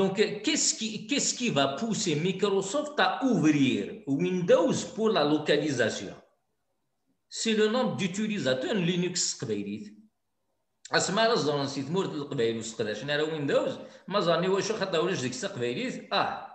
[0.00, 3.78] Donc, qu'est-ce qui, qu'est-ce qui va pousser Microsoft à ouvrir
[4.24, 6.14] Windows pour la localisation
[7.30, 9.94] سي لو نوم ديتيليزاتور لينكس قبيليت
[10.92, 13.78] اسمع راه سيت سي تمورت القبايل وسقداشنا راه ويندوز
[14.08, 16.52] ما زاني واش خاطر ولاش ديك قبيليت اه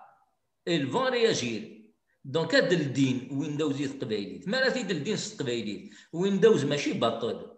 [0.68, 1.82] فون رياجير
[2.26, 7.58] دونك هاد الدين ويندوز قبيليت ما راه تيد الدين قبيليت ويندوز ماشي باطل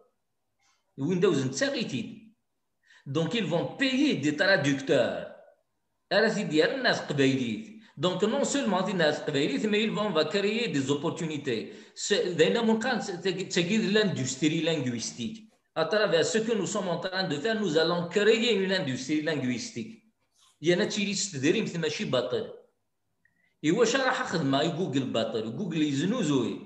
[0.98, 2.34] ويندوز انت ساقيتي
[3.06, 5.28] دونك ils فون بيي دي traducteurs
[6.14, 11.74] راه تيدير الناس قبيليت دونك نون سولمون دينا التقبايلي ثم يلفون فا كريي دي زوبورتونيتي
[12.26, 13.00] داينا منقان
[13.52, 15.44] تاكيد لاندستري لانغويستيك
[15.76, 19.22] à travers ce que nous sommes en train de faire, nous allons créer une industrie
[19.22, 20.04] linguistique.
[20.62, 22.50] يانا تيري تدريمت ماشي باطل
[23.66, 26.60] إوا شرح خدمة جوجل باطل جوجل يزنوزوي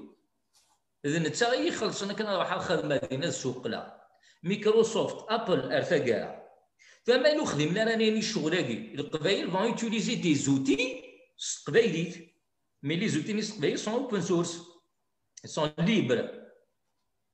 [1.05, 4.07] إذن تا يخلص أنا كنروح الخدمة دينا السوق لا
[4.43, 6.39] ميكروسوفت أبل أرثا
[7.03, 11.06] فما نخدم لنا راني شغلاكي القبايل فون يوتيليزي دي زوتي
[12.81, 14.59] mais les outils sont open source,
[15.43, 16.29] ils sont libres.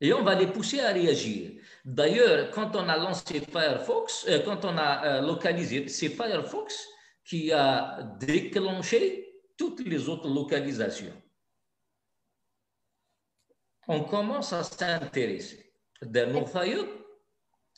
[0.02, 1.52] Et on va les pousser à réagir.
[1.86, 6.86] D'ailleurs, quand on a lancé Firefox, euh, quand on a euh, localisé, c'est Firefox
[7.24, 11.16] qui a déclenché toutes les autres localisations.
[13.88, 15.74] On commence à s'intéresser.
[16.02, 16.46] Dans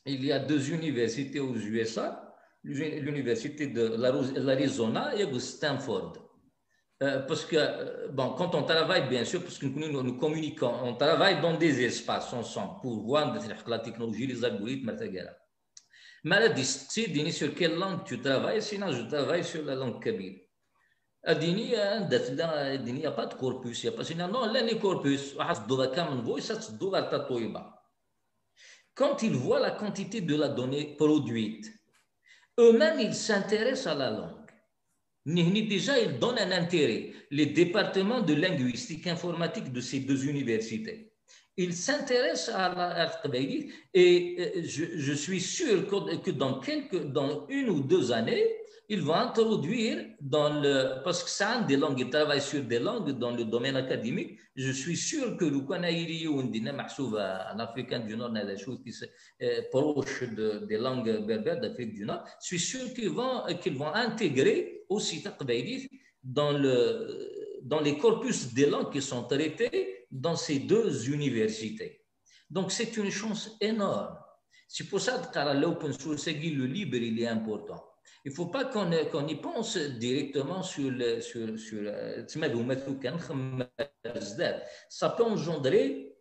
[0.07, 2.24] il y a deux universités aux USA
[2.65, 3.95] l'université de
[4.39, 6.13] l'Arizona et de Stanford.
[7.03, 10.95] Euh, parce que, euh, bon, quand on travaille, bien sûr, parce que nous, communiquons, on
[10.95, 13.37] travaille dans des espaces ensemble pour voir
[13.67, 15.27] la technologie, les algorithmes, etc.
[16.23, 20.39] Mais elle dit, sur quelle langue tu travailles, sinon je travaille sur la langue kabyle.
[21.23, 21.51] a dit
[22.85, 23.85] il n'y a pas de corpus.
[24.03, 24.77] sinon n'y a a
[25.37, 26.23] واحد الدولار كامل
[27.27, 27.55] corpus.
[27.55, 27.75] Ah,
[28.95, 31.69] quand il voit la quantité de la donnée produite,
[32.59, 34.31] eux-mêmes, ils s'intéressent à la langue.
[35.67, 37.11] Déjà, ils donnent un intérêt.
[37.31, 41.11] Les départements de linguistique informatique de ces deux universités,
[41.57, 43.21] ils s'intéressent à la
[43.93, 48.47] et euh, je, suis sûr que, dans, quelques, dans une ou deux années,
[48.87, 51.01] il va introduire dans le.
[51.03, 54.37] Parce que ça, des langues, il travaille sur des langues dans le domaine académique.
[54.55, 59.05] Je suis sûr que le une ou un africain du Nord, chose qui se
[59.41, 63.93] euh, proche des langues berbères d'Afrique du Nord, je suis sûr qu'ils vont, qu'ils vont
[63.93, 65.23] intégrer aussi
[66.23, 72.01] dans, le, dans les corpus des langues qui sont traitées dans ces deux universités.
[72.49, 74.15] Donc, c'est une chance énorme.
[74.67, 77.83] C'est pour ça que l'open source, le libre, il est important
[78.23, 81.91] il ne faut pas qu'on y pense directement sur Sur,
[84.97, 86.15] ça peut engendrer,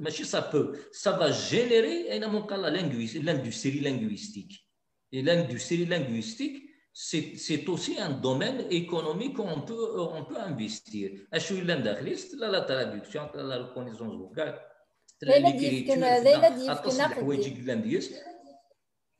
[0.00, 4.66] mais ça peut, ça va générer l'industrie linguistique.
[5.10, 6.62] Et l'industrie linguistique,
[6.92, 9.62] c'est aussi un domaine économique où on
[10.24, 11.12] peut investir.
[11.32, 14.60] je La traduction, la reconnaissance vocale.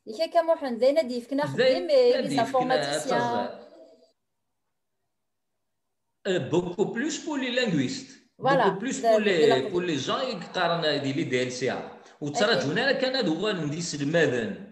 [0.06, 3.50] لكي كموحن زينا ديفكنا خدم ليزانفورماتيسيان
[6.26, 11.24] بوكو بلوس بور لي لانغويست بوكو بلوس بور لي بور لي جاي قارن هذه اللي
[11.24, 14.71] دي ال سي ا وترى هنا كان هذا هو نديس المدن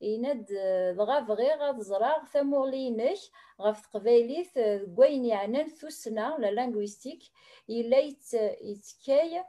[0.00, 0.46] يناد
[0.96, 3.30] ضغا بغي غاد زراغ ثامورلينيش
[3.62, 4.58] غاف تقبيليث
[4.96, 7.22] كوين يعنان ثوسنا ولا لانغويستيك
[7.70, 9.44] إلا يت يتكاي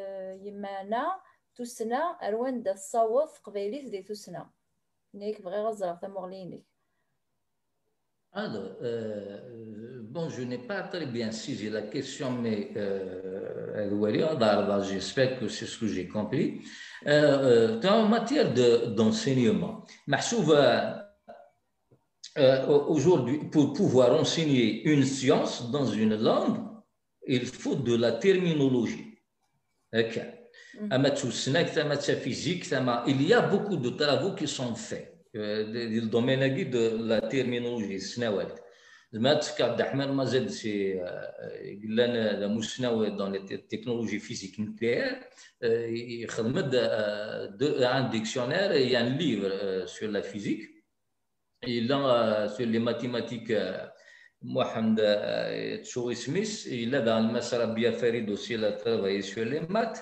[0.44, 1.20] يمانا
[1.56, 4.50] ثوسنا أروان دا الصوت قبيليث دي ثوسنا
[5.14, 6.69] نيك بغي غاد زراغ ثامورلينيش
[8.32, 8.68] Alors, euh,
[9.64, 15.66] euh, bon, je n'ai pas très bien saisi la question, mais euh, j'espère que c'est
[15.66, 16.60] ce que j'ai compris.
[17.04, 18.54] en matière
[18.92, 20.20] d'enseignement, ma
[22.38, 26.58] euh, aujourd'hui, pour pouvoir enseigner une science dans une langue,
[27.26, 29.08] il faut de la terminologie.
[29.92, 30.22] Okay.
[30.80, 33.12] Mm -hmm.
[33.12, 35.08] Il y a beaucoup de travaux qui sont faits.
[35.34, 38.60] ديال الدومين كي دو لا تيرمينولوجي السناوات
[39.12, 44.60] زعما تفكر عبد الرحمن ما زاد شي قال لنا لا مش شناوي دون التكنولوجي فيزيك
[44.60, 45.20] نوكليير
[46.22, 50.84] يخدم ان ديكسيونير يان ليفر سور لا فيزيك
[51.64, 53.62] الا سور لي ماتيماتيك
[54.42, 54.98] محمد
[55.82, 59.98] تشوي سميث الا المسربيه فريد اوسي لا ترافاي سور لي مات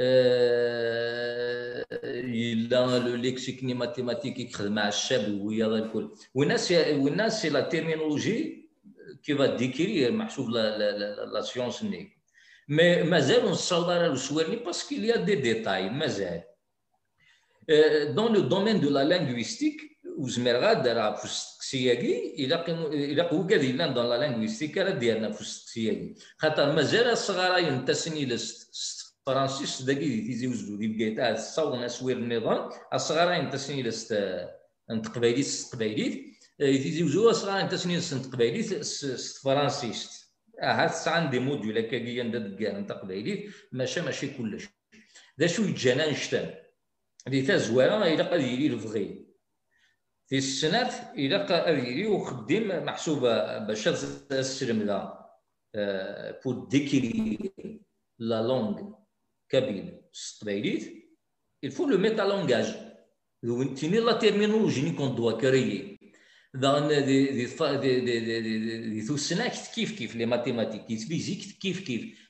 [0.00, 4.68] il a le lexique ni mathématique qui est très
[7.36, 8.70] c'est la terminologie
[9.24, 12.08] qui va décrire la, science ni.
[12.68, 15.90] Mais Mazer, on pas le souvenir parce qu'il y a des détails.
[18.14, 19.80] dans le domaine de la linguistique,
[20.20, 20.94] il y a dans
[24.12, 25.34] la linguistique à la dernière
[29.28, 32.70] فرانسيس داكي دي تيزي وزدو دي بقيت اه تصاور وير النظام
[33.28, 34.12] انت سنين لست
[34.90, 36.24] انت قبايليت ست قبايليت
[36.60, 40.32] تيزي وزدو انت سنين ست قبايليت ست فرانسيس
[40.62, 44.68] اه تسعى دي موديول هكاكيا ندقان انت قبايليت ماشي ماشي كلش
[45.40, 46.54] ذا شو يتجانا نشتان
[47.26, 49.26] دي تا زواره الى قد يلي الفغي
[50.26, 55.18] في السنات الى قد يلي وخدم محسوبه باش تسلم لا
[56.44, 57.38] بور ديكري
[58.18, 58.97] لا لونغ
[59.48, 61.06] cabine straight,
[61.60, 62.78] il faut le mettre à langage.
[63.42, 65.96] la terminologie qu'on doit créer.
[66.54, 68.04] Dans les mathématiques,
[70.16, 71.64] les mathématiques, les physiques,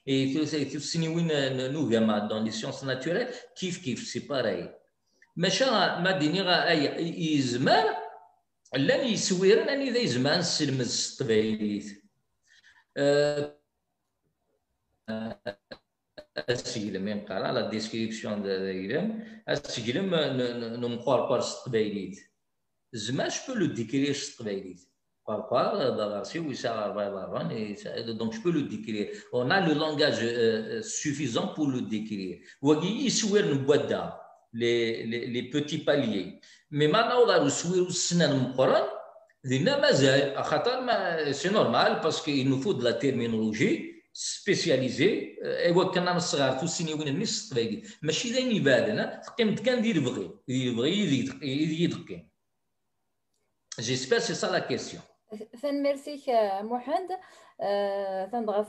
[0.06, 4.68] Et dans les sciences naturelles, c'est pareil.
[5.36, 6.00] Mais ça,
[16.46, 19.12] ce aseglem même nqara la description de ce qu'il
[19.46, 20.08] aseglem
[20.78, 22.12] n umqerqer s des
[23.06, 24.76] zman je peux le décrire des s teqbaylit
[25.26, 27.44] qerqer d oui ça va iḍerban
[28.20, 30.22] donc je peux le décrire on a le langage
[31.00, 32.36] suffisant pour le décrire
[32.66, 34.02] wagi iswir n bwadda
[34.52, 36.40] les petits paliers
[36.76, 38.84] mais ma nawḍa ar uswir usnan meqqren
[39.50, 40.76] dinna mazal axaṭer
[41.38, 46.94] c'est normal parce qu'il nous faut de la terminologie سبيسياليزي ايوا كان انا الصغار توسيني
[46.94, 50.98] وين ني السطبيقي ماشي داين يبادنا تقيم كان ديال بغي ديال بغي
[51.42, 52.26] يدي يدقي
[53.80, 55.02] جيسبير سي سا لا كيسيون
[55.62, 56.28] ثان ميرسيك
[56.62, 57.08] محمد
[58.32, 58.64] تنبغى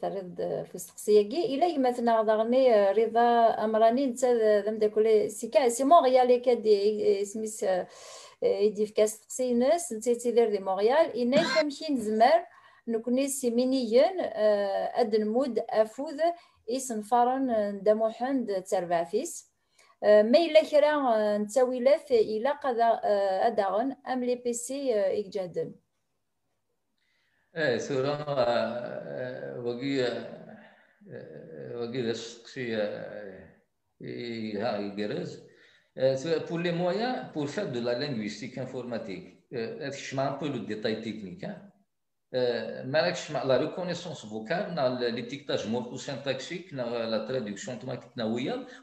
[0.00, 7.24] فرد في السقسياكي الا مثلا داغني رضا امراني نتا مداكل سي كا سي مونريال كادي
[7.24, 7.66] سميس
[8.42, 12.44] يدي في كاس السقسي ناس نتا تيدير دي مونغيال اناي كامشي نزمر
[12.88, 14.20] نكوني سيمينيين
[14.94, 16.20] اد نمود افوذ
[16.68, 17.48] يسنفرن
[17.82, 19.48] دموحن تربافيس
[20.02, 23.00] ما إلا كرا نتاويلات إلا قضا
[23.46, 25.72] أداغن أم لي بي سي إكجادن
[27.56, 28.14] إيه سورة
[29.60, 29.96] وقي
[31.74, 32.12] وقي
[34.58, 35.42] ها يجرز
[36.48, 41.00] pour les moyens pour faire de la linguistique informatique je mets un peu le détail
[41.02, 41.56] technique hein.
[42.32, 44.74] la reconnaissance vocale,
[45.14, 48.10] l'étiquetage morphosyntaxique, la traduction automatique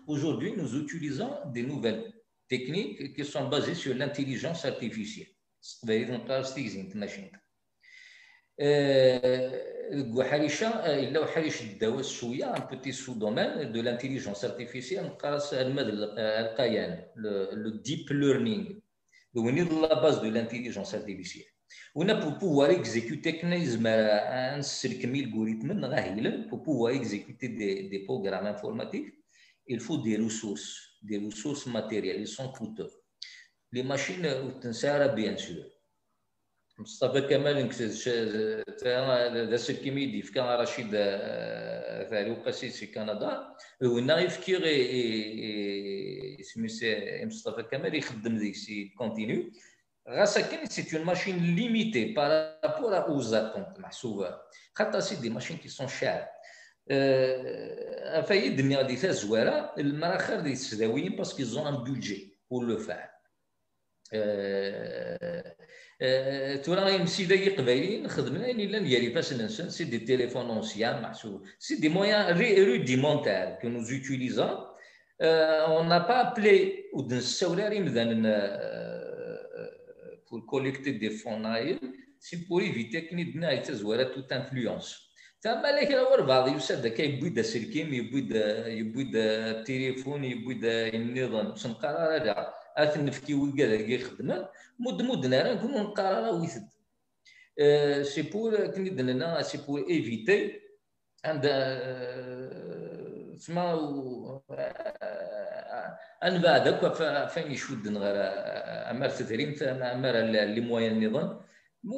[0.07, 2.11] aujourd'hui nous utilisons des nouvelles
[2.49, 5.27] techniques qui sont basées sur l'intelligence artificielle.
[5.81, 6.13] E,
[11.51, 18.81] un petit sous-domaine de l'intelligence artificielle, euh, le deep learning,
[19.33, 21.47] la base de l'intelligence artificielle.
[21.95, 25.73] On pour pouvoir exécuter un algorithme
[26.49, 27.47] pour pouvoir exécuter
[27.89, 29.11] des, programmes informatiques,
[29.67, 32.95] il faut des ressources, des ressources matérielles, elles sont coûteuses.
[33.71, 35.63] Les machines, euh, bien sûr.
[36.77, 37.57] مصطفى كمال
[38.05, 38.61] euh,
[46.55, 47.29] rachid euh,
[48.97, 49.51] continue
[50.25, 52.29] c'est une machine limitée par
[52.61, 53.79] rapport aux attentes.
[55.01, 56.29] c'est des machines qui sont chères.
[56.87, 63.09] Un faillite de le parce qu'ils ont un budget pour le faire.
[64.13, 65.17] Euh,
[65.99, 66.69] euh, tu
[67.25, 67.55] des
[70.05, 71.11] téléphones anciens,
[71.57, 74.67] C'est des moyens rudimentaires que nous utilisons.
[75.23, 77.19] Euh, on n'a pas appelé ou d'un
[80.47, 81.41] collecter des fonds
[82.19, 85.01] c'est pour éviter que nous ayons toute influence.
[85.41, 88.31] تما لك البعض يوسف هكا يبيد اسلكيم يبيد
[88.65, 94.49] يبيد التليفون يبيد النظام باش نقرر هذا اث نفكي وكا هكا خدمة
[94.79, 96.67] مد مد راه نكونو نقرر ويثد
[98.03, 100.59] سي بور كني دنا سي بور ايفيتي
[101.25, 101.43] عند
[103.37, 103.65] تسمى
[106.25, 108.13] ان بعد هكا فين يشد غير
[108.91, 111.39] اما آه، تدريم اما لي موان النظام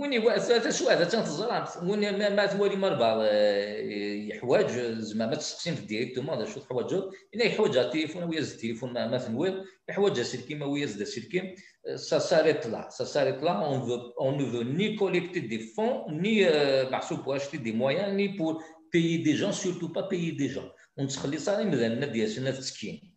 [0.02, 3.78] وني ثلاثه سوايع ثلاثه تنتظر وني ما تولي مربع آه،
[4.34, 6.94] يحواج زعما ما تسقسين في ديريكتومون شو تحواج
[7.36, 11.56] الا يحواج التليفون ويز التليفون ما تنوير يحواج السلكيم ويز سلكي
[11.96, 13.52] سا ساري لا سا ساري لا
[14.22, 16.46] اون نو فو ني كوليكتي دي فون ني
[16.90, 18.58] بحسو بو اشتي دي موايان ني بور
[18.94, 23.17] بيي دي جون سورتو با بيي دي جون ونتخلي صار ديال ديالنا تسكين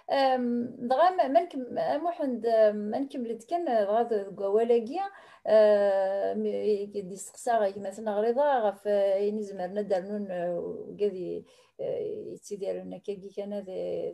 [0.89, 1.07] دغا
[1.97, 4.99] محمد ما نكملت كان أه، دغا كوالاكي
[7.03, 11.45] دي استقصا مثلا غريضه غف أه، يعني زمرنا دارنون وكادي
[11.81, 11.99] أه،
[12.33, 13.59] يتيدير لنا كاكي كان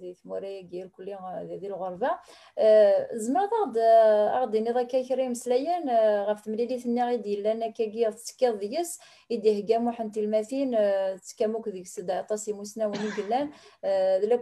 [0.02, 2.12] ذي ثموريا كير كل ذي الغربه
[3.14, 3.78] زمرت غاد
[4.32, 5.90] غاد نضا كاكري مسلايان
[6.26, 6.88] غف تمليليت
[7.68, 9.00] غيدي تسكر ديس
[9.30, 10.78] يدي هكا محمد تلماثين
[11.40, 11.44] ديك
[12.48, 12.92] مسنا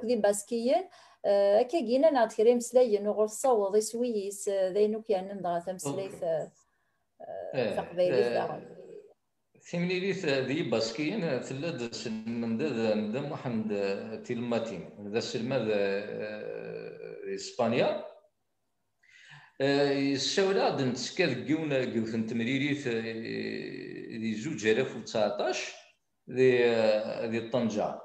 [0.04, 0.84] ذي باسكيين
[1.26, 6.12] هكا آه، قينا نعاد كريم مسلاين وغور صوض يسويس داين آه، كيان يعني دغا تمسليت
[7.54, 8.76] تقبيليت آه، داغون
[9.70, 15.68] تيمليليت ذي باسكين ثلاث من دا من دا محمد تيلماتين ذا سلماد
[17.36, 18.06] اسبانيا
[20.12, 22.88] يساول عاد نتسكا ديك يون قلت تمريريت
[24.22, 25.74] ذي زوج الاف وتسعطاش
[26.32, 26.52] ذي
[27.28, 28.05] ذي طنجة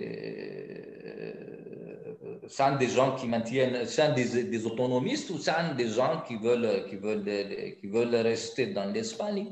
[2.80, 7.32] des gens qui maintiennent sans des, autonomistes ou sans des gens qui veulent qui veulent
[7.80, 9.48] qui veulent rester dans l'Espagne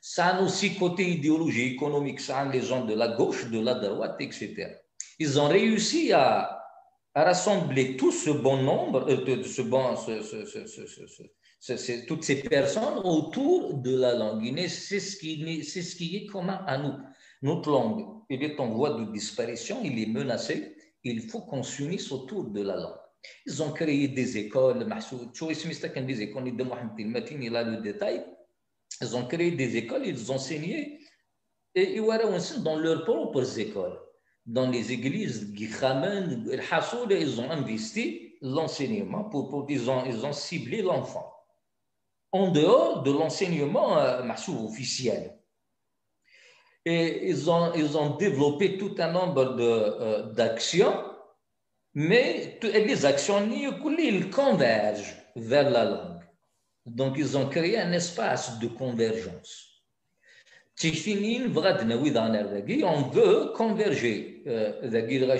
[0.00, 4.46] sans aussi côté idéologie économique sans les gens de la gauche de la droite etc
[5.18, 6.52] ils ont réussi à,
[7.18, 9.94] rassembler tout ce bon nombre, euh, ce bon,
[12.06, 16.62] toutes ces personnes autour de la langue C'est ce qui, c'est ce qui est commun
[16.66, 16.92] à nous.
[17.40, 20.76] Notre langue, est en voie de disparition, il est menacé.
[21.04, 23.00] Il faut qu'on s'unisse autour de la langue.
[23.46, 24.98] Ils ont créé des écoles, il a
[27.64, 28.26] le détail.
[29.00, 30.98] Ils ont créé des écoles, ils ont enseigné
[31.74, 31.98] et
[32.62, 33.98] dans leurs propres écoles
[34.46, 41.32] dans les églises, ils ont investi l'enseignement, pour, pour, ils, ont, ciblé l'enfant.
[42.30, 44.22] En dehors de l'enseignement euh,
[44.64, 45.36] officiel.
[46.84, 51.02] Et ils ont, développé tout un nombre euh, d'actions,
[51.94, 56.22] mais les actions ils convergent vers la langue.
[56.84, 59.75] Donc, ils ont créé un espace de convergence
[60.84, 65.38] on veut converger euh,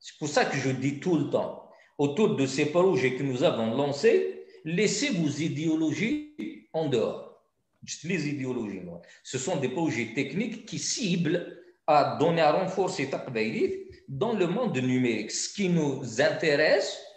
[0.00, 3.44] C'est pour ça que je dis tout le temps, autour de ces projets que nous
[3.44, 7.28] avons lancés, laissez vos idéologies en dehors.
[7.84, 8.80] Juste les idéologies.
[9.24, 13.74] Ce sont des projets techniques qui ciblent à donner à renforcer Taqbayrit
[14.08, 15.30] dans le monde numérique.
[15.32, 16.98] Ce qui nous intéresse,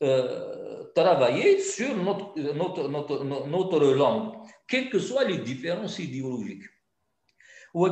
[0.00, 4.32] Euh, travailler sur notre, notre, notre, notre, langue,
[4.68, 6.62] quelles que soient les différences idéologiques.
[7.74, 7.88] Euh,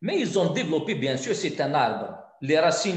[0.00, 2.16] Mais ils ont développé, bien sûr, c'est un arbre.
[2.40, 2.96] Les racines,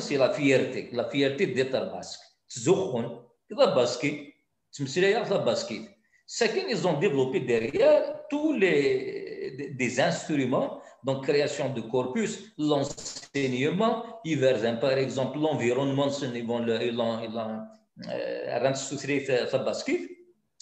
[0.00, 2.20] c'est la fierté, la fierté d'être basque.
[6.26, 9.20] C'est qu'ils ont développé derrière tous les
[9.76, 14.02] des instruments donc, création de corpus, l'enseignement,
[14.80, 16.08] par exemple, l'environnement,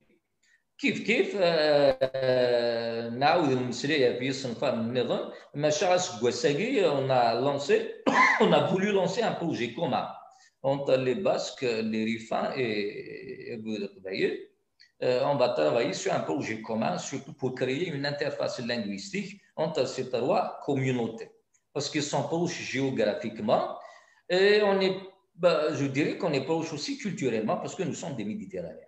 [0.81, 1.27] Kif-kif,
[3.13, 5.53] نعاود a voulu lancer un projet
[6.81, 7.91] commun lancé,
[8.41, 9.37] on a voulu lancer un
[10.63, 14.07] entre les Basques, les Riffins et, et Guadeloupe.
[15.03, 19.33] Euh, on va travailler sur un projet commun, surtout pour créer une interface linguistique
[19.65, 21.29] entre ces trois communautés,
[21.73, 23.63] parce qu'ils sont proches géographiquement
[24.27, 24.95] et on est,
[25.35, 28.87] bah, je dirais qu'on est proches aussi culturellement, parce que nous sommes des Méditerranéens.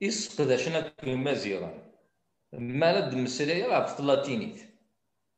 [0.00, 1.82] يسقدشنا في المزيرة
[2.52, 4.60] مالد لد مسلية لا في اللاتينيت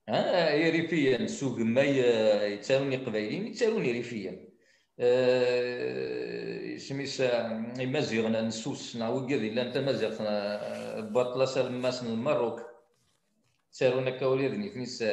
[0.08, 1.82] ها يريفيا سوق ما
[2.44, 4.48] يتالوني قبيلين يتالوني ريفيا
[6.78, 7.48] سميس آه،
[7.80, 12.60] المزيرة نسوس نعوقر إلا أنت مزيرة آه، بطلة سلماس المروك
[13.78, 15.10] تالونا كوليرني فنسا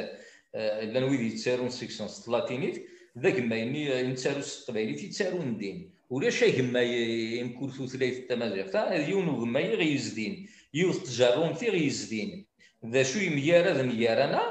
[0.54, 2.86] آه، إلا نويدي تالون سيكسون في اللاتينيت
[3.18, 8.74] ذاك ما يني ينتالوس قبيلين يتالون دين ولاش يهما يمكرثو ثلاث تمازيغت
[9.08, 12.46] يون وما غيزدين يوث تجرمتي غيزدين
[12.86, 14.42] ذا شو يميارا ميارانا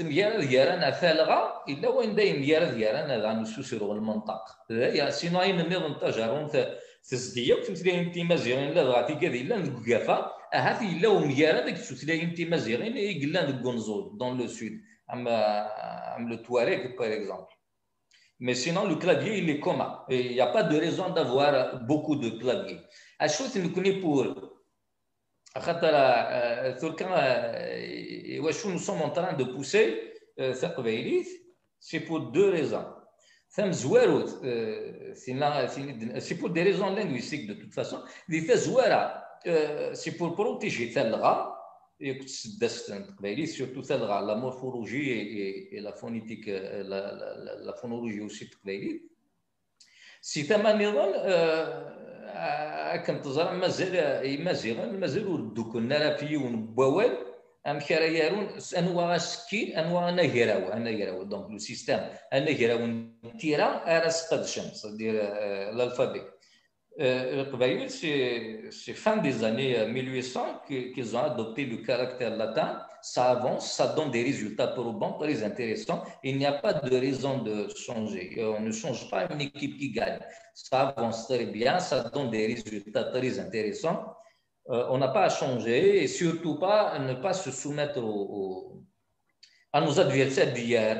[0.00, 4.40] ميارا ديارانا ثالغه الا وين دا ميارا ديارانا ذا نسوس المنطق
[4.72, 6.78] ذا يا سيناين نظن تجرمت
[7.10, 13.46] تزديق تمثلاين تيمازيغين لا غاتي كذي لا نكافا اهات الا وميارا ديك تمثلاين تيمازيغين يقلان
[13.46, 13.54] ديك
[14.18, 14.74] دون لو سود
[15.12, 15.32] اما
[16.14, 17.57] عم لو تواريك باغ اكزومبل
[18.40, 20.00] Mais sinon, le clavier, il est commun.
[20.08, 22.78] Et il n'y a pas de raison d'avoir beaucoup de claviers.
[23.20, 24.20] La chose que je pour.
[24.20, 24.54] Euh,
[25.56, 30.14] euh, euh, nous sommes en train de pousser
[31.80, 32.84] c'est pour deux raisons.
[33.48, 33.68] C'est
[36.38, 38.00] pour des raisons linguistiques de toute façon.
[39.94, 41.57] C'est pour protéger celle-là.
[41.98, 42.30] كنت
[42.62, 45.04] هذا التقبايليت سورتو تلغى لا مورفولوجي
[45.74, 46.48] اي لا فونيتيك
[46.88, 48.92] لا فونولوجي اوسي هذا
[50.20, 51.12] سي تما نظام
[53.04, 57.18] كنت تزرع مازال مازال مازال ردوكنا راه في هذا بوال
[57.66, 58.46] امك راه يارون
[58.78, 62.00] انوا هذا سكين انوا انا هيراو انا هيراو دونك لو سيستيم
[62.32, 63.02] انا هيراو
[63.40, 65.16] تيرا راه سقد الشمس ديال
[65.74, 66.20] الالفابي
[67.00, 67.44] Euh,
[68.70, 72.80] c'est fin des années 1800 euh, qu'ils ont adopté le caractère latin.
[73.02, 76.02] Ça avance, ça donne des résultats pour le très intéressants.
[76.24, 78.34] Il n'y a pas de raison de changer.
[78.38, 80.18] Euh, on ne change pas une équipe qui gagne.
[80.54, 84.04] Ça avance très bien, ça donne des résultats très intéressants.
[84.66, 88.00] on n'a pas à changer et surtout pas ne pas se soumettre
[89.76, 90.94] à nos adversaires d'hier.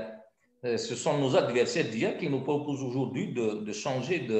[0.64, 3.26] Ce sont nos adversaires d'hier qui nous proposent aujourd'hui
[3.66, 4.38] de, changer de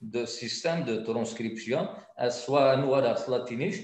[0.00, 1.88] de système de transcription
[2.30, 3.76] soit نورا à اللاتينيش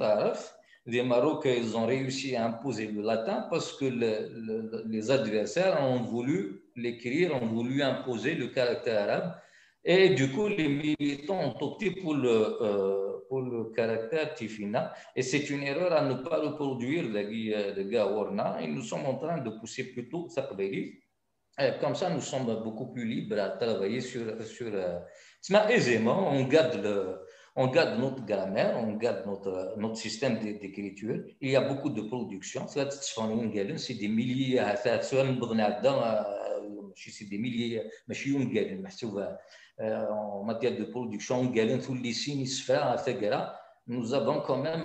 [0.00, 0.52] russe.
[0.86, 3.86] les Marocains ils ont réussi à imposer le latin parce que
[4.94, 6.40] les adversaires ont voulu
[6.76, 9.26] l'écrire, ont voulu imposer le caractère arabe.
[9.84, 14.92] Et du coup, les militants ont opté pour le, euh, pour le caractère Tifina.
[15.16, 17.22] Et c'est une erreur à ne pas reproduire, le
[17.78, 20.82] de Et nous sommes en train de pousser plutôt Sakbeli
[21.60, 24.42] euh, comme ça, nous sommes beaucoup plus libres à travailler sur.
[24.42, 24.98] sur euh,
[25.68, 27.18] aisément, on garde, le,
[27.56, 31.22] on garde notre grammaire, on garde notre, notre système d'écriture.
[31.40, 32.66] Il y a beaucoup de production.
[32.68, 33.94] C'est des milliers, euh, c'est
[37.24, 37.90] des milliers,
[39.80, 43.30] en matière de production, les
[43.86, 44.84] nous avons quand même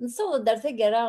[0.00, 1.04] نصوت دار ثقرا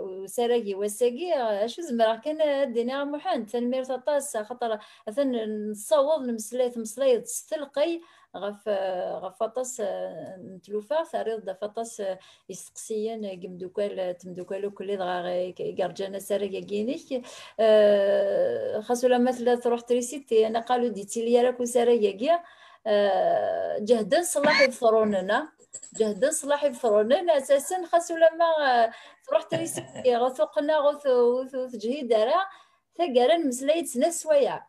[0.00, 4.78] وساراقي آه، وساقي آه، اش زمرا كان دينا محان تنمير طاس خاطر
[5.08, 5.32] اثن
[5.70, 8.00] نصوض نمسليت مصليت تستلقي
[8.36, 9.82] غف آه، غفطس
[10.50, 12.02] نتلوفا ثريض دفطس
[12.48, 17.26] يسقسيا كمدوكال تمدوكالو كل دغا كارجانا ساراقي كينيك
[18.86, 22.34] خاصو لما ثلاث تروح تريسيتي انا قالو ديتي ليا راكو ساراقي
[23.80, 25.48] جهدا صلاح يضطروننا
[25.92, 28.92] جهد صلاح يفرون انا اساسا خاصو لما آه،
[29.28, 29.84] تروح تريسي
[30.16, 31.00] غثقنا آه،
[31.42, 32.46] غث تجهيد راه
[32.98, 34.66] ثقرا مزلايت سنا سوايع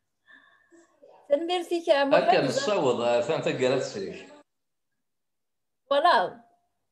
[1.28, 4.26] تنميرتي كامل هكا نصوض آه، ثان ثقرا تسيك
[5.90, 6.40] فوالا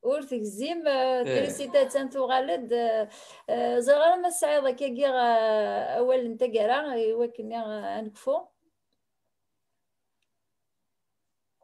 [0.03, 0.83] ور زيم
[1.23, 1.87] تريسيتا إيه.
[1.87, 2.73] تانتو غالد
[3.77, 5.13] زغرا ما السعيدة كي غير
[5.97, 8.43] اول نتا كارا يوكني غنكفو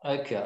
[0.06, 0.46] هكا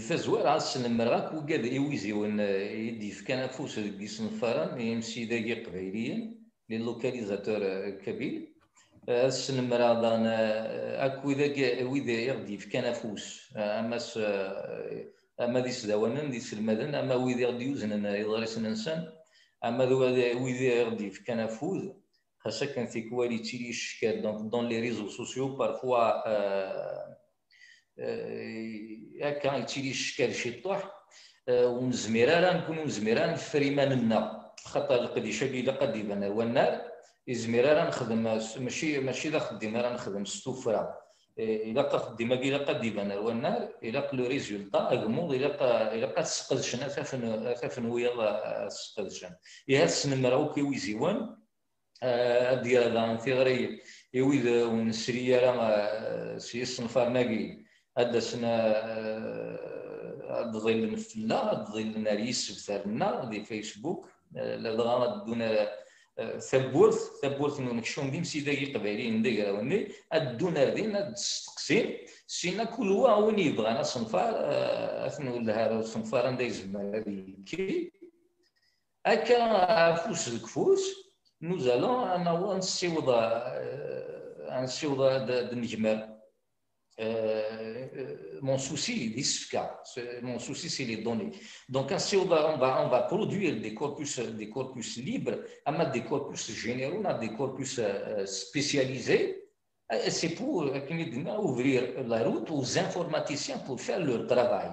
[0.00, 1.64] في زوار عاد سن نمرغك وقاد
[2.12, 6.34] وان يدي في فكان أفوس ديك يسنفران يمشي داكي قبايليا
[6.68, 8.48] لي لوكاليزاتور كبير
[9.08, 10.26] السنمرة دان
[11.06, 11.48] أكو إذا
[11.84, 14.18] وإذا يغدي في كان فوس أما س
[15.40, 19.06] أما ديس سداوانا ذي سلمادن أما وإذا يغدي انا يضرس الانسان
[19.64, 20.00] أما ذو
[20.44, 21.82] وإذا يغدي في كان فوس
[22.38, 25.98] خاصك كان في كوالي تيلي الشكال دونك دون لي ريزو سوسيو بارفوا
[27.98, 30.90] آه، هكا تيلي الشكال شي طوح
[31.48, 32.84] آه، ومزمير راه نكونوا
[33.32, 36.82] نفري ما ايماننا خاطر القديشه اللي قد يبان هو النار
[37.26, 38.18] يزمير راه نخدم
[38.58, 40.96] ماشي ماشي لا خديمه راه نخدم السفره آه،
[41.38, 47.24] الا خديمه كي قا يبان هو النار الا لو ريزولطا اغموض الا الا تسقدشن اثافن
[47.46, 49.30] اثافن ويا تسقدشن
[49.68, 51.36] يا إيه، سنمرا كي ويزيوان
[52.62, 53.80] ديال هذا في غري
[54.14, 57.63] يويد ونسري راه سي الصنفار ناقي
[57.98, 58.56] هذا سنا
[58.98, 65.70] آه، هاد ظل نفلنا هاد ظل ناريس بثالنا دي فيسبوك آه، دون آه،
[66.38, 71.96] ثبورث ثبورث ثبورت نكشون ديم سيدا يقبالين ديك راوني ادونا دين هاد السقسيم
[72.26, 74.34] سينا كل وا وين يبغى انا صنفار
[75.06, 77.92] اثنو لها صنفار عندها زمان هذه كي
[79.06, 80.82] هكا فوس الكفوس
[81.42, 83.20] نوزالون انا وانسيوضا
[84.56, 85.30] انسيوضا هاد
[87.00, 89.58] Euh, euh, mon souci est
[90.22, 91.32] mon souci c'est les données.
[91.68, 92.58] Donc hein, si on va, on
[92.88, 97.80] va, produire des corpus, des corpus libres, on des corpus généraux, on a des corpus
[97.80, 99.40] euh, spécialisés.
[100.08, 100.68] C'est pour
[101.44, 104.70] ouvrir la route aux informaticiens pour faire leur travail.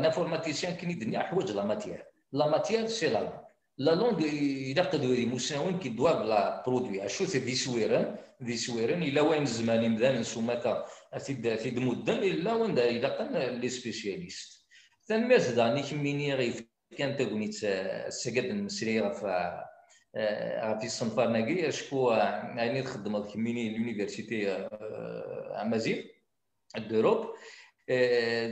[0.00, 2.02] L'informaticien qui a la matière.
[2.32, 3.32] La matière, c'est la langue.
[3.80, 7.02] La langue, il a des moussins qui doivent la produire.
[7.02, 8.14] La chose, des hein.
[8.40, 10.24] il y a des
[11.12, 14.66] اسيد اسيد الدم الا وندا الا كان لي سبيسياليست
[15.06, 16.52] تنماس داني كميني غير
[16.98, 19.24] كان تاغونيت السكاد المسري غف
[20.64, 25.98] غف الصنفار ناكي اشكو يعني تخدم كميني لونيفرسيتي آه، امازيغ
[26.76, 27.26] دوروب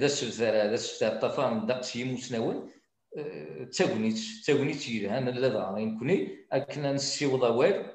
[0.01, 2.69] داس السبتر آه، ذا السبتر طفام دقسي مسنون
[3.19, 7.93] آه، تاغونيت تاغونيت انا لا ضاغين كوني اكنا نسيوض اوال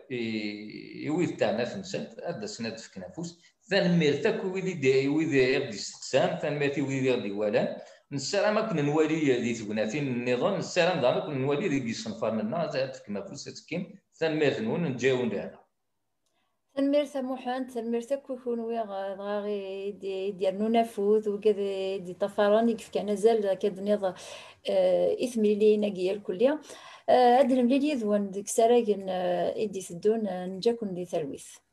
[1.06, 6.78] يويد تاعنا في مسات هذا سناد في كنافوس تنميرت تاك ويدي ويدي غدي استقسام تنميرت
[6.80, 7.68] ويدي غدي والان
[8.16, 13.22] نسالم كنا نوالي ذي ثبناتي النظام نسالم دعنا كنا نوالي ذي قيصن فارن النازع تكما
[13.22, 13.82] فلسة تكيم
[14.20, 15.60] تنميرت نون نجاون دعنا
[16.76, 18.88] تنميرت موحان تنميرت كوكون ويغ
[19.22, 19.92] غاغي
[20.40, 24.14] ديال نونافوذ وكذا دي طفران يكفك انا زال كذا نظام
[24.70, 26.60] اه اثمي لينا كيا الكلية
[27.10, 31.71] هاد الملي ذوان ديك ساراكن ادي سدون نجاكم دي ثلويث